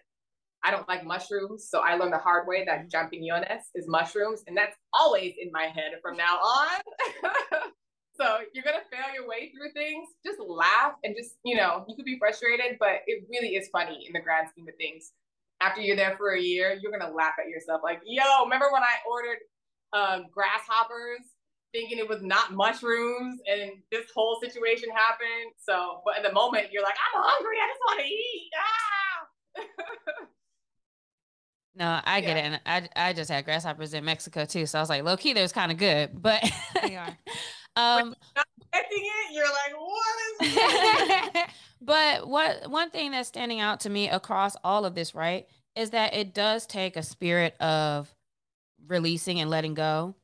I 0.63 0.71
don't 0.71 0.87
like 0.89 1.05
mushrooms. 1.05 1.69
So 1.69 1.79
I 1.79 1.95
learned 1.95 2.11
the 2.11 2.17
hard 2.17 2.47
way 2.47 2.65
that 2.65 2.87
mm-hmm. 2.87 2.89
champiñones 2.89 3.61
is 3.75 3.87
mushrooms. 3.87 4.43
And 4.47 4.57
that's 4.57 4.75
always 4.93 5.35
in 5.39 5.51
my 5.53 5.67
head 5.67 5.93
from 6.01 6.17
now 6.17 6.35
on. 6.35 6.81
so 8.19 8.39
you're 8.53 8.63
to 8.63 8.89
fail 8.91 9.13
your 9.13 9.27
way 9.27 9.51
through 9.51 9.71
things. 9.71 10.09
Just 10.25 10.39
laugh 10.39 10.93
and 11.03 11.15
just, 11.17 11.35
you 11.45 11.55
know, 11.55 11.85
you 11.87 11.95
could 11.95 12.05
be 12.05 12.19
frustrated, 12.19 12.77
but 12.79 13.01
it 13.07 13.23
really 13.29 13.55
is 13.55 13.69
funny 13.69 14.05
in 14.05 14.13
the 14.13 14.19
grand 14.19 14.49
scheme 14.49 14.67
of 14.67 14.75
things. 14.75 15.13
After 15.61 15.81
you're 15.81 15.95
there 15.95 16.15
for 16.17 16.35
a 16.35 16.41
year, 16.41 16.77
you're 16.81 16.91
to 16.91 17.09
laugh 17.09 17.33
at 17.39 17.49
yourself. 17.49 17.81
Like, 17.83 18.01
yo, 18.05 18.23
remember 18.43 18.67
when 18.71 18.83
I 18.83 18.95
ordered 19.09 19.39
uh, 19.93 20.19
grasshoppers 20.31 21.35
thinking 21.71 21.99
it 21.99 22.09
was 22.09 22.21
not 22.21 22.51
mushrooms 22.51 23.39
and 23.45 23.71
this 23.91 24.07
whole 24.13 24.39
situation 24.41 24.89
happened. 24.89 25.53
So, 25.57 26.01
but 26.03 26.17
in 26.17 26.23
the 26.23 26.33
moment, 26.33 26.67
you're 26.71 26.83
like, 26.83 26.95
I'm 26.95 27.21
hungry. 27.23 27.57
I 27.61 27.67
just 27.69 27.81
want 27.87 27.99
to 27.99 28.05
eat. 28.05 28.51
Ah! 28.57 30.25
No, 31.75 32.01
I 32.03 32.19
get 32.19 32.35
yeah. 32.35 32.55
it. 32.55 32.59
And 32.65 32.89
I 32.95 33.09
I 33.09 33.13
just 33.13 33.31
had 33.31 33.45
grasshoppers 33.45 33.93
in 33.93 34.03
Mexico 34.03 34.43
too. 34.43 34.65
So 34.65 34.79
I 34.79 34.81
was 34.81 34.89
like, 34.89 35.03
low 35.03 35.15
key, 35.15 35.31
there's 35.31 35.53
kind 35.53 35.71
of 35.71 35.77
good. 35.77 36.21
But 36.21 36.43
they 36.83 36.97
are. 36.97 37.17
um 37.79 38.15
expecting 38.35 39.03
it, 39.03 39.33
you're 39.33 39.45
like, 39.45 39.73
what 39.77 41.35
is 41.35 41.43
But 41.81 42.27
what 42.27 42.69
one 42.69 42.89
thing 42.89 43.11
that's 43.11 43.29
standing 43.29 43.59
out 43.59 43.81
to 43.81 43.89
me 43.89 44.09
across 44.09 44.55
all 44.63 44.85
of 44.85 44.95
this, 44.95 45.15
right, 45.15 45.47
is 45.75 45.91
that 45.91 46.13
it 46.13 46.33
does 46.33 46.65
take 46.65 46.97
a 46.97 47.03
spirit 47.03 47.55
of 47.61 48.13
releasing 48.87 49.39
and 49.39 49.49
letting 49.49 49.73
go. 49.73 50.15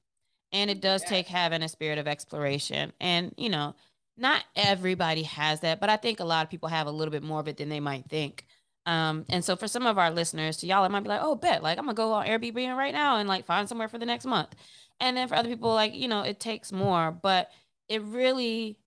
And 0.51 0.69
it 0.69 0.81
does 0.81 1.03
take 1.03 1.27
having 1.27 1.63
a 1.63 1.69
spirit 1.69 1.97
of 1.97 2.07
exploration. 2.07 2.93
And, 3.01 3.33
you 3.37 3.49
know, 3.49 3.75
not 4.17 4.43
everybody 4.55 5.23
has 5.23 5.61
that, 5.61 5.79
but 5.79 5.89
I 5.89 5.97
think 5.97 6.19
a 6.19 6.25
lot 6.25 6.45
of 6.45 6.49
people 6.49 6.69
have 6.69 6.87
a 6.87 6.91
little 6.91 7.11
bit 7.11 7.23
more 7.23 7.39
of 7.39 7.47
it 7.47 7.57
than 7.57 7.69
they 7.69 7.81
might 7.81 8.05
think. 8.09 8.45
Um, 8.85 9.25
and 9.29 9.43
so 9.43 9.55
for 9.55 9.67
some 9.67 9.85
of 9.85 9.97
our 9.97 10.11
listeners, 10.11 10.57
to 10.57 10.67
y'all, 10.67 10.85
it 10.85 10.91
might 10.91 11.01
be 11.01 11.09
like, 11.09 11.21
oh, 11.23 11.35
bet, 11.35 11.63
like 11.63 11.77
I'm 11.77 11.85
gonna 11.85 11.95
go 11.95 12.13
on 12.13 12.27
Airbnb 12.27 12.77
right 12.77 12.93
now 12.93 13.17
and 13.17 13.27
like 13.27 13.45
find 13.45 13.67
somewhere 13.67 13.87
for 13.87 13.97
the 13.97 14.05
next 14.05 14.25
month. 14.25 14.55
And 14.99 15.17
then 15.17 15.27
for 15.27 15.35
other 15.35 15.49
people, 15.49 15.73
like, 15.73 15.93
you 15.93 16.07
know, 16.07 16.21
it 16.21 16.39
takes 16.39 16.71
more, 16.71 17.11
but 17.11 17.49
it 17.89 18.01
really 18.03 18.77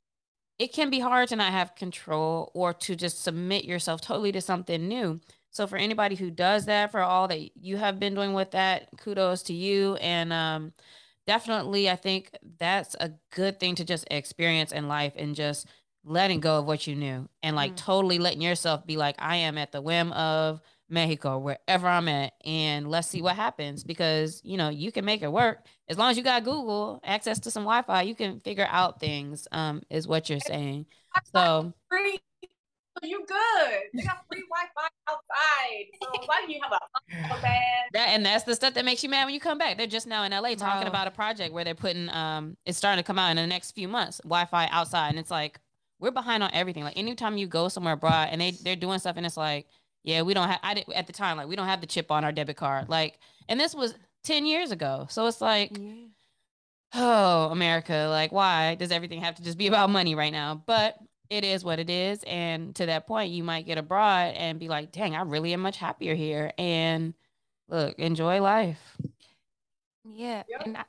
it 0.58 0.72
can 0.72 0.90
be 0.90 0.98
hard 0.98 1.28
to 1.28 1.36
not 1.36 1.52
have 1.52 1.76
control 1.76 2.50
or 2.52 2.72
to 2.72 2.96
just 2.96 3.22
submit 3.22 3.64
yourself 3.64 4.00
totally 4.00 4.32
to 4.32 4.40
something 4.40 4.88
new. 4.88 5.20
So 5.50 5.66
for 5.66 5.76
anybody 5.76 6.16
who 6.16 6.30
does 6.30 6.66
that, 6.66 6.90
for 6.90 7.00
all 7.00 7.28
that 7.28 7.56
you 7.56 7.76
have 7.76 8.00
been 8.00 8.14
doing 8.14 8.32
with 8.32 8.50
that, 8.52 8.88
kudos 8.98 9.42
to 9.44 9.52
you. 9.52 9.94
And 9.96 10.32
um, 10.32 10.72
definitely, 11.26 11.88
I 11.88 11.96
think 11.96 12.30
that's 12.58 12.96
a 13.00 13.12
good 13.32 13.60
thing 13.60 13.76
to 13.76 13.84
just 13.84 14.04
experience 14.10 14.72
in 14.72 14.88
life 14.88 15.12
and 15.16 15.34
just 15.34 15.66
letting 16.04 16.40
go 16.40 16.58
of 16.58 16.64
what 16.64 16.86
you 16.86 16.94
knew 16.94 17.28
and 17.42 17.54
like 17.54 17.72
mm. 17.72 17.76
totally 17.76 18.18
letting 18.18 18.40
yourself 18.40 18.86
be 18.86 18.96
like, 18.96 19.16
I 19.18 19.36
am 19.36 19.58
at 19.58 19.72
the 19.72 19.82
whim 19.82 20.12
of 20.12 20.60
Mexico, 20.88 21.38
wherever 21.38 21.86
I'm 21.86 22.08
at, 22.08 22.32
and 22.44 22.90
let's 22.90 23.08
see 23.08 23.22
what 23.22 23.36
happens 23.36 23.84
because 23.84 24.40
you 24.44 24.56
know 24.56 24.68
you 24.68 24.90
can 24.92 25.04
make 25.04 25.22
it 25.22 25.30
work 25.30 25.64
as 25.88 25.98
long 25.98 26.10
as 26.10 26.16
you 26.16 26.22
got 26.22 26.44
Google 26.44 27.00
access 27.04 27.38
to 27.40 27.50
some 27.50 27.64
Wi-Fi. 27.64 28.02
You 28.02 28.14
can 28.14 28.40
figure 28.40 28.66
out 28.70 29.00
things. 29.00 29.46
Um, 29.52 29.82
is 29.90 30.08
what 30.08 30.28
you're 30.28 30.40
saying. 30.40 30.86
So 31.34 31.72
free, 31.90 32.20
you 33.02 33.24
good? 33.26 33.80
You 33.92 34.04
got 34.04 34.24
free 34.30 34.44
Wi-Fi 34.48 34.88
outside. 35.08 35.84
So 36.02 36.26
why 36.26 36.44
do 36.46 36.52
you 36.52 36.60
have 36.62 36.72
a 36.72 37.42
band? 37.42 37.90
That 37.92 38.08
and 38.10 38.24
that's 38.24 38.44
the 38.44 38.54
stuff 38.54 38.74
that 38.74 38.84
makes 38.84 39.02
you 39.02 39.08
mad 39.08 39.24
when 39.24 39.34
you 39.34 39.40
come 39.40 39.58
back. 39.58 39.76
They're 39.76 39.86
just 39.86 40.06
now 40.06 40.24
in 40.24 40.32
LA 40.32 40.54
talking 40.54 40.88
about 40.88 41.06
a 41.06 41.10
project 41.10 41.52
where 41.52 41.64
they're 41.64 41.74
putting 41.74 42.08
um, 42.10 42.56
it's 42.66 42.78
starting 42.78 43.02
to 43.02 43.06
come 43.06 43.18
out 43.18 43.30
in 43.30 43.36
the 43.36 43.46
next 43.46 43.72
few 43.72 43.88
months. 43.88 44.20
Wi-Fi 44.24 44.68
outside, 44.70 45.10
and 45.10 45.18
it's 45.18 45.30
like 45.30 45.60
we're 46.00 46.10
behind 46.10 46.42
on 46.42 46.50
everything. 46.52 46.84
Like 46.84 46.98
anytime 46.98 47.36
you 47.36 47.46
go 47.46 47.68
somewhere 47.68 47.94
abroad 47.94 48.28
and 48.30 48.40
they 48.40 48.52
they're 48.52 48.76
doing 48.76 48.98
stuff 48.98 49.16
and 49.16 49.26
it's 49.26 49.36
like, 49.36 49.66
yeah, 50.08 50.22
we 50.22 50.32
don't 50.32 50.48
have. 50.48 50.60
I 50.62 50.72
didn't, 50.72 50.94
at 50.94 51.06
the 51.06 51.12
time 51.12 51.36
like 51.36 51.48
we 51.48 51.56
don't 51.56 51.66
have 51.66 51.82
the 51.82 51.86
chip 51.86 52.10
on 52.10 52.24
our 52.24 52.32
debit 52.32 52.56
card. 52.56 52.88
Like, 52.88 53.18
and 53.46 53.60
this 53.60 53.74
was 53.74 53.94
ten 54.24 54.46
years 54.46 54.70
ago. 54.70 55.06
So 55.10 55.26
it's 55.26 55.42
like, 55.42 55.76
yeah. 55.78 56.06
oh, 56.94 57.48
America, 57.50 58.06
like 58.08 58.32
why 58.32 58.74
does 58.76 58.90
everything 58.90 59.20
have 59.20 59.34
to 59.34 59.42
just 59.42 59.58
be 59.58 59.66
about 59.66 59.90
money 59.90 60.14
right 60.14 60.32
now? 60.32 60.62
But 60.64 60.96
it 61.28 61.44
is 61.44 61.62
what 61.62 61.78
it 61.78 61.90
is. 61.90 62.24
And 62.26 62.74
to 62.76 62.86
that 62.86 63.06
point, 63.06 63.32
you 63.32 63.44
might 63.44 63.66
get 63.66 63.76
abroad 63.76 64.32
and 64.34 64.58
be 64.58 64.68
like, 64.68 64.92
dang, 64.92 65.14
I 65.14 65.20
really 65.22 65.52
am 65.52 65.60
much 65.60 65.76
happier 65.76 66.14
here. 66.14 66.52
And 66.56 67.12
look, 67.68 67.98
enjoy 67.98 68.40
life. 68.40 68.96
Yeah. 70.10 70.42
Yep. 70.48 70.62
And 70.64 70.76
I, 70.78 70.84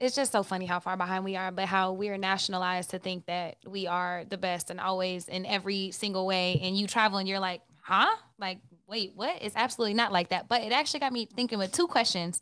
it's 0.00 0.14
just 0.14 0.30
so 0.30 0.44
funny 0.44 0.66
how 0.66 0.78
far 0.78 0.96
behind 0.96 1.24
we 1.24 1.34
are, 1.34 1.50
but 1.50 1.66
how 1.66 1.92
we're 1.92 2.18
nationalized 2.18 2.90
to 2.90 3.00
think 3.00 3.26
that 3.26 3.56
we 3.66 3.88
are 3.88 4.24
the 4.28 4.38
best 4.38 4.70
and 4.70 4.78
always 4.78 5.26
in 5.26 5.44
every 5.44 5.90
single 5.90 6.24
way. 6.24 6.60
And 6.62 6.78
you 6.78 6.86
travel 6.86 7.18
and 7.18 7.28
you're 7.28 7.40
like, 7.40 7.62
huh? 7.82 8.14
Like, 8.40 8.58
wait, 8.86 9.12
what? 9.14 9.38
It's 9.40 9.56
absolutely 9.56 9.94
not 9.94 10.12
like 10.12 10.30
that. 10.30 10.48
But 10.48 10.62
it 10.62 10.72
actually 10.72 11.00
got 11.00 11.12
me 11.12 11.26
thinking 11.26 11.58
with 11.58 11.72
two 11.72 11.86
questions. 11.86 12.40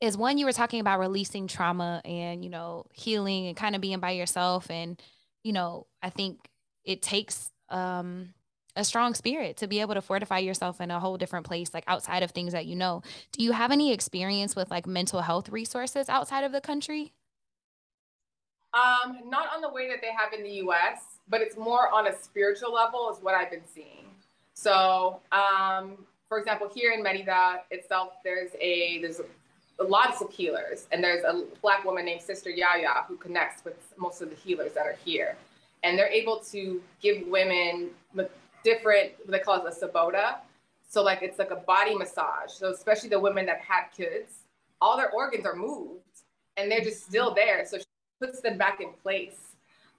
Is 0.00 0.16
one, 0.16 0.38
you 0.38 0.46
were 0.46 0.52
talking 0.52 0.80
about 0.80 0.98
releasing 0.98 1.46
trauma 1.46 2.00
and, 2.04 2.42
you 2.42 2.50
know, 2.50 2.86
healing 2.92 3.48
and 3.48 3.56
kind 3.56 3.74
of 3.74 3.82
being 3.82 4.00
by 4.00 4.12
yourself. 4.12 4.70
And, 4.70 5.00
you 5.44 5.52
know, 5.52 5.86
I 6.02 6.10
think 6.10 6.38
it 6.84 7.02
takes 7.02 7.50
um 7.68 8.34
a 8.76 8.84
strong 8.84 9.14
spirit 9.14 9.56
to 9.58 9.66
be 9.66 9.80
able 9.80 9.94
to 9.94 10.00
fortify 10.00 10.38
yourself 10.38 10.80
in 10.80 10.90
a 10.90 11.00
whole 11.00 11.16
different 11.16 11.46
place 11.46 11.74
like 11.74 11.84
outside 11.86 12.22
of 12.22 12.30
things 12.30 12.52
that 12.52 12.66
you 12.66 12.76
know 12.76 13.02
do 13.32 13.42
you 13.42 13.52
have 13.52 13.72
any 13.72 13.92
experience 13.92 14.54
with 14.54 14.70
like 14.70 14.86
mental 14.86 15.20
health 15.20 15.48
resources 15.48 16.08
outside 16.08 16.44
of 16.44 16.52
the 16.52 16.60
country 16.60 17.12
um 18.72 19.18
not 19.28 19.48
on 19.54 19.60
the 19.60 19.68
way 19.68 19.88
that 19.88 20.00
they 20.00 20.12
have 20.16 20.32
in 20.32 20.42
the 20.44 20.50
us 20.50 21.00
but 21.28 21.40
it's 21.40 21.56
more 21.56 21.92
on 21.92 22.06
a 22.06 22.16
spiritual 22.16 22.72
level 22.72 23.10
is 23.12 23.22
what 23.22 23.34
i've 23.34 23.50
been 23.50 23.66
seeing 23.66 24.09
so 24.64 25.20
um 25.32 25.84
for 26.28 26.38
example 26.38 26.68
here 26.74 26.92
in 26.92 27.02
merida 27.02 27.62
itself 27.70 28.10
there's 28.24 28.52
a 28.60 29.00
there's 29.00 29.20
lots 29.88 30.20
of 30.20 30.30
healers. 30.30 30.86
And 30.92 31.02
there's 31.02 31.24
a 31.24 31.44
black 31.62 31.84
woman 31.84 32.04
named 32.04 32.22
Sister 32.22 32.50
Yaya 32.50 33.04
who 33.08 33.16
connects 33.16 33.64
with 33.64 33.76
most 33.96 34.20
of 34.22 34.30
the 34.30 34.36
healers 34.36 34.72
that 34.74 34.86
are 34.86 34.96
here. 35.04 35.36
And 35.82 35.98
they're 35.98 36.08
able 36.08 36.38
to 36.50 36.82
give 37.00 37.26
women 37.26 37.90
different, 38.62 39.12
what 39.24 39.30
they 39.30 39.38
call 39.38 39.64
it 39.64 39.72
a 39.72 39.86
sobada. 39.86 40.36
So 40.88 41.02
like 41.02 41.22
it's 41.22 41.38
like 41.38 41.50
a 41.50 41.56
body 41.56 41.94
massage. 41.94 42.50
So 42.50 42.70
especially 42.70 43.08
the 43.08 43.20
women 43.20 43.46
that 43.46 43.60
had 43.60 43.84
kids, 43.96 44.40
all 44.80 44.96
their 44.96 45.10
organs 45.10 45.46
are 45.46 45.56
moved 45.56 46.00
and 46.56 46.70
they're 46.70 46.82
just 46.82 47.06
still 47.06 47.34
there. 47.34 47.64
So 47.66 47.78
she 47.78 47.84
puts 48.20 48.40
them 48.40 48.58
back 48.58 48.80
in 48.80 48.88
place. 49.02 49.49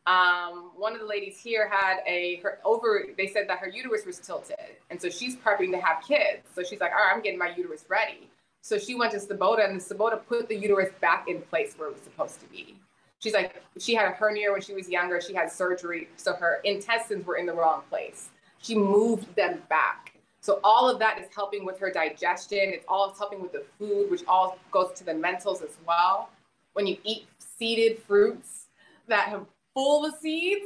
Um, 0.07 0.71
one 0.75 0.93
of 0.93 0.99
the 0.99 1.05
ladies 1.05 1.37
here 1.39 1.69
had 1.69 1.97
a 2.07 2.37
her 2.37 2.59
over. 2.65 3.05
They 3.17 3.27
said 3.27 3.47
that 3.49 3.59
her 3.59 3.69
uterus 3.69 4.05
was 4.05 4.17
tilted, 4.17 4.55
and 4.89 4.99
so 4.99 5.09
she's 5.09 5.35
prepping 5.35 5.71
to 5.71 5.79
have 5.79 6.03
kids. 6.07 6.47
So 6.55 6.63
she's 6.63 6.79
like, 6.79 6.91
"All 6.91 6.97
right, 6.97 7.13
I'm 7.13 7.21
getting 7.21 7.37
my 7.37 7.53
uterus 7.55 7.85
ready." 7.87 8.29
So 8.61 8.77
she 8.77 8.95
went 8.95 9.11
to 9.11 9.19
Sobada, 9.19 9.67
and 9.67 9.79
the 9.79 9.83
Sobada 9.83 10.19
put 10.27 10.47
the 10.47 10.55
uterus 10.55 10.91
back 11.01 11.27
in 11.27 11.41
place 11.41 11.75
where 11.77 11.89
it 11.89 11.93
was 11.93 12.01
supposed 12.03 12.39
to 12.41 12.45
be. 12.47 12.75
She's 13.19 13.33
like, 13.33 13.61
she 13.79 13.93
had 13.93 14.07
a 14.07 14.11
hernia 14.11 14.51
when 14.51 14.61
she 14.61 14.73
was 14.73 14.89
younger. 14.89 15.21
She 15.21 15.33
had 15.33 15.51
surgery, 15.51 16.09
so 16.15 16.33
her 16.33 16.59
intestines 16.63 17.25
were 17.25 17.35
in 17.35 17.45
the 17.45 17.53
wrong 17.53 17.83
place. 17.89 18.29
She 18.61 18.75
moved 18.75 19.35
them 19.35 19.61
back. 19.69 20.13
So 20.41 20.59
all 20.63 20.89
of 20.89 20.97
that 20.99 21.19
is 21.19 21.27
helping 21.33 21.63
with 21.63 21.77
her 21.79 21.91
digestion. 21.91 22.59
It's 22.63 22.85
all 22.87 23.13
helping 23.13 23.41
with 23.41 23.51
the 23.51 23.63
food, 23.77 24.09
which 24.09 24.23
all 24.27 24.57
goes 24.71 24.91
to 24.95 25.03
the 25.03 25.11
mentals 25.11 25.63
as 25.63 25.77
well. 25.85 26.29
When 26.73 26.87
you 26.87 26.97
eat 27.03 27.27
seeded 27.37 28.01
fruits 28.01 28.65
that 29.07 29.27
have 29.29 29.45
full 29.73 30.05
of 30.05 30.15
seeds, 30.15 30.65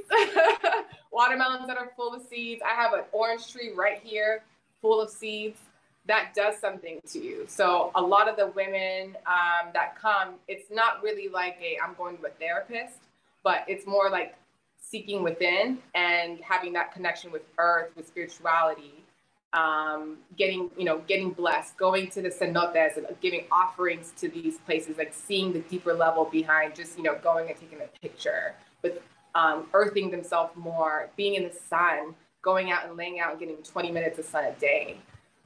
watermelons 1.12 1.68
that 1.68 1.78
are 1.78 1.92
full 1.96 2.14
of 2.14 2.22
seeds. 2.24 2.62
I 2.64 2.74
have 2.80 2.94
an 2.94 3.04
orange 3.12 3.52
tree 3.52 3.72
right 3.76 4.00
here 4.04 4.44
full 4.82 5.02
of 5.02 5.10
seeds. 5.10 5.60
That 6.08 6.34
does 6.36 6.60
something 6.60 7.02
to 7.12 7.20
you. 7.20 7.46
So 7.48 7.92
a 7.96 8.02
lot 8.02 8.30
of 8.30 8.38
the 8.38 8.48
women 8.48 9.18
um, 9.26 9.72
that 9.74 10.00
come, 10.00 10.36
it's 10.48 10.70
not 10.72 11.02
really 11.02 11.28
like 11.28 11.58
a 11.62 11.78
I'm 11.84 11.96
going 11.96 12.18
to 12.18 12.28
a 12.28 12.30
therapist, 12.30 13.00
but 13.44 13.64
it's 13.68 13.88
more 13.88 14.10
like 14.10 14.36
seeking 14.80 15.24
within 15.24 15.80
and 15.96 16.40
having 16.42 16.74
that 16.74 16.94
connection 16.94 17.32
with 17.32 17.42
earth, 17.58 17.92
with 17.96 18.08
spirituality, 18.08 19.04
um, 19.54 20.18
getting, 20.38 20.70
you 20.78 20.84
know, 20.84 21.00
getting 21.08 21.32
blessed, 21.32 21.78
going 21.78 22.10
to 22.12 22.22
the 22.22 22.30
cenotes 22.30 22.98
and 22.98 23.08
giving 23.22 23.46
offerings 23.52 24.14
to 24.18 24.28
these 24.28 24.58
places, 24.60 24.98
like 24.98 25.14
seeing 25.14 25.54
the 25.54 25.60
deeper 25.62 25.94
level 25.94 26.26
behind 26.26 26.76
just, 26.76 26.98
you 26.98 27.04
know, 27.04 27.16
going 27.24 27.48
and 27.50 27.58
taking 27.58 27.80
a 27.82 27.88
picture, 28.00 28.54
but 28.86 29.02
um, 29.40 29.68
earthing 29.74 30.12
themselves 30.12 30.56
more, 30.56 31.10
being 31.18 31.36
in 31.36 31.44
the 31.44 31.54
sun, 31.70 32.16
going 32.42 32.72
out 32.72 32.88
and 32.88 32.96
laying 32.96 33.20
out 33.20 33.32
and 33.32 33.40
getting 33.40 33.58
20 33.58 33.92
minutes 33.92 34.20
of 34.20 34.26
sun 34.26 34.46
a 34.46 34.54
day. 34.54 34.98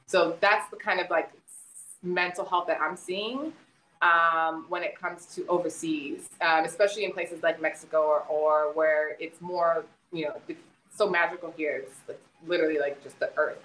So 0.06 0.36
that's 0.40 0.68
the 0.70 0.76
kind 0.76 1.00
of 1.00 1.08
like 1.10 1.30
mental 2.02 2.44
health 2.44 2.66
that 2.68 2.80
I'm 2.80 2.96
seeing 2.96 3.52
um, 4.02 4.66
when 4.68 4.82
it 4.82 4.98
comes 4.98 5.26
to 5.34 5.46
overseas, 5.46 6.28
um, 6.40 6.64
especially 6.64 7.04
in 7.04 7.12
places 7.12 7.42
like 7.42 7.60
Mexico 7.60 8.02
or, 8.02 8.20
or 8.28 8.72
where 8.74 9.16
it's 9.18 9.40
more, 9.40 9.84
you 10.12 10.26
know, 10.26 10.34
it's 10.48 10.60
so 10.94 11.08
magical 11.08 11.52
here. 11.56 11.82
It's, 11.84 12.18
literally 12.46 12.78
like 12.78 13.02
just 13.02 13.18
the 13.18 13.30
earth. 13.36 13.62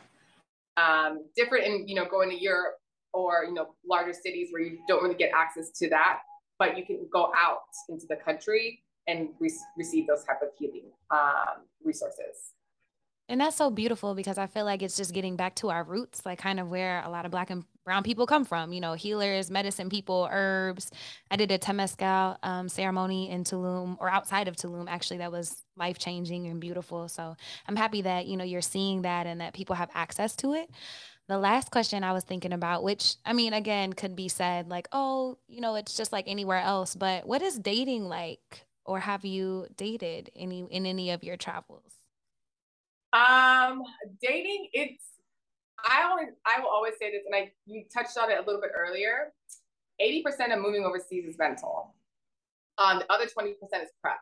Um, 0.76 1.24
different 1.38 1.66
in, 1.66 1.88
you 1.88 1.96
know, 1.96 2.04
going 2.04 2.30
to 2.30 2.38
Europe 2.38 2.76
or, 3.14 3.46
you 3.48 3.54
know, 3.54 3.70
larger 3.90 4.12
cities 4.12 4.50
where 4.52 4.62
you 4.62 4.80
don't 4.86 5.02
really 5.02 5.16
get 5.16 5.32
access 5.34 5.70
to 5.80 5.90
that, 5.92 6.20
but 6.60 6.78
you 6.78 6.86
can 6.86 7.08
go 7.10 7.32
out 7.38 7.62
into 7.88 8.06
the 8.06 8.18
country 8.18 8.82
and 9.08 9.30
re- 9.40 9.52
receive 9.78 10.08
those 10.08 10.24
type 10.24 10.42
of 10.42 10.50
healing 10.58 10.92
um, 11.12 11.64
resources. 11.84 12.54
And 13.28 13.42
that's 13.42 13.56
so 13.56 13.72
beautiful 13.72 14.14
because 14.14 14.38
I 14.38 14.46
feel 14.46 14.66
like 14.66 14.84
it's 14.84 14.98
just 14.98 15.12
getting 15.12 15.36
back 15.36 15.56
to 15.56 15.72
our 15.72 15.84
roots, 15.84 16.24
like 16.26 16.38
kind 16.38 16.60
of 16.60 16.70
where 16.70 17.02
a 17.04 17.10
lot 17.10 17.26
of 17.26 17.32
black 17.32 17.50
and 17.50 17.64
brown 17.84 18.04
people 18.04 18.28
come 18.28 18.46
from, 18.46 18.72
you 18.72 18.80
know, 18.80 18.94
healers, 18.94 19.50
medicine 19.50 19.90
people, 19.90 20.30
herbs. 20.32 20.92
I 21.32 21.36
did 21.36 21.50
a 21.52 21.58
Temescal 21.58 22.38
um, 22.44 22.70
ceremony 22.70 23.32
in 23.32 23.44
Tulum 23.44 23.98
or 24.00 24.10
outside 24.10 24.48
of 24.48 24.56
Tulum, 24.56 24.86
actually, 24.88 25.18
that 25.18 25.32
was 25.32 25.64
life 25.76 25.98
changing 25.98 26.46
and 26.46 26.62
beautiful. 26.62 27.08
So 27.08 27.36
I'm 27.68 27.76
happy 27.76 28.04
that, 28.04 28.28
you 28.28 28.38
know, 28.38 28.44
you're 28.44 28.62
seeing 28.62 29.02
that 29.04 29.26
and 29.26 29.42
that 29.42 29.56
people 29.56 29.76
have 29.76 29.90
access 29.96 30.36
to 30.38 30.54
it. 30.54 30.70
The 31.28 31.40
last 31.40 31.72
question 31.72 32.04
I 32.04 32.14
was 32.14 32.24
thinking 32.24 32.54
about, 32.54 32.84
which 32.84 33.16
I 33.26 33.34
mean, 33.34 33.54
again, 33.54 33.94
could 33.94 34.16
be 34.16 34.28
said 34.28 34.70
like, 34.70 34.88
oh, 34.92 35.40
you 35.48 35.62
know, 35.62 35.74
it's 35.74 35.98
just 35.98 36.12
like 36.12 36.26
anywhere 36.28 36.60
else, 36.60 36.94
but 36.94 37.26
what 37.26 37.42
is 37.42 37.58
dating 37.58 38.06
like? 38.06 38.65
Or 38.86 39.00
have 39.00 39.26
you 39.26 39.68
dated 39.76 40.30
any 40.36 40.66
in 40.70 40.86
any 40.86 41.12
of 41.12 41.24
your 41.24 41.38
travels? 41.38 41.94
Um, 43.14 43.82
dating, 44.22 44.70
it's 44.74 45.04
I 45.84 46.04
always 46.04 46.30
I 46.46 46.60
will 46.60 46.70
always 46.70 46.94
say 47.00 47.12
this, 47.12 47.24
and 47.26 47.36
I 47.36 47.52
you 47.66 47.86
touched 47.94 48.18
on 48.18 48.32
it 48.32 48.38
a 48.38 48.42
little 48.42 48.62
bit 48.62 48.72
earlier. 48.76 49.34
80% 50.02 50.54
of 50.54 50.60
moving 50.62 50.84
overseas 50.84 51.26
is 51.26 51.38
mental. 51.38 51.96
Um, 52.78 53.00
the 53.00 53.12
other 53.14 53.26
20% 53.26 53.54
is 53.82 53.90
prep. 54.02 54.18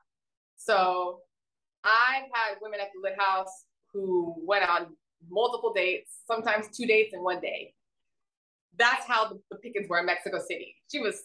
So 0.56 1.22
I've 1.84 2.30
had 2.32 2.58
women 2.62 2.80
at 2.80 2.90
the 2.94 3.02
Lit 3.02 3.20
House 3.20 3.66
who 3.92 4.36
went 4.46 4.70
on 4.70 4.96
multiple 5.30 5.74
dates, 5.74 6.12
sometimes 6.28 6.68
two 6.76 6.86
dates 6.86 7.14
in 7.14 7.24
one 7.24 7.40
day. 7.40 7.74
That's 8.78 9.06
how 9.08 9.30
the, 9.30 9.40
the 9.50 9.58
Pickens 9.58 9.90
were 9.90 10.00
in 10.00 10.06
Mexico 10.06 10.40
City. 10.40 10.76
She 10.92 11.00
was 11.00 11.16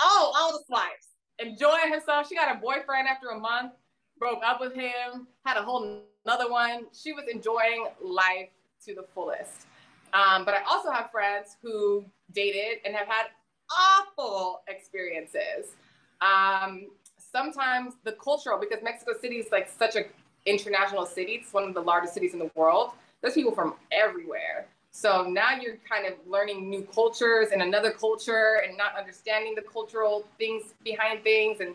oh, 0.00 0.32
all 0.36 0.52
the 0.52 0.64
swipes, 0.66 1.08
enjoying 1.38 1.92
herself. 1.92 2.28
She 2.28 2.34
got 2.34 2.54
a 2.54 2.58
boyfriend 2.60 3.08
after 3.08 3.28
a 3.28 3.38
month, 3.38 3.72
broke 4.18 4.42
up 4.44 4.60
with 4.60 4.74
him, 4.74 5.26
had 5.44 5.56
a 5.56 5.62
whole 5.62 6.02
another 6.24 6.50
one. 6.50 6.86
She 6.92 7.12
was 7.12 7.24
enjoying 7.32 7.86
life 8.00 8.50
to 8.86 8.94
the 8.94 9.04
fullest. 9.14 9.66
Um, 10.12 10.44
but 10.44 10.54
I 10.54 10.62
also 10.68 10.90
have 10.90 11.10
friends 11.10 11.56
who 11.62 12.04
dated 12.32 12.78
and 12.84 12.94
have 12.94 13.08
had 13.08 13.26
awful 13.70 14.62
experiences. 14.68 15.74
Um, 16.20 16.88
sometimes 17.18 17.94
the 18.04 18.12
cultural, 18.12 18.58
because 18.58 18.82
Mexico 18.82 19.12
City 19.20 19.36
is 19.36 19.50
like 19.50 19.68
such 19.68 19.96
an 19.96 20.04
international 20.44 21.06
city, 21.06 21.40
it's 21.42 21.52
one 21.52 21.64
of 21.64 21.74
the 21.74 21.80
largest 21.80 22.14
cities 22.14 22.34
in 22.34 22.38
the 22.38 22.50
world. 22.54 22.90
There's 23.20 23.34
people 23.34 23.52
from 23.52 23.74
everywhere. 23.90 24.66
So 24.92 25.24
now 25.24 25.56
you're 25.58 25.78
kind 25.88 26.06
of 26.06 26.14
learning 26.26 26.68
new 26.68 26.82
cultures 26.82 27.48
and 27.52 27.62
another 27.62 27.90
culture 27.90 28.62
and 28.66 28.76
not 28.76 28.96
understanding 28.96 29.54
the 29.54 29.62
cultural 29.62 30.26
things 30.38 30.74
behind 30.84 31.24
things. 31.24 31.60
And 31.60 31.74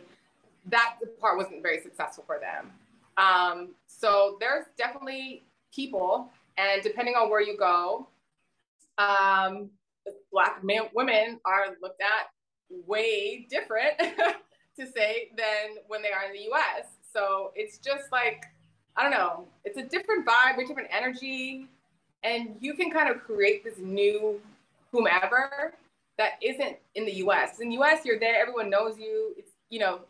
that 0.67 0.97
part 1.19 1.37
wasn't 1.37 1.63
very 1.63 1.81
successful 1.81 2.23
for 2.25 2.39
them. 2.39 2.71
Um, 3.17 3.69
so 3.87 4.37
there's 4.39 4.65
definitely 4.77 5.43
people, 5.73 6.29
and 6.57 6.83
depending 6.83 7.15
on 7.15 7.29
where 7.31 7.41
you 7.41 7.57
go, 7.57 8.07
um, 8.99 9.71
black 10.31 10.63
men, 10.63 10.83
women 10.93 11.39
are 11.43 11.75
looked 11.81 12.01
at 12.01 12.29
way 12.85 13.47
different 13.49 13.97
to 14.79 14.91
say 14.95 15.31
than 15.35 15.77
when 15.87 16.03
they 16.03 16.11
are 16.11 16.25
in 16.25 16.33
the 16.33 16.51
US. 16.53 16.85
So 17.11 17.51
it's 17.55 17.79
just 17.79 18.11
like, 18.11 18.43
I 18.95 19.01
don't 19.01 19.11
know, 19.11 19.47
it's 19.65 19.77
a 19.77 19.83
different 19.83 20.27
vibe, 20.27 20.63
a 20.63 20.67
different 20.67 20.89
energy. 20.91 21.67
And 22.27 22.57
you 22.59 22.73
can 22.73 22.91
kind 22.91 23.09
of 23.09 23.23
create 23.23 23.63
this 23.63 23.77
new 23.77 24.41
whomever 24.91 25.73
that 26.17 26.31
isn't 26.41 26.75
in 26.95 27.05
the 27.05 27.13
US. 27.25 27.59
In 27.59 27.69
the 27.69 27.75
US, 27.75 28.03
you're 28.03 28.19
there, 28.19 28.35
everyone 28.41 28.69
knows 28.69 28.97
you. 28.99 29.33
It's, 29.37 29.51
you 29.69 29.79
know, 29.79 30.01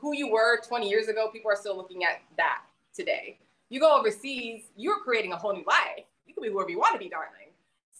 who 0.00 0.14
you 0.16 0.30
were 0.30 0.60
20 0.66 0.88
years 0.88 1.08
ago, 1.08 1.28
people 1.30 1.50
are 1.50 1.56
still 1.56 1.76
looking 1.76 2.04
at 2.04 2.22
that 2.38 2.62
today. 2.94 3.36
You 3.68 3.78
go 3.80 3.98
overseas, 3.98 4.62
you're 4.76 5.00
creating 5.00 5.32
a 5.32 5.36
whole 5.36 5.52
new 5.52 5.64
life. 5.66 6.04
You 6.26 6.32
can 6.32 6.42
be 6.42 6.48
whoever 6.48 6.70
you 6.70 6.78
want 6.78 6.94
to 6.94 6.98
be, 6.98 7.10
darling. 7.10 7.50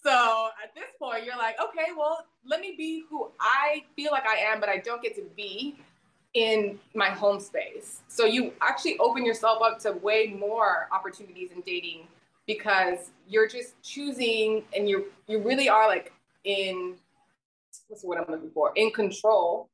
So 0.03 0.49
at 0.63 0.73
this 0.73 0.85
point, 0.97 1.25
you're 1.25 1.37
like, 1.37 1.55
okay, 1.61 1.91
well, 1.95 2.25
let 2.43 2.61
me 2.61 2.73
be 2.75 3.03
who 3.09 3.29
I 3.39 3.83
feel 3.95 4.11
like 4.11 4.25
I 4.25 4.37
am, 4.37 4.59
but 4.59 4.69
I 4.69 4.77
don't 4.77 5.03
get 5.03 5.15
to 5.17 5.23
be 5.35 5.75
in 6.33 6.79
my 6.95 7.09
home 7.09 7.39
space. 7.39 7.99
So 8.07 8.25
you 8.25 8.53
actually 8.61 8.97
open 8.97 9.23
yourself 9.23 9.61
up 9.61 9.79
to 9.81 9.91
way 9.91 10.35
more 10.39 10.87
opportunities 10.91 11.51
in 11.53 11.61
dating 11.61 12.07
because 12.47 13.11
you're 13.27 13.47
just 13.47 13.81
choosing 13.81 14.63
and 14.75 14.89
you 14.89 15.05
you 15.27 15.39
really 15.39 15.69
are 15.69 15.87
like 15.87 16.11
in 16.43 16.95
what's 17.87 18.03
word 18.03 18.19
I'm 18.19 18.31
looking 18.31 18.51
for? 18.51 18.71
In 18.75 18.91
control 18.91 19.69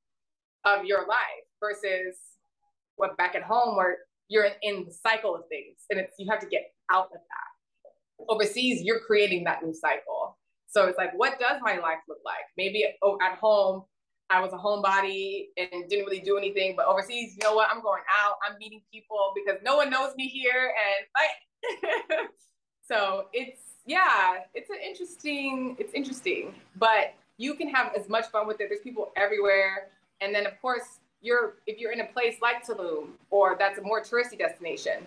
of 0.66 0.86
your 0.86 1.08
life 1.08 1.46
versus 1.60 2.18
what 2.96 3.16
back 3.18 3.36
at 3.36 3.44
home 3.44 3.76
where 3.76 4.00
you're 4.28 4.48
in, 4.62 4.86
the 4.86 4.92
cycle 4.92 5.36
of 5.36 5.44
things 5.50 5.86
and 5.90 6.00
it's 6.00 6.14
you 6.20 6.30
have 6.30 6.40
to 6.40 6.48
get 6.48 6.74
out 6.92 7.06
of 7.06 7.14
that. 7.14 8.26
Overseas 8.30 8.82
you're 8.82 9.00
creating 9.00 9.44
that 9.46 9.64
new 9.64 9.74
cycle. 9.74 10.38
So 10.68 10.86
it's 10.88 10.98
like 10.98 11.12
what 11.16 11.40
does 11.40 11.62
my 11.62 11.78
life 11.78 12.00
look 12.08 12.20
like? 12.26 12.46
Maybe 12.58 12.86
oh, 13.02 13.18
at 13.22 13.38
home 13.38 13.84
i 14.30 14.42
was 14.42 14.52
a 14.52 14.58
homebody 14.58 15.46
and 15.56 15.88
didn't 15.88 16.06
really 16.06 16.20
do 16.20 16.38
anything 16.38 16.74
but 16.76 16.86
overseas 16.86 17.32
you 17.32 17.40
know 17.48 17.56
what? 17.56 17.70
I'm 17.72 17.82
going 17.82 18.04
out. 18.12 18.36
I'm 18.46 18.58
meeting 18.60 18.82
people 18.94 19.32
because 19.34 19.62
no 19.64 19.78
one 19.78 19.90
knows 19.90 20.14
me 20.18 20.28
here 20.28 20.74
and 20.76 21.08
so 22.88 23.28
it's 23.34 23.62
yeah 23.86 24.40
it's 24.54 24.70
an 24.70 24.78
interesting 24.86 25.76
it's 25.80 25.94
interesting 25.94 26.54
but 26.78 27.14
you 27.38 27.54
can 27.54 27.70
have 27.70 27.94
as 27.96 28.10
much 28.10 28.26
fun 28.28 28.48
with 28.48 28.60
it 28.62 28.70
there's 28.70 28.82
people 28.82 29.12
everywhere 29.16 29.90
and 30.22 30.34
then 30.34 30.46
of 30.46 30.60
course 30.62 31.00
you're 31.22 31.56
if 31.66 31.80
you're 31.80 31.92
in 31.92 32.02
a 32.02 32.06
place 32.06 32.36
like 32.42 32.66
Tulum 32.66 33.10
or 33.30 33.56
that's 33.58 33.80
a 33.80 33.82
more 33.82 34.02
touristy 34.02 34.38
destination, 34.38 35.06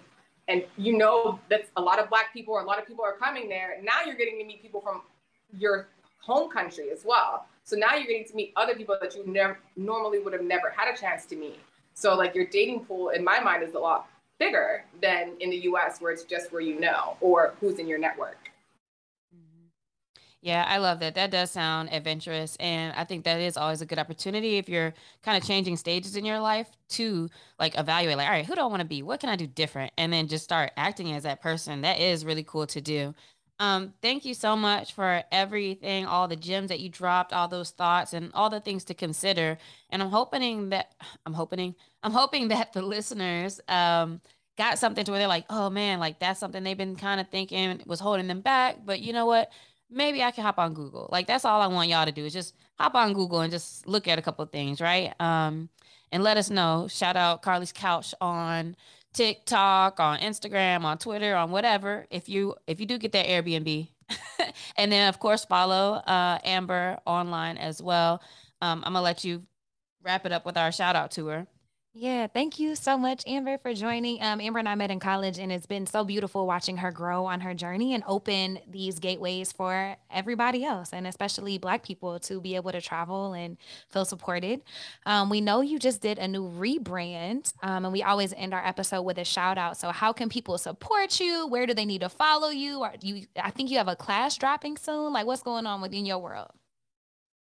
and 0.49 0.65
you 0.77 0.97
know 0.97 1.39
that 1.49 1.69
a 1.77 1.81
lot 1.81 1.99
of 1.99 2.09
black 2.11 2.33
people 2.33 2.55
or 2.55 2.61
a 2.61 2.65
lot 2.65 2.79
of 2.79 2.87
people 2.87 3.05
are 3.05 3.17
coming 3.17 3.49
there, 3.49 3.79
now 3.83 4.05
you're 4.05 4.17
getting 4.17 4.39
to 4.39 4.45
meet 4.45 4.63
people 4.63 4.81
from 4.81 5.03
your 5.57 5.89
home 6.21 6.51
country 6.51 6.91
as 6.91 7.05
well. 7.05 7.47
So 7.65 7.77
now 7.77 7.95
you're 7.95 8.07
getting 8.07 8.27
to 8.27 8.35
meet 8.35 8.53
other 8.57 8.75
people 8.75 8.97
that 9.01 9.15
you 9.15 9.25
never 9.27 9.59
normally 9.77 10.19
would 10.19 10.33
have 10.33 10.43
never 10.43 10.71
had 10.71 10.93
a 10.93 10.97
chance 10.97 11.25
to 11.27 11.37
meet. 11.37 11.61
So 11.95 12.17
like 12.17 12.35
your 12.35 12.47
dating 12.47 12.85
pool 12.85 13.11
in 13.11 13.23
my 13.23 13.41
mind 13.41 13.63
is 13.63 13.75
a 13.75 13.79
lot 13.79 14.09
bigger 14.41 14.85
than 15.01 15.35
in 15.39 15.51
the 15.51 15.59
US 15.59 16.01
where 16.01 16.11
it's 16.11 16.25
just 16.25 16.53
where 16.53 16.63
you 16.63 16.81
know 16.81 17.17
or 17.21 17.55
who's 17.61 17.79
in 17.79 17.87
your 17.87 17.99
network. 17.99 18.51
Yeah, 20.43 20.65
I 20.67 20.79
love 20.79 21.01
that. 21.01 21.17
That 21.17 21.31
does 21.31 21.51
sound 21.51 21.93
adventurous. 21.93 22.57
And 22.61 22.95
I 22.97 23.05
think 23.05 23.25
that 23.25 23.41
is 23.41 23.59
always 23.59 23.83
a 23.83 23.87
good 23.87 23.99
opportunity 23.99 24.57
if 24.57 24.71
you're 24.71 24.95
kind 25.23 25.37
of 25.37 25.47
changing 25.47 25.77
stages 25.77 26.17
in 26.17 26.25
your 26.25 26.41
life 26.41 26.67
to 26.91 27.29
like 27.59 27.79
evaluate, 27.79 28.17
like, 28.17 28.27
all 28.27 28.33
right, 28.33 28.47
who 28.47 28.55
do 28.55 28.63
I 28.63 28.67
want 28.67 28.81
to 28.81 28.87
be? 28.87 29.03
What 29.03 29.21
can 29.21 29.29
I 29.29 29.37
do 29.37 29.47
different? 29.47 29.93
And 29.99 30.11
then 30.11 30.29
just 30.29 30.45
start 30.45 30.73
acting 30.79 31.13
as 31.13 31.25
that 31.25 31.43
person. 31.43 31.83
That 31.83 32.01
is 32.01 32.25
really 32.25 32.43
cool 32.43 32.67
to 32.69 32.81
do. 32.81 33.15
Um, 33.61 33.93
thank 34.01 34.25
you 34.25 34.33
so 34.33 34.57
much 34.57 34.95
for 34.95 35.23
everything, 35.31 36.07
all 36.07 36.27
the 36.27 36.35
gems 36.37 36.71
that 36.71 36.81
you 36.81 36.89
dropped, 36.89 37.35
all 37.35 37.47
those 37.47 37.71
thoughts, 37.71 38.15
and 38.15 38.33
all 38.33 38.49
the 38.49 38.59
things 38.59 38.85
to 38.85 38.95
consider. 38.95 39.59
And 39.91 40.03
I'm 40.03 40.09
hoping 40.09 40.71
that 40.71 40.95
I'm 41.27 41.35
hoping 41.35 41.75
I'm 42.03 42.13
hoping 42.13 42.49
that 42.49 42.73
the 42.73 42.81
listeners 42.81 43.61
um, 43.69 44.23
got 44.57 44.79
something 44.79 45.05
to 45.05 45.11
where 45.11 45.21
they're 45.21 45.29
like, 45.29 45.45
oh 45.51 45.69
man, 45.69 46.01
like 46.01 46.19
that's 46.19 46.41
something 46.41 46.65
they've 46.65 46.77
been 46.77 46.97
kind 46.97 47.21
of 47.21 47.29
thinking 47.29 47.83
was 47.87 48.01
holding 48.01 48.29
them 48.29 48.41
back. 48.41 48.79
But 48.85 49.01
you 49.01 49.13
know 49.13 49.27
what? 49.27 49.53
Maybe 49.91 50.23
I 50.23 50.31
can 50.31 50.43
hop 50.45 50.59
on 50.59 50.73
Google. 50.73 51.11
Like 51.13 51.27
that's 51.27 51.45
all 51.45 51.61
I 51.61 51.67
want 51.67 51.91
y'all 51.91 52.07
to 52.07 52.13
do 52.13 52.25
is 52.25 52.33
just 52.33 52.55
hop 52.79 52.95
on 52.95 53.13
Google 53.13 53.41
and 53.41 53.53
just 53.53 53.87
look 53.87 54.09
at 54.09 54.19
a 54.19 54.23
couple 54.23 54.43
of 54.43 54.51
things, 54.51 54.81
right? 54.81 55.13
Um, 55.21 55.69
and 56.13 56.23
let 56.23 56.39
us 56.39 56.49
know. 56.49 56.87
Shout 56.89 57.17
out 57.17 57.43
Carly's 57.43 57.73
Couch 57.73 58.15
on 58.23 58.75
TikTok, 59.13 60.01
on 60.01 60.19
Instagram, 60.19 60.85
on 60.85 60.99
Twitter, 60.99 61.35
on 61.35 61.51
whatever. 61.51 62.07
If 62.11 62.29
you 62.29 62.55
if 62.67 62.81
you 62.81 62.87
do 62.87 62.99
get 62.99 63.13
that 63.13 63.27
Airbnb, 63.27 63.89
and 64.77 64.93
then 64.93 65.09
of 65.09 65.19
course 65.19 65.45
follow 65.45 65.95
uh, 65.95 66.39
Amber 66.45 66.99
online 67.07 67.59
as 67.59 67.83
well. 67.83 68.23
Um, 68.63 68.83
I'm 68.85 68.93
gonna 68.93 69.03
let 69.03 69.25
you 69.25 69.43
wrap 70.03 70.27
it 70.27 70.33
up 70.33 70.47
with 70.47 70.57
our 70.57 70.73
shout 70.73 70.97
out 70.97 71.11
to 71.13 71.27
her. 71.27 71.47
Yeah, 71.93 72.29
thank 72.29 72.61
you 72.61 72.77
so 72.77 72.97
much, 72.97 73.25
Amber, 73.27 73.59
for 73.59 73.75
joining. 73.75 74.23
Um, 74.23 74.41
Amber 74.41 74.61
and 74.61 74.69
I 74.69 74.77
met 74.77 74.93
in 74.93 75.01
college, 75.01 75.41
and 75.41 75.51
it's 75.51 75.67
been 75.67 75.89
so 75.89 76.05
beautiful 76.05 76.47
watching 76.47 76.77
her 76.77 76.93
grow 76.93 77.27
on 77.27 77.41
her 77.41 77.53
journey 77.53 77.95
and 77.95 78.05
open 78.07 78.61
these 78.71 79.01
gateways 79.01 79.51
for 79.51 79.97
everybody 80.09 80.65
else, 80.65 80.93
and 80.93 81.05
especially 81.05 81.59
Black 81.59 81.83
people 81.83 82.21
to 82.21 82.41
be 82.41 82.55
able 82.55 82.71
to 82.71 82.81
travel 82.81 83.33
and 83.33 83.57
feel 83.89 84.05
supported. 84.05 84.63
Um, 85.05 85.31
we 85.31 85.41
know 85.41 85.63
you 85.63 85.81
just 85.81 86.01
did 86.01 86.21
a 86.21 86.29
new 86.29 86.49
rebrand, 86.49 87.53
um, 87.61 87.85
and 87.85 87.93
we 87.93 88.05
always 88.05 88.33
end 88.35 88.55
our 88.55 88.65
episode 88.65 89.03
with 89.03 89.19
a 89.19 89.25
shout 89.25 89.59
out. 89.59 89.77
So, 89.77 89.91
how 89.91 90.13
can 90.13 90.29
people 90.29 90.59
support 90.59 91.19
you? 91.19 91.49
Where 91.49 91.67
do 91.67 91.75
they 91.75 91.85
need 91.87 92.03
to 92.03 92.09
follow 92.09 92.51
you? 92.51 92.79
Or 92.83 92.93
you? 93.03 93.27
I 93.43 93.51
think 93.51 93.69
you 93.69 93.79
have 93.79 93.89
a 93.89 93.97
class 93.97 94.37
dropping 94.39 94.77
soon. 94.77 95.13
Like, 95.13 95.27
what's 95.27 95.43
going 95.43 95.67
on 95.67 95.81
within 95.81 96.07
your 96.07 96.19
world? 96.21 96.51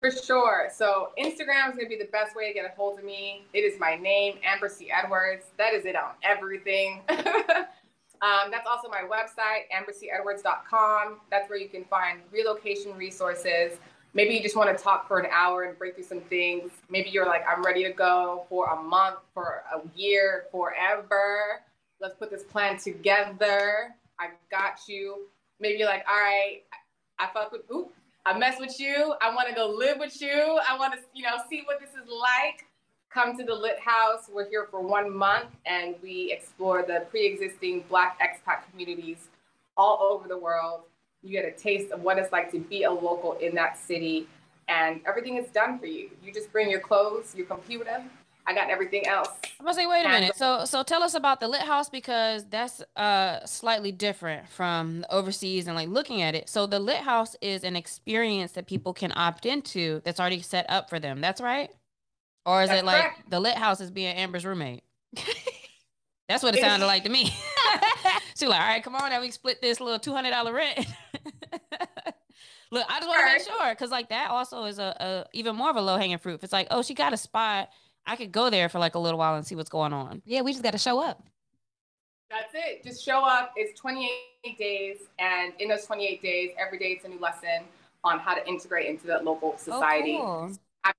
For 0.06 0.12
sure. 0.12 0.70
So 0.72 1.10
Instagram 1.18 1.72
is 1.72 1.76
gonna 1.78 1.89
be 1.89 1.97
the 1.97 2.10
best 2.12 2.36
way 2.36 2.47
to 2.47 2.53
get 2.53 2.64
a 2.64 2.76
hold 2.76 2.99
of 2.99 3.06
me. 3.06 3.43
It 3.53 3.62
is 3.62 3.80
my 3.80 3.95
name, 3.95 4.38
Amber 4.43 4.70
C. 4.70 4.91
Edwards. 4.91 5.45
That 5.58 5.74
is 5.74 5.86
it 5.86 5.95
on 5.95 6.12
everything. 6.22 7.01
um, 7.10 8.51
that's 8.51 8.68
also 8.70 8.88
my 8.88 9.01
website, 9.01 9.64
ambercedwards.com. 9.74 11.22
That's 11.32 11.49
where 11.49 11.58
you 11.58 11.70
can 11.70 11.86
find 11.86 12.20
relocation 12.32 12.95
resources. 12.95 13.80
Maybe 14.14 14.36
you 14.36 14.43
just 14.43 14.56
want 14.56 14.78
to 14.78 14.84
talk 14.84 15.08
for 15.08 15.18
an 15.18 15.28
hour 15.32 15.64
and 15.64 15.76
break 15.76 15.95
through 15.95 16.03
some 16.03 16.22
things. 16.22 16.70
Maybe 16.88 17.10
you're 17.10 17.26
like, 17.26 17.43
I'm 17.49 17.64
ready 17.64 17.84
to 17.84 17.91
go 17.91 18.45
for 18.47 18.68
a 18.68 18.84
month, 18.84 19.18
for 19.34 19.64
a 19.74 19.82
year, 19.97 20.45
forever. 20.51 21.62
Let's 21.99 22.14
put 22.14 22.30
this 22.30 22.43
plan 22.43 22.78
together. 22.78 23.95
I 24.20 24.30
got 24.51 24.82
you. 24.88 25.30
Maybe 25.60 25.80
you're 25.80 25.88
like, 25.88 26.06
all 26.08 26.16
right, 26.16 26.62
I 27.18 27.28
fuck 27.34 27.51
with, 27.51 27.62
ooh, 27.72 27.89
I 28.28 28.36
mess 28.36 28.59
with 28.59 28.80
you. 28.80 29.13
I 29.21 29.34
want 29.36 29.47
to 29.49 29.53
go 29.53 29.67
live 29.69 29.99
with 29.99 30.19
you. 30.19 30.59
I 30.67 30.76
want 30.80 30.93
to, 30.93 30.99
you 31.13 31.23
know, 31.23 31.36
see 31.47 31.61
what 31.65 31.80
this 31.80 31.91
is 31.91 32.09
like. 32.09 32.65
Come 33.11 33.38
to 33.38 33.43
the 33.43 33.53
Lit 33.53 33.80
House. 33.80 34.30
We're 34.34 34.49
here 34.49 34.67
for 34.71 34.82
one 34.82 35.15
month 35.15 35.49
and 35.67 35.93
we 36.01 36.34
explore 36.34 36.82
the 36.82 37.05
pre-existing 37.11 37.84
Black 37.88 38.19
expat 38.19 38.69
communities 38.71 39.28
all 39.78 39.99
over 40.01 40.28
the 40.28 40.38
world. 40.38 40.82
You 41.21 41.32
get 41.32 41.45
a 41.45 41.51
taste 41.51 41.91
of 41.91 42.01
what 42.01 42.17
it's 42.17 42.32
like 42.32 42.51
to 42.51 42.59
be 42.59 42.84
a 42.84 42.91
local 42.91 43.34
in 43.34 43.53
that 43.55 43.78
city, 43.78 44.28
and 44.67 45.01
everything 45.07 45.38
is 45.38 45.49
done 45.49 45.80
for 45.80 45.88
you. 45.88 46.09
You 46.23 46.32
just 46.32 46.51
bring 46.51 46.69
your 46.69 46.80
clothes, 46.80 47.34
your 47.36 47.47
computer, 47.47 48.03
I 48.48 48.54
got 48.54 48.70
everything 48.70 49.08
else. 49.08 49.30
I'm 49.60 49.66
gonna 49.66 49.76
say, 49.76 49.88
wait 49.88 50.06
a 50.06 50.10
minute. 50.10 50.36
So, 50.36 50.66
so 50.66 50.84
tell 50.84 51.02
us 51.02 51.16
about 51.16 51.39
the 51.39 51.48
lit 51.48 51.62
house 51.62 51.89
because 51.89 52.46
that's 52.46 52.82
uh 52.96 53.43
slightly 53.46 53.91
different 53.91 54.48
from 54.50 55.04
overseas 55.10 55.68
and 55.68 55.76
like 55.76 55.89
looking 55.89 56.22
at 56.22 56.36
it. 56.36 56.48
So, 56.48 56.68
the 56.68 56.80
lit 56.80 56.98
house 56.98 57.36
is 57.41 57.64
an 57.64 57.76
experience 57.76 58.52
that 58.54 58.68
people 58.68 58.93
can 58.93 59.12
opt 59.16 59.46
into 59.46 60.02
that's 60.04 60.20
already 60.20 60.41
set 60.41 60.66
up 60.70 60.89
for 60.89 61.00
them. 61.00 61.22
That's 61.22 61.41
right. 61.41 61.70
Or 62.46 62.62
is 62.62 62.70
that's 62.70 62.82
it 62.82 62.86
like 62.86 63.02
correct. 63.02 63.30
the 63.32 63.39
lit 63.39 63.56
house 63.56 63.82
is 63.82 63.89
being 63.89 64.16
Amber's 64.16 64.46
roommate? 64.46 64.84
that's 66.30 66.43
what 66.43 66.56
it 66.56 66.62
sounded 66.62 66.86
like 66.86 67.04
to 67.04 67.10
me. 67.10 67.26
She's 68.38 68.48
like, 68.48 68.60
all 68.60 68.68
right, 68.68 68.84
come 68.84 68.96
on, 68.96 69.10
now 69.10 69.22
we 69.22 69.32
split 69.32 69.62
this 69.62 69.80
little 69.80 69.98
two 69.98 70.14
hundred 70.14 70.32
dollar 70.32 70.54
rent. 70.54 70.78
Look, 72.72 72.86
I 72.89 73.00
just 73.00 73.08
want 73.08 73.20
to 73.20 73.34
make 73.34 73.41
sure 73.41 73.70
because 73.70 73.89
like 73.89 74.10
that 74.10 74.30
also 74.30 74.66
is 74.66 74.78
a, 74.78 74.96
a 75.00 75.26
even 75.34 75.56
more 75.56 75.70
of 75.70 75.76
a 75.76 75.82
low 75.82 75.98
hanging 75.98 76.18
fruit. 76.18 76.36
If 76.36 76.43
it's 76.43 76.54
like, 76.54 76.68
oh, 76.72 76.82
she 76.82 76.93
got 76.93 77.14
a 77.14 77.18
spot 77.18 77.70
I 78.08 78.16
could 78.16 78.32
go 78.32 78.49
there 78.49 78.70
for 78.70 78.80
like 78.80 78.95
a 78.95 78.99
little 78.99 79.20
while 79.20 79.36
and 79.36 79.45
see 79.45 79.56
what's 79.56 79.70
going 79.70 79.93
on. 79.93 80.22
Yeah, 80.26 80.41
we 80.41 80.51
just 80.51 80.64
got 80.64 80.72
to 80.72 80.78
show 80.78 81.01
up. 81.01 81.24
That's 82.30 82.53
it. 82.53 82.84
Just 82.84 83.03
show 83.03 83.24
up. 83.24 83.53
It's 83.56 83.80
28 83.80 84.58
days. 84.58 84.97
And 85.20 85.53
in 85.60 85.70
those 85.70 85.86
28 85.86 86.22
days, 86.22 86.51
every 86.58 86.78
day 86.78 86.91
it's 86.91 87.06
a 87.06 87.08
new 87.08 87.20
lesson 87.20 87.64
on 88.03 88.20
how 88.20 88.36
to 88.36 88.47
integrate 88.47 88.88
into 88.88 89.08
the 89.08 89.20
local 89.20 89.53
oh, 89.56 89.58
society. 89.58 90.18
Oh, 90.20 90.49
cool. 90.84 90.93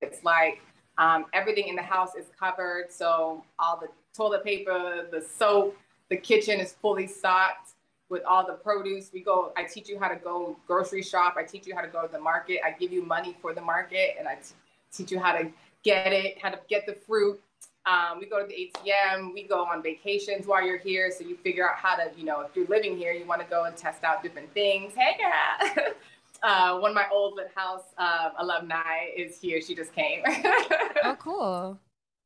It's 0.00 0.24
like 0.24 0.60
um, 0.98 1.26
everything 1.32 1.68
in 1.68 1.76
the 1.76 1.82
house 1.82 2.14
is 2.16 2.26
covered. 2.38 2.90
So 2.90 3.44
all 3.58 3.78
the 3.78 3.88
toilet 4.16 4.44
paper, 4.44 5.06
the 5.10 5.20
soap, 5.20 5.76
the 6.10 6.16
kitchen 6.16 6.60
is 6.60 6.72
fully 6.72 7.06
stocked 7.06 7.70
with 8.08 8.22
all 8.24 8.46
the 8.46 8.54
produce. 8.54 9.10
We 9.12 9.20
go, 9.20 9.52
I 9.56 9.64
teach 9.64 9.88
you 9.88 9.98
how 9.98 10.08
to 10.08 10.16
go 10.16 10.56
grocery 10.66 11.02
shop. 11.02 11.36
I 11.38 11.44
teach 11.44 11.66
you 11.66 11.74
how 11.74 11.80
to 11.80 11.88
go 11.88 12.02
to 12.06 12.12
the 12.12 12.20
market. 12.20 12.60
I 12.64 12.72
give 12.72 12.92
you 12.92 13.02
money 13.02 13.36
for 13.40 13.54
the 13.54 13.60
market 13.60 14.16
and 14.18 14.28
I 14.28 14.34
t- 14.34 14.54
teach 14.92 15.10
you 15.10 15.18
how 15.18 15.32
to 15.32 15.50
get 15.84 16.12
it, 16.12 16.38
how 16.40 16.50
to 16.50 16.58
get 16.68 16.86
the 16.86 16.94
fruit. 16.94 17.40
Um, 17.84 18.20
we 18.20 18.26
go 18.26 18.40
to 18.40 18.46
the 18.46 18.70
ATM. 18.74 19.34
We 19.34 19.46
go 19.48 19.64
on 19.64 19.82
vacations 19.82 20.46
while 20.46 20.64
you're 20.64 20.78
here, 20.78 21.10
so 21.10 21.24
you 21.24 21.36
figure 21.36 21.68
out 21.68 21.76
how 21.76 21.96
to, 21.96 22.10
you 22.16 22.24
know, 22.24 22.40
if 22.40 22.54
you're 22.54 22.66
living 22.66 22.96
here, 22.96 23.12
you 23.12 23.26
want 23.26 23.40
to 23.40 23.46
go 23.46 23.64
and 23.64 23.76
test 23.76 24.04
out 24.04 24.22
different 24.22 24.52
things. 24.54 24.92
Hey, 24.94 25.16
girl. 25.18 25.86
uh, 26.42 26.78
one 26.78 26.90
of 26.90 26.94
my 26.94 27.06
old 27.10 27.34
lit 27.34 27.50
house 27.54 27.82
uh, 27.98 28.30
alumni 28.38 29.06
is 29.16 29.40
here. 29.40 29.60
She 29.60 29.74
just 29.74 29.92
came. 29.92 30.22
oh, 30.26 31.16
cool. 31.18 31.78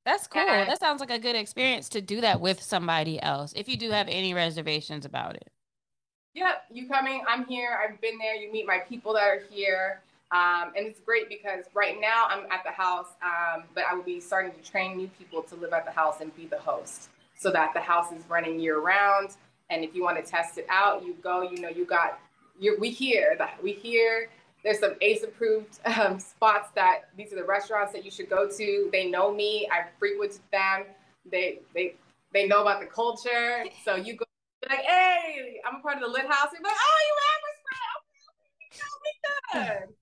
That's 0.05 0.27
cool. 0.27 0.43
And, 0.43 0.69
that 0.69 0.79
sounds 0.79 1.01
like 1.01 1.11
a 1.11 1.19
good 1.19 1.37
experience 1.37 1.89
to 1.91 2.01
do 2.01 2.21
that 2.21 2.41
with 2.41 2.63
somebody 2.63 3.21
else. 3.21 3.53
If 3.57 3.69
you 3.69 3.77
do 3.77 3.91
have 3.91 4.09
any 4.09 4.35
reservations 4.35 5.05
about 5.05 5.37
it. 5.37 5.51
Yep, 6.35 6.65
you 6.71 6.87
coming? 6.87 7.23
I'm 7.27 7.47
here. 7.47 7.79
I've 7.83 7.99
been 8.03 8.19
there. 8.19 8.35
You 8.35 8.53
meet 8.53 8.67
my 8.67 8.79
people 8.79 9.15
that 9.15 9.23
are 9.23 9.41
here. 9.51 10.03
Um, 10.33 10.73
and 10.77 10.87
it's 10.87 11.01
great 11.01 11.29
because 11.29 11.67
right 11.73 12.01
now 12.01 12.27
I'm 12.29 12.51
at 12.51 12.65
the 12.65 12.73
house, 12.73 13.15
um, 13.23 13.65
but 13.75 13.85
I 13.89 13.95
will 13.95 14.03
be 14.03 14.21
starting 14.21 14.53
to 14.53 14.63
train 14.69 14.97
new 14.97 15.09
people 15.09 15.43
to 15.45 15.55
live 15.55 15.73
at 15.73 15.85
the 15.85 15.93
house 15.93 16.21
and 16.21 16.35
be 16.35 16.47
the 16.47 16.59
host 16.59 17.11
so 17.39 17.51
that 17.53 17.73
the 17.75 17.81
house 17.81 18.13
is 18.13 18.23
running 18.29 18.59
year 18.59 18.81
round. 18.81 19.37
And 19.71 19.85
if 19.85 19.95
you 19.95 20.03
want 20.03 20.23
to 20.25 20.29
test 20.29 20.59
it 20.59 20.67
out, 20.69 21.05
you 21.05 21.15
go, 21.23 21.43
you 21.43 21.61
know, 21.61 21.69
you 21.69 21.85
got, 21.85 22.19
you 22.59 22.77
we 22.81 22.91
that 23.39 23.63
we 23.63 23.73
hear 23.73 24.31
there's 24.65 24.81
some 24.81 24.95
ACE 25.01 25.23
approved 25.23 25.79
um, 25.85 26.19
spots 26.19 26.71
that 26.75 27.03
these 27.17 27.33
are 27.33 27.37
the 27.37 27.45
restaurants 27.45 27.93
that 27.93 28.05
you 28.05 28.11
should 28.11 28.29
go 28.29 28.49
to. 28.49 28.89
They 28.91 29.09
know 29.09 29.33
me. 29.33 29.69
I 29.71 29.87
frequent 29.99 30.41
them. 30.51 30.87
They, 31.31 31.61
they, 31.73 31.95
they 32.33 32.49
know 32.49 32.63
about 32.63 32.81
the 32.81 32.87
culture. 32.87 33.65
So 33.85 33.95
you 33.95 34.17
go 34.17 34.25
like, 34.69 34.81
hey, 34.81 35.61
I'm 35.65 35.77
a 35.77 35.81
part 35.81 35.97
of 35.97 36.03
the 36.03 36.09
lit 36.09 36.27
house. 36.27 36.49
You're 36.53 36.63
like, 36.63 36.73
oh, 36.75 36.99
you 37.07 37.15
Amber's 37.33 37.61
friend. 37.63 38.03
Okay, 38.73 39.79
we 39.79 39.87
good. 39.87 39.97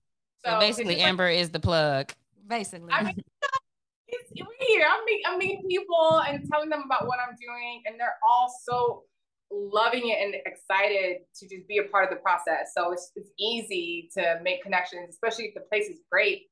So, 0.45 0.51
so 0.51 0.59
basically, 0.59 0.99
Amber 0.99 1.25
like, 1.25 1.39
is 1.39 1.49
the 1.49 1.59
plug. 1.59 2.11
Basically. 2.47 2.91
I 2.91 3.03
mean, 3.03 3.23
it's, 4.07 4.31
we're 4.39 4.67
here. 4.67 4.85
I'm, 4.87 5.03
meet, 5.05 5.23
I'm 5.27 5.37
meeting 5.39 5.65
people 5.67 6.21
and 6.27 6.47
telling 6.51 6.69
them 6.69 6.83
about 6.85 7.07
what 7.07 7.17
I'm 7.19 7.35
doing, 7.35 7.81
and 7.87 7.99
they're 7.99 8.17
all 8.27 8.53
so 8.63 9.03
loving 9.51 10.09
it 10.09 10.17
and 10.21 10.35
excited 10.45 11.17
to 11.35 11.47
just 11.47 11.67
be 11.67 11.79
a 11.79 11.83
part 11.85 12.03
of 12.03 12.11
the 12.11 12.21
process. 12.21 12.73
So 12.77 12.91
it's, 12.91 13.11
it's 13.15 13.29
easy 13.39 14.09
to 14.13 14.39
make 14.43 14.61
connections, 14.61 15.09
especially 15.09 15.45
if 15.45 15.55
the 15.55 15.61
place 15.61 15.87
is 15.87 15.99
great. 16.11 16.43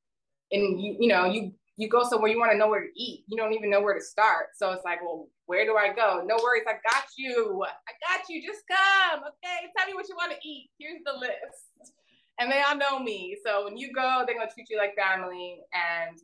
And 0.52 0.82
you, 0.82 0.98
you 1.00 1.08
know, 1.08 1.26
you 1.26 1.54
you 1.76 1.90
go 1.90 2.04
somewhere 2.04 2.30
you 2.30 2.38
want 2.38 2.52
to 2.52 2.58
know 2.58 2.68
where 2.70 2.82
to 2.82 2.92
eat. 2.96 3.26
You 3.28 3.36
don't 3.36 3.54
even 3.54 3.70
know 3.72 3.82
where 3.82 3.96
to 3.96 4.04
start. 4.04 4.50
So 4.56 4.72
it's 4.74 4.86
like, 4.86 5.02
well, 5.02 5.28
where 5.48 5.66
do 5.66 5.76
I 5.76 5.92
go? 5.92 6.24
No 6.24 6.38
worries, 6.44 6.64
I 6.68 6.74
got 6.88 7.06
you. 7.18 7.66
I 7.66 8.18
got 8.18 8.30
you. 8.30 8.46
Just 8.46 8.62
come. 8.70 9.22
Okay, 9.22 9.72
tell 9.76 9.88
me 9.88 9.96
what 9.96 10.08
you 10.08 10.16
want 10.16 10.32
to 10.34 10.48
eat. 10.48 10.70
Here's 10.78 11.02
the 11.04 11.14
list 11.14 11.94
and 12.40 12.52
they 12.52 12.62
all 12.62 12.76
know 12.76 13.00
me. 13.00 13.38
So 13.46 13.66
when 13.66 13.78
you 13.78 13.94
go, 13.94 14.24
they're 14.26 14.38
gonna 14.38 14.52
treat 14.54 14.70
you 14.70 14.78
like 14.78 14.96
family, 14.96 15.60
and 15.74 16.18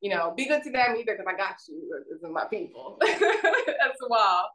you 0.00 0.10
know, 0.10 0.34
be 0.36 0.46
good 0.46 0.62
to 0.62 0.70
them 0.70 0.96
either 0.96 1.16
because 1.16 1.26
I 1.26 1.36
got 1.36 1.56
you. 1.68 2.02
This 2.10 2.22
is 2.22 2.30
my 2.30 2.44
people 2.44 2.98
as 3.02 3.96
well. 4.08 4.50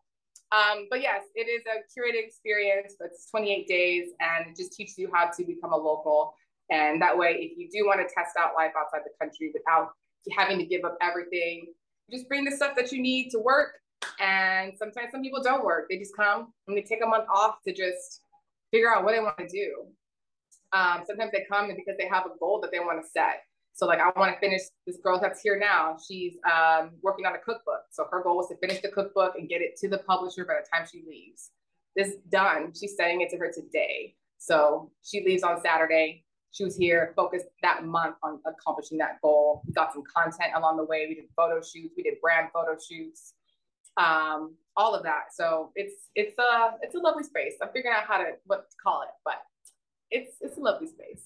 Um, 0.51 0.87
but 0.89 1.01
yes, 1.01 1.23
it 1.33 1.47
is 1.47 1.63
a 1.65 1.79
curated 1.91 2.25
experience. 2.25 2.95
It's 2.99 3.29
28 3.31 3.67
days, 3.67 4.09
and 4.19 4.47
it 4.47 4.57
just 4.57 4.73
teaches 4.73 4.97
you 4.97 5.09
how 5.13 5.29
to 5.35 5.43
become 5.45 5.71
a 5.71 5.77
local 5.77 6.33
And 6.69 7.01
that 7.01 7.17
way, 7.17 7.37
if 7.39 7.57
you 7.57 7.69
do 7.71 7.85
want 7.87 7.99
to 7.99 8.13
test 8.13 8.35
out 8.37 8.51
life 8.55 8.71
outside 8.77 9.01
the 9.05 9.11
country 9.19 9.51
without 9.53 9.91
having 10.37 10.59
to 10.59 10.65
give 10.65 10.83
up 10.83 10.97
everything, 11.01 11.67
just 12.11 12.27
bring 12.27 12.45
the 12.45 12.51
stuff 12.51 12.75
that 12.75 12.91
you 12.91 13.01
need 13.01 13.29
to 13.31 13.39
work. 13.39 13.73
And 14.19 14.73
sometimes 14.77 15.11
some 15.11 15.21
people 15.21 15.41
don't 15.41 15.63
work. 15.63 15.87
They 15.89 15.97
just 15.97 16.15
come 16.15 16.53
and 16.67 16.77
they 16.77 16.81
take 16.81 17.03
a 17.03 17.07
month 17.07 17.25
off 17.33 17.55
to 17.67 17.73
just 17.73 18.21
figure 18.71 18.93
out 18.93 19.03
what 19.03 19.13
they 19.13 19.19
want 19.19 19.37
to 19.37 19.47
do. 19.47 19.85
Um, 20.73 21.03
sometimes 21.05 21.31
they 21.31 21.45
come 21.49 21.67
because 21.67 21.95
they 21.97 22.07
have 22.07 22.25
a 22.25 22.37
goal 22.39 22.59
that 22.61 22.71
they 22.71 22.79
want 22.79 23.03
to 23.03 23.09
set. 23.09 23.43
So 23.73 23.85
like 23.85 23.99
I 23.99 24.11
want 24.19 24.33
to 24.33 24.39
finish 24.39 24.61
this 24.85 24.97
girl 25.03 25.19
that's 25.19 25.41
here 25.41 25.57
now. 25.57 25.97
She's 26.07 26.37
um, 26.45 26.91
working 27.01 27.25
on 27.25 27.35
a 27.35 27.39
cookbook. 27.39 27.83
So 27.91 28.05
her 28.11 28.21
goal 28.21 28.37
was 28.37 28.47
to 28.49 28.57
finish 28.57 28.81
the 28.81 28.89
cookbook 28.89 29.35
and 29.37 29.47
get 29.47 29.61
it 29.61 29.77
to 29.77 29.89
the 29.89 29.99
publisher 29.99 30.45
by 30.45 30.55
the 30.55 30.67
time 30.71 30.87
she 30.91 31.03
leaves. 31.07 31.51
This 31.95 32.15
done. 32.29 32.73
She's 32.77 32.95
sending 32.95 33.21
it 33.21 33.29
to 33.31 33.37
her 33.37 33.51
today. 33.51 34.15
So 34.37 34.91
she 35.03 35.23
leaves 35.25 35.43
on 35.43 35.61
Saturday. 35.61 36.25
She 36.51 36.65
was 36.65 36.75
here 36.75 37.13
focused 37.15 37.45
that 37.63 37.85
month 37.85 38.15
on 38.23 38.39
accomplishing 38.45 38.97
that 38.97 39.21
goal. 39.21 39.61
We 39.65 39.73
got 39.73 39.93
some 39.93 40.03
content 40.13 40.51
along 40.55 40.77
the 40.77 40.83
way. 40.83 41.05
We 41.07 41.15
did 41.15 41.25
photo 41.35 41.61
shoots. 41.61 41.93
We 41.95 42.03
did 42.03 42.15
brand 42.21 42.49
photo 42.53 42.77
shoots. 42.77 43.33
Um, 43.97 44.55
all 44.75 44.95
of 44.95 45.03
that. 45.03 45.33
So 45.33 45.71
it's 45.75 46.09
it's 46.15 46.37
a 46.39 46.75
it's 46.81 46.95
a 46.95 46.99
lovely 46.99 47.23
space. 47.23 47.53
I'm 47.61 47.69
figuring 47.73 47.95
out 47.95 48.05
how 48.05 48.17
to 48.17 48.31
what 48.45 48.69
to 48.69 48.75
call 48.83 49.01
it, 49.03 49.09
but 49.23 49.35
it's 50.11 50.35
it's 50.41 50.57
a 50.57 50.59
lovely 50.59 50.87
space. 50.87 51.23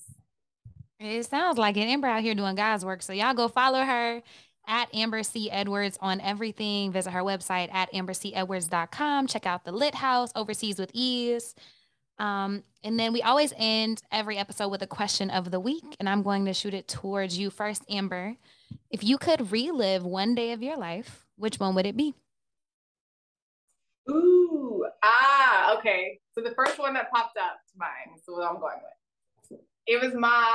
It 0.99 1.25
sounds 1.25 1.57
like 1.57 1.75
an 1.75 1.83
Amber 1.83 2.07
out 2.07 2.21
here 2.21 2.36
doing 2.36 2.55
God's 2.55 2.86
work. 2.86 3.01
So 3.01 3.11
y'all 3.11 3.33
go 3.33 3.47
follow 3.47 3.83
her 3.83 4.21
at 4.67 4.93
Amber 4.95 5.23
C. 5.23 5.51
Edwards 5.51 5.97
on 6.01 6.21
everything. 6.21 6.91
Visit 6.91 7.11
her 7.11 7.21
website 7.21 7.73
at 7.73 7.91
ambercedwards.com. 7.91 9.27
Check 9.27 9.45
out 9.45 9.65
the 9.65 9.71
Lit 9.71 9.95
House, 9.95 10.31
Overseas 10.36 10.79
with 10.79 10.91
Ease. 10.93 11.53
Um, 12.17 12.63
and 12.83 12.97
then 12.97 13.11
we 13.11 13.21
always 13.21 13.53
end 13.57 14.01
every 14.11 14.38
episode 14.38 14.69
with 14.69 14.81
a 14.81 14.88
question 14.88 15.29
of 15.29 15.51
the 15.51 15.59
week. 15.59 15.83
And 15.99 16.07
I'm 16.07 16.23
going 16.23 16.45
to 16.45 16.53
shoot 16.53 16.73
it 16.73 16.88
towards 16.88 17.38
you 17.38 17.49
first, 17.49 17.83
Amber. 17.89 18.36
If 18.89 19.03
you 19.03 19.17
could 19.17 19.51
relive 19.51 20.05
one 20.05 20.33
day 20.33 20.53
of 20.53 20.63
your 20.63 20.77
life, 20.77 21.25
which 21.36 21.59
one 21.59 21.75
would 21.75 21.86
it 21.86 21.97
be? 21.97 22.15
Ooh, 24.09 24.55
ah, 25.06 25.78
okay. 25.78 26.20
So 26.34 26.41
the 26.41 26.51
first 26.51 26.78
one 26.80 26.93
that 26.95 27.12
popped 27.12 27.38
up 27.38 27.60
to 27.72 27.78
mind 27.78 28.18
is 28.18 28.24
what 28.26 28.43
I'm 28.43 28.60
going 28.60 28.80
with. 28.82 28.91
It 29.88 30.01
was 30.01 30.16
my 30.16 30.51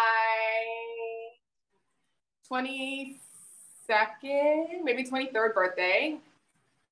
22nd, 2.50 4.82
maybe 4.82 5.04
23rd 5.04 5.54
birthday. 5.54 6.18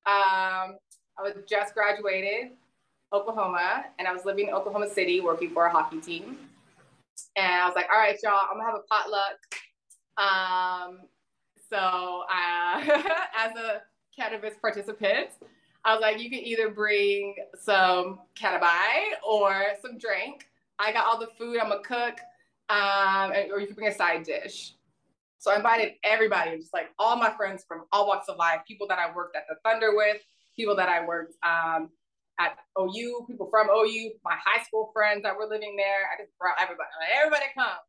Um, 0.05 0.77
I 1.17 1.21
was 1.21 1.33
just 1.47 1.73
graduated 1.73 2.51
Oklahoma 3.11 3.87
and 3.99 4.07
I 4.07 4.13
was 4.13 4.23
living 4.23 4.47
in 4.47 4.53
Oklahoma 4.53 4.89
City 4.89 5.19
working 5.19 5.49
for 5.51 5.65
a 5.65 5.69
hockey 5.69 5.99
team. 5.99 6.37
And 7.35 7.45
I 7.45 7.65
was 7.65 7.75
like, 7.75 7.89
all 7.93 7.99
right, 7.99 8.17
y'all, 8.23 8.39
I'm 8.49 8.57
gonna 8.57 8.71
have 8.71 8.79
a 8.79 8.83
potluck. 8.89 9.37
Um, 10.17 11.01
so 11.69 12.23
uh, 12.29 12.79
as 13.37 13.53
a 13.57 13.81
cannabis 14.15 14.55
participant, 14.61 15.31
I 15.85 15.93
was 15.93 16.01
like, 16.01 16.21
you 16.21 16.29
can 16.29 16.39
either 16.39 16.69
bring 16.69 17.35
some 17.59 18.19
cannabis 18.35 19.17
or 19.27 19.63
some 19.81 19.97
drink. 19.97 20.45
I 20.77 20.91
got 20.91 21.05
all 21.05 21.19
the 21.19 21.29
food. 21.37 21.57
I'm 21.59 21.71
a 21.71 21.79
cook 21.79 22.19
um, 22.69 23.31
or 23.51 23.59
you 23.59 23.67
can 23.67 23.75
bring 23.75 23.87
a 23.87 23.95
side 23.95 24.23
dish. 24.23 24.75
So 25.39 25.51
I 25.51 25.55
invited 25.55 25.93
everybody, 26.03 26.57
just 26.57 26.73
like 26.73 26.89
all 26.99 27.15
my 27.15 27.31
friends 27.31 27.63
from 27.67 27.85
all 27.91 28.07
walks 28.07 28.27
of 28.27 28.37
life, 28.37 28.59
people 28.67 28.87
that 28.87 28.99
I 28.99 29.13
worked 29.15 29.35
at 29.35 29.43
the 29.47 29.55
Thunder 29.63 29.95
with, 29.95 30.17
people 30.55 30.75
that 30.75 30.89
I 30.89 31.05
worked 31.05 31.35
um, 31.43 31.89
at 32.39 32.57
OU, 32.77 33.25
people 33.27 33.47
from 33.49 33.69
OU, 33.69 34.11
my 34.23 34.35
high 34.43 34.61
school 34.63 34.91
friends 34.93 35.23
that 35.23 35.35
were 35.35 35.45
living 35.45 35.75
there. 35.77 36.09
I 36.13 36.21
just 36.21 36.37
brought 36.37 36.55
everybody, 36.61 36.89
everybody 37.17 37.45
come. 37.55 37.79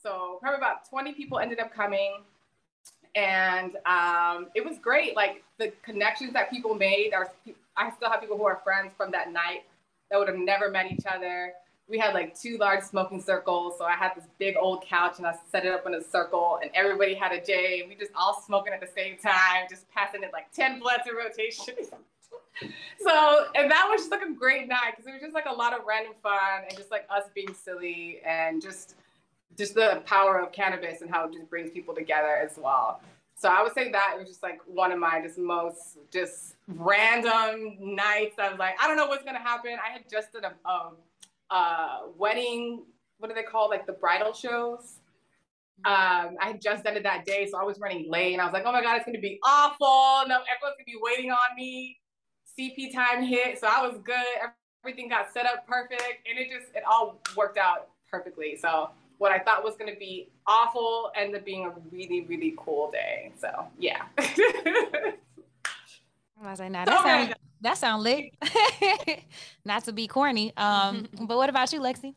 So 0.00 0.38
probably 0.40 0.58
about 0.58 0.88
20 0.88 1.14
people 1.14 1.38
ended 1.38 1.58
up 1.58 1.74
coming. 1.74 2.22
And 3.14 3.76
um, 3.86 4.48
it 4.54 4.64
was 4.64 4.78
great. 4.78 5.14
Like 5.14 5.42
the 5.58 5.72
connections 5.82 6.32
that 6.32 6.50
people 6.50 6.74
made 6.74 7.12
are, 7.14 7.32
I 7.76 7.90
still 7.92 8.10
have 8.10 8.20
people 8.20 8.36
who 8.36 8.44
are 8.44 8.60
friends 8.64 8.92
from 8.96 9.12
that 9.12 9.32
night 9.32 9.64
that 10.10 10.18
would 10.18 10.28
have 10.28 10.38
never 10.38 10.70
met 10.70 10.90
each 10.90 11.06
other 11.06 11.52
we 11.88 11.98
had 11.98 12.14
like 12.14 12.38
two 12.38 12.56
large 12.58 12.82
smoking 12.82 13.20
circles. 13.20 13.74
So 13.78 13.84
I 13.84 13.92
had 13.92 14.12
this 14.16 14.24
big 14.38 14.56
old 14.58 14.84
couch 14.84 15.18
and 15.18 15.26
I 15.26 15.34
set 15.50 15.66
it 15.66 15.72
up 15.72 15.86
in 15.86 15.94
a 15.94 16.02
circle 16.02 16.58
and 16.62 16.70
everybody 16.74 17.14
had 17.14 17.32
a 17.32 17.44
J 17.44 17.80
and 17.80 17.88
we 17.88 17.94
just 17.94 18.12
all 18.14 18.42
smoking 18.46 18.72
at 18.72 18.80
the 18.80 18.88
same 18.94 19.18
time, 19.18 19.66
just 19.68 19.90
passing 19.90 20.22
it 20.22 20.30
like 20.32 20.50
10 20.52 20.80
blunts 20.80 21.06
in 21.08 21.14
rotation. 21.14 21.74
so, 23.00 23.46
and 23.54 23.70
that 23.70 23.86
was 23.90 24.00
just 24.00 24.10
like 24.10 24.22
a 24.22 24.32
great 24.32 24.68
night 24.68 24.92
because 24.92 25.06
it 25.06 25.12
was 25.12 25.20
just 25.20 25.34
like 25.34 25.46
a 25.46 25.52
lot 25.52 25.78
of 25.78 25.80
random 25.86 26.14
fun 26.22 26.62
and 26.66 26.76
just 26.76 26.90
like 26.90 27.06
us 27.10 27.24
being 27.34 27.52
silly 27.52 28.20
and 28.24 28.62
just, 28.62 28.94
just 29.56 29.74
the 29.74 30.02
power 30.06 30.38
of 30.38 30.52
cannabis 30.52 31.00
and 31.00 31.10
how 31.10 31.26
it 31.26 31.32
just 31.32 31.48
brings 31.48 31.70
people 31.70 31.94
together 31.94 32.36
as 32.36 32.58
well. 32.58 33.00
So 33.36 33.48
I 33.48 33.62
would 33.62 33.74
say 33.74 33.90
that 33.90 34.12
it 34.14 34.20
was 34.20 34.28
just 34.28 34.42
like 34.42 34.60
one 34.66 34.92
of 34.92 34.98
my 34.98 35.20
just 35.20 35.38
most 35.38 35.98
just 36.12 36.54
random 36.68 37.76
nights. 37.80 38.36
I 38.38 38.50
was 38.50 38.58
like, 38.58 38.74
I 38.80 38.86
don't 38.86 38.96
know 38.96 39.06
what's 39.06 39.24
gonna 39.24 39.38
happen. 39.38 39.76
I 39.84 39.92
had 39.92 40.02
just 40.10 40.32
done 40.32 40.44
a, 40.44 41.98
wedding, 42.16 42.84
what 43.18 43.28
do 43.28 43.34
they 43.34 43.42
call 43.42 43.68
like 43.68 43.86
the 43.86 43.92
bridal 43.92 44.32
shows? 44.32 45.00
Um, 45.84 46.36
I 46.40 46.46
had 46.46 46.60
just 46.60 46.84
done 46.84 46.96
it 46.96 47.02
that 47.02 47.26
day, 47.26 47.48
so 47.50 47.58
I 47.58 47.64
was 47.64 47.78
running 47.80 48.08
late, 48.10 48.32
and 48.32 48.40
I 48.40 48.44
was 48.44 48.54
like, 48.54 48.62
"Oh 48.64 48.72
my 48.72 48.80
god, 48.80 48.96
it's 48.96 49.04
gonna 49.04 49.18
be 49.18 49.38
awful! 49.44 50.28
No, 50.28 50.36
everyone's 50.36 50.76
gonna 50.78 50.86
be 50.86 50.98
waiting 51.00 51.30
on 51.30 51.56
me." 51.56 52.00
CP 52.58 52.94
time 52.94 53.22
hit, 53.22 53.58
so 53.58 53.66
I 53.66 53.86
was 53.86 53.98
good. 54.04 54.24
Everything 54.84 55.08
got 55.08 55.32
set 55.32 55.46
up 55.46 55.66
perfect, 55.66 56.26
and 56.28 56.38
it 56.38 56.48
just 56.48 56.74
it 56.74 56.84
all 56.88 57.20
worked 57.36 57.58
out 57.58 57.88
perfectly. 58.10 58.56
So 58.56 58.90
what 59.24 59.32
I 59.32 59.38
thought 59.38 59.64
was 59.64 59.74
gonna 59.76 59.96
be 59.98 60.28
awful 60.46 61.10
ended 61.16 61.40
up 61.40 61.46
being 61.46 61.64
a 61.64 61.72
really 61.90 62.26
really 62.28 62.54
cool 62.58 62.90
day. 62.90 63.32
So 63.40 63.48
yeah. 63.78 64.02
I 64.18 65.14
was 66.50 66.60
like, 66.60 66.70
nah, 66.70 66.84
that 66.84 67.02
sounds 67.02 67.32
that 67.62 67.78
sounds 67.78 68.04
lit. 68.04 68.34
Not 69.64 69.84
to 69.84 69.94
be 69.94 70.06
corny. 70.06 70.54
Um, 70.58 71.06
but 71.22 71.38
what 71.38 71.48
about 71.48 71.72
you, 71.72 71.80
Lexi? 71.80 72.14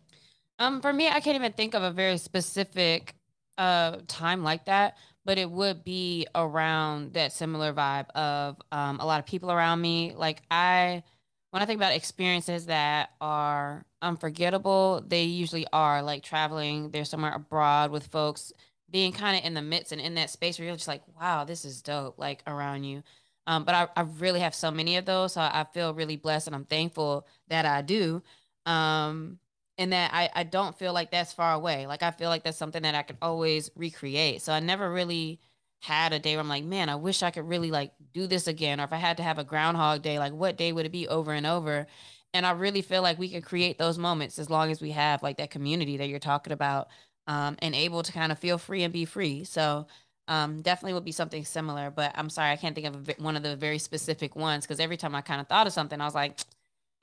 Um, 0.59 0.81
for 0.81 0.91
me, 0.91 1.07
I 1.07 1.21
can't 1.21 1.35
even 1.35 1.53
think 1.53 1.75
of 1.75 1.83
a 1.83 1.91
very 1.91 2.17
specific 2.17 3.15
uh 3.57 3.99
time 4.07 4.43
like 4.43 4.65
that, 4.65 4.97
but 5.23 5.37
it 5.37 5.49
would 5.49 5.85
be 5.85 6.27
around 6.35 7.13
that 7.13 7.31
similar 7.31 7.71
vibe 7.71 8.09
of 8.15 8.57
um 8.73 8.99
a 8.99 9.05
lot 9.05 9.21
of 9.21 9.25
people 9.25 9.49
around 9.49 9.79
me. 9.79 10.13
Like 10.13 10.41
I 10.51 11.03
when 11.51 11.61
I 11.61 11.65
think 11.65 11.79
about 11.79 11.93
experiences 11.93 12.65
that 12.67 13.11
are 13.21 13.85
unforgettable, 14.01 15.03
they 15.07 15.23
usually 15.23 15.65
are 15.71 16.01
like 16.03 16.23
traveling, 16.23 16.91
they're 16.91 17.05
somewhere 17.05 17.33
abroad 17.33 17.91
with 17.91 18.07
folks, 18.07 18.51
being 18.89 19.11
kind 19.11 19.37
of 19.37 19.45
in 19.45 19.53
the 19.53 19.61
midst 19.61 19.91
and 19.91 20.01
in 20.01 20.15
that 20.15 20.29
space 20.29 20.59
where 20.59 20.67
you're 20.67 20.75
just 20.75 20.87
like, 20.87 21.03
wow, 21.19 21.43
this 21.43 21.65
is 21.65 21.81
dope, 21.81 22.17
like 22.17 22.43
around 22.47 22.83
you. 22.83 23.03
Um, 23.47 23.63
but 23.63 23.75
I, 23.75 23.87
I 23.95 24.01
really 24.01 24.41
have 24.41 24.53
so 24.55 24.71
many 24.71 24.97
of 24.97 25.05
those. 25.05 25.33
So 25.33 25.41
I 25.41 25.65
feel 25.73 25.93
really 25.93 26.17
blessed 26.17 26.47
and 26.47 26.55
I'm 26.55 26.65
thankful 26.65 27.27
that 27.47 27.65
I 27.65 27.81
do. 27.81 28.21
Um, 28.65 29.39
and 29.77 29.93
that 29.93 30.11
I, 30.13 30.29
I 30.33 30.43
don't 30.43 30.77
feel 30.77 30.91
like 30.91 31.11
that's 31.11 31.33
far 31.33 31.53
away. 31.53 31.87
Like 31.87 32.03
I 32.03 32.11
feel 32.11 32.29
like 32.29 32.43
that's 32.43 32.57
something 32.57 32.83
that 32.83 32.95
I 32.95 33.03
can 33.03 33.17
always 33.21 33.69
recreate. 33.75 34.41
So 34.41 34.51
I 34.51 34.59
never 34.59 34.91
really 34.91 35.39
had 35.81 36.13
a 36.13 36.19
day 36.19 36.35
where 36.35 36.41
I'm 36.41 36.49
like, 36.49 36.63
man, 36.63 36.89
I 36.89 36.95
wish 36.95 37.23
I 37.23 37.31
could 37.31 37.47
really 37.47 37.71
like 37.71 37.91
do 38.13 38.27
this 38.27 38.47
again. 38.47 38.79
Or 38.79 38.83
if 38.83 38.93
I 38.93 38.97
had 38.97 39.17
to 39.17 39.23
have 39.23 39.39
a 39.39 39.43
groundhog 39.43 40.01
day, 40.01 40.19
like 40.19 40.33
what 40.33 40.57
day 40.57 40.71
would 40.71 40.85
it 40.85 40.91
be 40.91 41.07
over 41.07 41.31
and 41.33 41.45
over? 41.45 41.87
And 42.33 42.45
I 42.45 42.51
really 42.51 42.81
feel 42.81 43.01
like 43.01 43.19
we 43.19 43.29
can 43.29 43.41
create 43.41 43.77
those 43.77 43.97
moments 43.97 44.39
as 44.39 44.49
long 44.49 44.71
as 44.71 44.81
we 44.81 44.91
have 44.91 45.23
like 45.23 45.37
that 45.37 45.51
community 45.51 45.97
that 45.97 46.09
you're 46.09 46.19
talking 46.19 46.53
about 46.53 46.89
um, 47.27 47.57
and 47.59 47.75
able 47.75 48.03
to 48.03 48.11
kind 48.11 48.31
of 48.31 48.39
feel 48.39 48.57
free 48.57 48.83
and 48.83 48.93
be 48.93 49.05
free. 49.05 49.43
So 49.43 49.87
um, 50.27 50.61
definitely 50.61 50.93
would 50.93 51.05
be 51.05 51.11
something 51.11 51.45
similar, 51.45 51.89
but 51.89 52.11
I'm 52.15 52.29
sorry, 52.29 52.51
I 52.51 52.57
can't 52.57 52.75
think 52.75 52.87
of 52.87 53.09
a, 53.09 53.13
one 53.19 53.37
of 53.37 53.43
the 53.43 53.55
very 53.55 53.79
specific 53.79 54.35
ones 54.35 54.65
because 54.65 54.79
every 54.79 54.97
time 54.97 55.15
I 55.15 55.21
kind 55.21 55.39
of 55.39 55.47
thought 55.47 55.67
of 55.67 55.73
something, 55.73 56.01
I 56.01 56.05
was 56.05 56.15
like, 56.15 56.39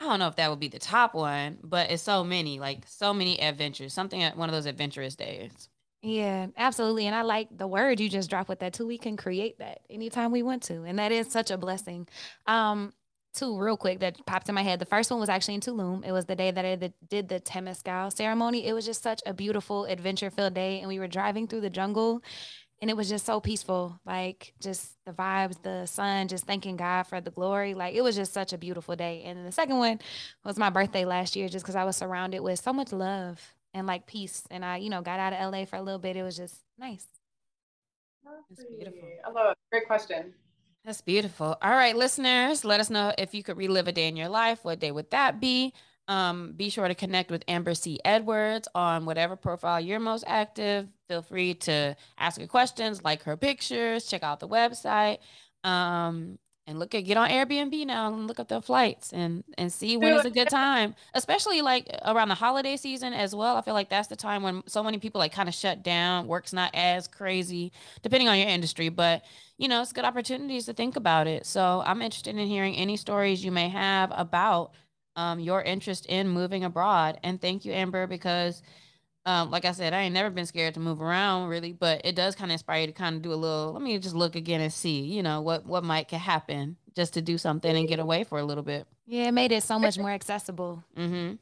I 0.00 0.04
don't 0.04 0.18
know 0.18 0.28
if 0.28 0.36
that 0.36 0.50
would 0.50 0.60
be 0.60 0.68
the 0.68 0.78
top 0.78 1.14
one, 1.14 1.58
but 1.62 1.90
it's 1.90 2.02
so 2.02 2.24
many, 2.24 2.58
like 2.58 2.84
so 2.86 3.14
many 3.14 3.40
adventures, 3.40 3.94
something 3.94 4.22
one 4.36 4.48
of 4.48 4.54
those 4.54 4.66
adventurous 4.66 5.14
days. 5.16 5.68
Yeah, 6.06 6.48
absolutely. 6.58 7.06
And 7.06 7.16
I 7.16 7.22
like 7.22 7.48
the 7.56 7.66
word 7.66 7.98
you 7.98 8.10
just 8.10 8.28
dropped 8.28 8.50
with 8.50 8.58
that 8.58 8.74
too. 8.74 8.86
We 8.86 8.98
can 8.98 9.16
create 9.16 9.58
that 9.58 9.80
anytime 9.88 10.32
we 10.32 10.42
want 10.42 10.62
to. 10.64 10.82
And 10.82 10.98
that 10.98 11.12
is 11.12 11.28
such 11.32 11.50
a 11.50 11.56
blessing. 11.56 12.06
Um, 12.46 12.92
two 13.32 13.58
real 13.58 13.78
quick 13.78 14.00
that 14.00 14.24
popped 14.26 14.48
in 14.50 14.54
my 14.54 14.62
head. 14.62 14.78
The 14.80 14.84
first 14.86 15.10
one 15.10 15.18
was 15.18 15.30
actually 15.30 15.54
in 15.54 15.60
Tulum. 15.62 16.04
It 16.06 16.12
was 16.12 16.26
the 16.26 16.36
day 16.36 16.50
that 16.50 16.64
I 16.64 16.76
did 17.08 17.28
the 17.30 17.40
Temescal 17.40 18.14
ceremony. 18.14 18.66
It 18.66 18.74
was 18.74 18.84
just 18.84 19.02
such 19.02 19.22
a 19.24 19.32
beautiful 19.32 19.86
adventure 19.86 20.28
filled 20.30 20.54
day. 20.54 20.80
And 20.80 20.88
we 20.88 20.98
were 20.98 21.08
driving 21.08 21.48
through 21.48 21.62
the 21.62 21.70
jungle 21.70 22.22
and 22.82 22.90
it 22.90 22.96
was 22.96 23.08
just 23.08 23.26
so 23.26 23.40
peaceful 23.40 23.98
like 24.06 24.54
just 24.60 24.98
the 25.06 25.12
vibes 25.12 25.62
the 25.62 25.86
sun 25.86 26.28
just 26.28 26.46
thanking 26.46 26.76
god 26.76 27.04
for 27.04 27.20
the 27.20 27.30
glory 27.30 27.74
like 27.74 27.94
it 27.94 28.02
was 28.02 28.16
just 28.16 28.32
such 28.34 28.52
a 28.52 28.58
beautiful 28.58 28.96
day 28.96 29.22
and 29.24 29.46
the 29.46 29.52
second 29.52 29.78
one 29.78 30.00
was 30.44 30.58
my 30.58 30.70
birthday 30.70 31.04
last 31.04 31.36
year 31.36 31.48
just 31.48 31.64
because 31.64 31.76
i 31.76 31.84
was 31.84 31.96
surrounded 31.96 32.40
with 32.40 32.60
so 32.60 32.72
much 32.72 32.92
love 32.92 33.54
and 33.74 33.86
like 33.86 34.06
peace. 34.06 34.44
And 34.50 34.64
i 34.64 34.78
you 34.78 34.88
know 34.88 35.02
got 35.02 35.20
out 35.20 35.32
of 35.32 35.52
la 35.52 35.64
for 35.64 35.76
a 35.76 35.82
little 35.82 35.98
bit. 35.98 36.16
It 36.16 36.22
was 36.22 36.36
just 36.36 36.56
nice. 36.78 37.06
That's 38.48 38.64
beautiful. 38.64 39.08
I 39.26 39.30
love 39.30 39.52
it. 39.52 39.58
Great 39.70 39.86
question. 39.86 40.32
That's 40.84 41.00
beautiful. 41.00 41.56
All 41.60 41.72
right 41.72 41.96
listeners 41.96 42.64
let 42.64 42.80
us 42.80 42.90
know 42.90 43.12
if 43.18 43.34
you 43.34 43.42
could 43.42 43.56
relive 43.56 43.88
a 43.88 43.92
day 43.92 44.08
in 44.08 44.16
your 44.16 44.28
life. 44.28 44.64
What 44.64 44.80
day 44.80 44.92
would 44.92 45.10
that 45.10 45.40
be? 45.40 45.74
Um, 46.06 46.52
be 46.52 46.68
sure 46.68 46.86
to 46.86 46.94
connect 46.94 47.30
with 47.30 47.44
Amber 47.48 47.74
C. 47.74 47.98
Edwards 48.04 48.68
on 48.74 49.06
whatever 49.06 49.36
profile 49.36 49.80
you're 49.80 50.00
most 50.00 50.24
active. 50.26 50.88
Feel 51.08 51.22
free 51.22 51.54
to 51.54 51.96
ask 52.18 52.38
her 52.40 52.46
questions, 52.46 53.02
like 53.02 53.22
her 53.22 53.36
pictures, 53.36 54.04
check 54.06 54.22
out 54.22 54.40
the 54.40 54.48
website. 54.48 55.18
Um, 55.62 56.38
and 56.66 56.78
look 56.78 56.94
at 56.94 57.00
get 57.00 57.16
on 57.16 57.28
Airbnb 57.28 57.86
now 57.86 58.12
and 58.12 58.26
look 58.26 58.40
up 58.40 58.48
the 58.48 58.62
flights 58.62 59.12
and 59.12 59.44
and 59.58 59.72
see 59.72 59.96
when 59.96 60.14
is 60.14 60.24
a 60.24 60.30
good 60.30 60.48
time, 60.48 60.94
especially 61.14 61.60
like 61.62 61.88
around 62.04 62.28
the 62.28 62.34
holiday 62.34 62.76
season 62.76 63.12
as 63.12 63.34
well. 63.34 63.56
I 63.56 63.62
feel 63.62 63.74
like 63.74 63.90
that's 63.90 64.08
the 64.08 64.16
time 64.16 64.42
when 64.42 64.62
so 64.66 64.82
many 64.82 64.98
people 64.98 65.18
like 65.18 65.32
kind 65.32 65.48
of 65.48 65.54
shut 65.54 65.82
down. 65.82 66.26
Work's 66.26 66.52
not 66.52 66.70
as 66.74 67.06
crazy, 67.06 67.72
depending 68.02 68.28
on 68.28 68.38
your 68.38 68.48
industry, 68.48 68.88
but 68.88 69.24
you 69.58 69.68
know 69.68 69.82
it's 69.82 69.92
good 69.92 70.04
opportunities 70.04 70.66
to 70.66 70.72
think 70.72 70.96
about 70.96 71.26
it. 71.26 71.46
So 71.46 71.82
I'm 71.84 72.00
interested 72.02 72.36
in 72.36 72.46
hearing 72.46 72.76
any 72.76 72.96
stories 72.96 73.44
you 73.44 73.52
may 73.52 73.68
have 73.68 74.12
about 74.14 74.72
um, 75.16 75.40
your 75.40 75.62
interest 75.62 76.06
in 76.06 76.28
moving 76.28 76.64
abroad. 76.64 77.18
And 77.22 77.40
thank 77.40 77.64
you, 77.64 77.72
Amber, 77.72 78.06
because 78.06 78.62
um, 79.26 79.50
like 79.50 79.64
I 79.64 79.72
said, 79.72 79.94
I 79.94 80.02
ain't 80.02 80.14
never 80.14 80.30
been 80.30 80.46
scared 80.46 80.74
to 80.74 80.80
move 80.80 81.00
around 81.00 81.48
really, 81.48 81.72
but 81.72 82.02
it 82.04 82.14
does 82.14 82.34
kind 82.34 82.50
of 82.50 82.54
inspire 82.54 82.82
you 82.82 82.86
to 82.88 82.92
kind 82.92 83.16
of 83.16 83.22
do 83.22 83.32
a 83.32 83.34
little. 83.34 83.72
Let 83.72 83.82
me 83.82 83.98
just 83.98 84.14
look 84.14 84.36
again 84.36 84.60
and 84.60 84.72
see, 84.72 85.00
you 85.00 85.22
know, 85.22 85.40
what 85.40 85.64
what 85.64 85.82
might 85.82 86.08
can 86.08 86.18
happen 86.18 86.76
just 86.94 87.14
to 87.14 87.22
do 87.22 87.38
something 87.38 87.74
and 87.74 87.88
get 87.88 87.98
away 87.98 88.24
for 88.24 88.38
a 88.38 88.44
little 88.44 88.62
bit. 88.62 88.86
Yeah, 89.06 89.28
it 89.28 89.32
made 89.32 89.52
it 89.52 89.62
so 89.62 89.78
much 89.78 89.98
more 90.04 90.10
accessible. 90.10 90.84
Mm-hmm. 90.96 91.36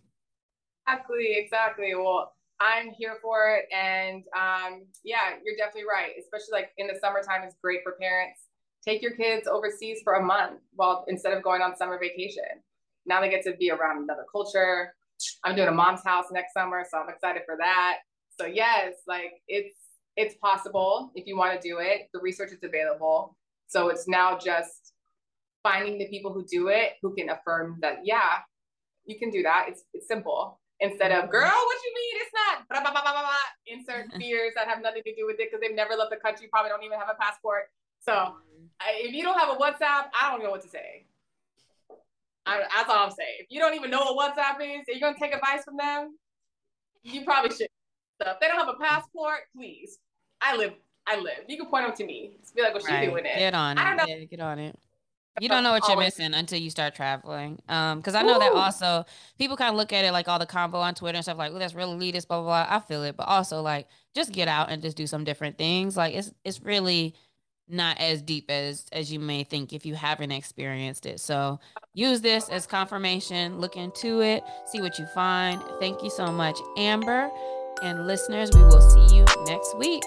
Exactly, 0.87 1.35
exactly. 1.37 1.95
Well, 1.95 2.35
I'm 2.61 2.91
here 2.91 3.17
for 3.21 3.57
it, 3.57 3.65
and 3.77 4.23
um, 4.37 4.87
yeah, 5.03 5.37
you're 5.45 5.57
definitely 5.57 5.89
right. 5.91 6.13
Especially 6.19 6.53
like 6.53 6.71
in 6.79 6.87
the 6.87 6.95
summertime, 7.01 7.43
is 7.43 7.55
great 7.61 7.81
for 7.83 7.93
parents. 8.01 8.43
Take 8.85 9.03
your 9.03 9.13
kids 9.13 9.49
overseas 9.49 10.01
for 10.05 10.15
a 10.15 10.23
month, 10.23 10.61
while 10.75 11.05
instead 11.09 11.33
of 11.33 11.43
going 11.43 11.63
on 11.63 11.77
summer 11.77 11.99
vacation. 11.99 12.63
Now 13.07 13.21
they 13.21 13.29
get 13.29 13.43
to 13.45 13.57
be 13.57 13.71
around 13.73 14.05
another 14.05 14.25
culture, 14.31 14.95
I'm 15.45 15.57
doing 15.57 15.69
a 15.69 15.73
mom's 15.73 16.05
house 16.05 16.27
next 16.33 16.53
summer, 16.55 16.85
so 16.91 16.99
I'm 16.99 17.09
excited 17.09 17.43
for 17.47 17.57
that. 17.59 17.99
So 18.41 18.47
yes, 18.47 18.95
like 19.07 19.33
it's 19.49 19.77
it's 20.17 20.35
possible 20.37 21.11
if 21.15 21.27
you 21.27 21.37
want 21.37 21.61
to 21.61 21.69
do 21.69 21.79
it. 21.79 22.09
The 22.13 22.21
research 22.21 22.53
is 22.53 22.63
available. 22.63 23.37
So 23.69 23.89
it's 23.89 24.07
now 24.09 24.39
just 24.39 24.93
finding 25.63 25.99
the 25.99 26.09
people 26.09 26.33
who 26.33 26.45
do 26.45 26.69
it 26.69 26.93
who 27.03 27.15
can 27.15 27.31
affirm 27.31 27.79
that 27.81 28.01
yeah, 28.05 28.41
you 29.05 29.19
can 29.19 29.31
do 29.31 29.43
that. 29.43 29.67
It's 29.69 29.85
it's 29.93 30.09
simple. 30.09 30.61
Instead 30.81 31.13
of 31.13 31.31
girl, 31.31 31.45
what 31.47 31.79
you 31.85 31.93
mean 31.95 32.23
it's 32.23 32.35
not 32.35 32.69
blah, 32.69 32.81
blah, 32.81 32.91
blah, 32.91 33.03
blah, 33.03 33.23
blah, 33.23 33.49
insert 33.67 34.13
fears 34.19 34.53
that 34.57 34.67
have 34.67 34.83
nothing 34.83 35.03
to 35.07 35.15
do 35.15 35.27
with 35.27 35.39
it 35.39 35.49
because 35.49 35.61
they've 35.61 35.77
never 35.77 35.95
left 35.95 36.11
the 36.11 36.17
country, 36.17 36.49
probably 36.51 36.71
don't 36.71 36.83
even 36.83 36.99
have 36.99 37.09
a 37.09 37.23
passport. 37.23 37.71
So 38.01 38.13
mm. 38.13 38.67
I, 38.81 38.99
if 38.99 39.15
you 39.15 39.23
don't 39.23 39.39
have 39.39 39.51
a 39.51 39.61
WhatsApp, 39.61 40.11
I 40.11 40.31
don't 40.31 40.43
know 40.43 40.51
what 40.51 40.63
to 40.63 40.69
say. 40.69 41.07
I, 42.47 42.63
that's 42.75 42.89
all 42.89 43.05
I'm 43.07 43.11
saying. 43.11 43.37
If 43.41 43.47
you 43.51 43.61
don't 43.61 43.75
even 43.75 43.91
know 43.91 44.01
what 44.13 44.37
WhatsApp 44.37 44.61
is, 44.61 44.85
you're 44.89 45.01
gonna 45.01 45.19
take 45.19 45.35
advice 45.35 45.65
from 45.65 45.77
them, 45.77 46.17
you 47.03 47.25
probably 47.25 47.51
should. 47.51 47.69
So 48.23 48.31
if 48.31 48.41
they 48.41 48.49
don't 48.49 48.59
have 48.59 48.69
a 48.69 48.83
passport, 48.83 49.41
please. 49.57 49.99
I 50.41 50.57
live. 50.57 50.75
I 51.07 51.19
live. 51.19 51.45
You 51.49 51.57
can 51.57 51.67
point 51.67 51.87
them 51.87 51.97
to 51.97 52.05
me. 52.05 52.37
Just 52.41 52.55
be 52.55 52.63
like, 52.63 52.75
"What 52.75 52.85
right. 52.85 53.03
you 53.03 53.11
doing?" 53.11 53.25
It. 53.27 53.39
Get 53.39 53.55
on 53.55 53.79
I 53.79 53.85
don't 53.85 53.95
it. 53.95 53.97
Know. 53.97 54.17
Yeah, 54.17 54.25
get 54.25 54.41
on 54.41 54.59
it. 54.59 54.79
You 55.41 55.49
don't 55.49 55.63
know 55.63 55.71
what 55.73 55.89
you're 55.89 55.97
missing 55.97 56.35
until 56.35 56.59
you 56.59 56.69
start 56.69 56.95
traveling. 56.95 57.59
Um, 57.69 57.99
because 57.99 58.15
I 58.15 58.23
know 58.23 58.37
Ooh. 58.37 58.41
that 58.41 58.53
also 58.53 59.07
people 59.39 59.57
kind 59.57 59.71
of 59.71 59.77
look 59.77 59.93
at 59.93 60.05
it 60.05 60.13
like 60.13 60.29
all 60.29 60.39
the 60.39 60.47
convo 60.47 60.75
on 60.75 60.95
Twitter 60.95 61.17
and 61.17 61.25
stuff 61.25 61.39
like, 61.39 61.53
"Oh, 61.53 61.59
that's 61.59 61.75
really 61.75 62.13
elitist," 62.13 62.29
blah, 62.29 62.43
blah 62.43 62.67
blah. 62.67 62.77
I 62.77 62.81
feel 62.81 63.03
it, 63.03 63.17
but 63.17 63.27
also 63.29 63.63
like 63.63 63.89
just 64.15 64.33
get 64.33 64.47
out 64.47 64.71
and 64.71 64.83
just 64.83 64.97
do 64.97 65.07
some 65.07 65.25
different 65.25 65.57
things. 65.57 65.97
Like 65.97 66.15
it's 66.15 66.33
it's 66.45 66.61
really 66.61 67.15
not 67.69 67.99
as 67.99 68.23
deep 68.23 68.51
as 68.51 68.87
as 68.93 69.13
you 69.13 69.19
may 69.19 69.45
think 69.45 69.73
if 69.73 69.87
you 69.87 69.95
haven't 69.95 70.33
experienced 70.33 71.07
it. 71.07 71.21
So 71.21 71.61
use 71.95 72.21
this 72.21 72.49
as 72.49 72.67
confirmation, 72.67 73.61
look 73.61 73.77
into 73.77 74.21
it, 74.21 74.45
see 74.67 74.81
what 74.81 74.99
you 74.99 75.07
find. 75.15 75.63
Thank 75.81 76.03
you 76.03 76.11
so 76.11 76.27
much, 76.27 76.59
Amber. 76.77 77.31
And 77.83 78.07
listeners, 78.07 78.51
we 78.55 78.63
will 78.63 78.81
see 78.81 79.17
you 79.17 79.25
next 79.47 79.77
week. 79.77 80.03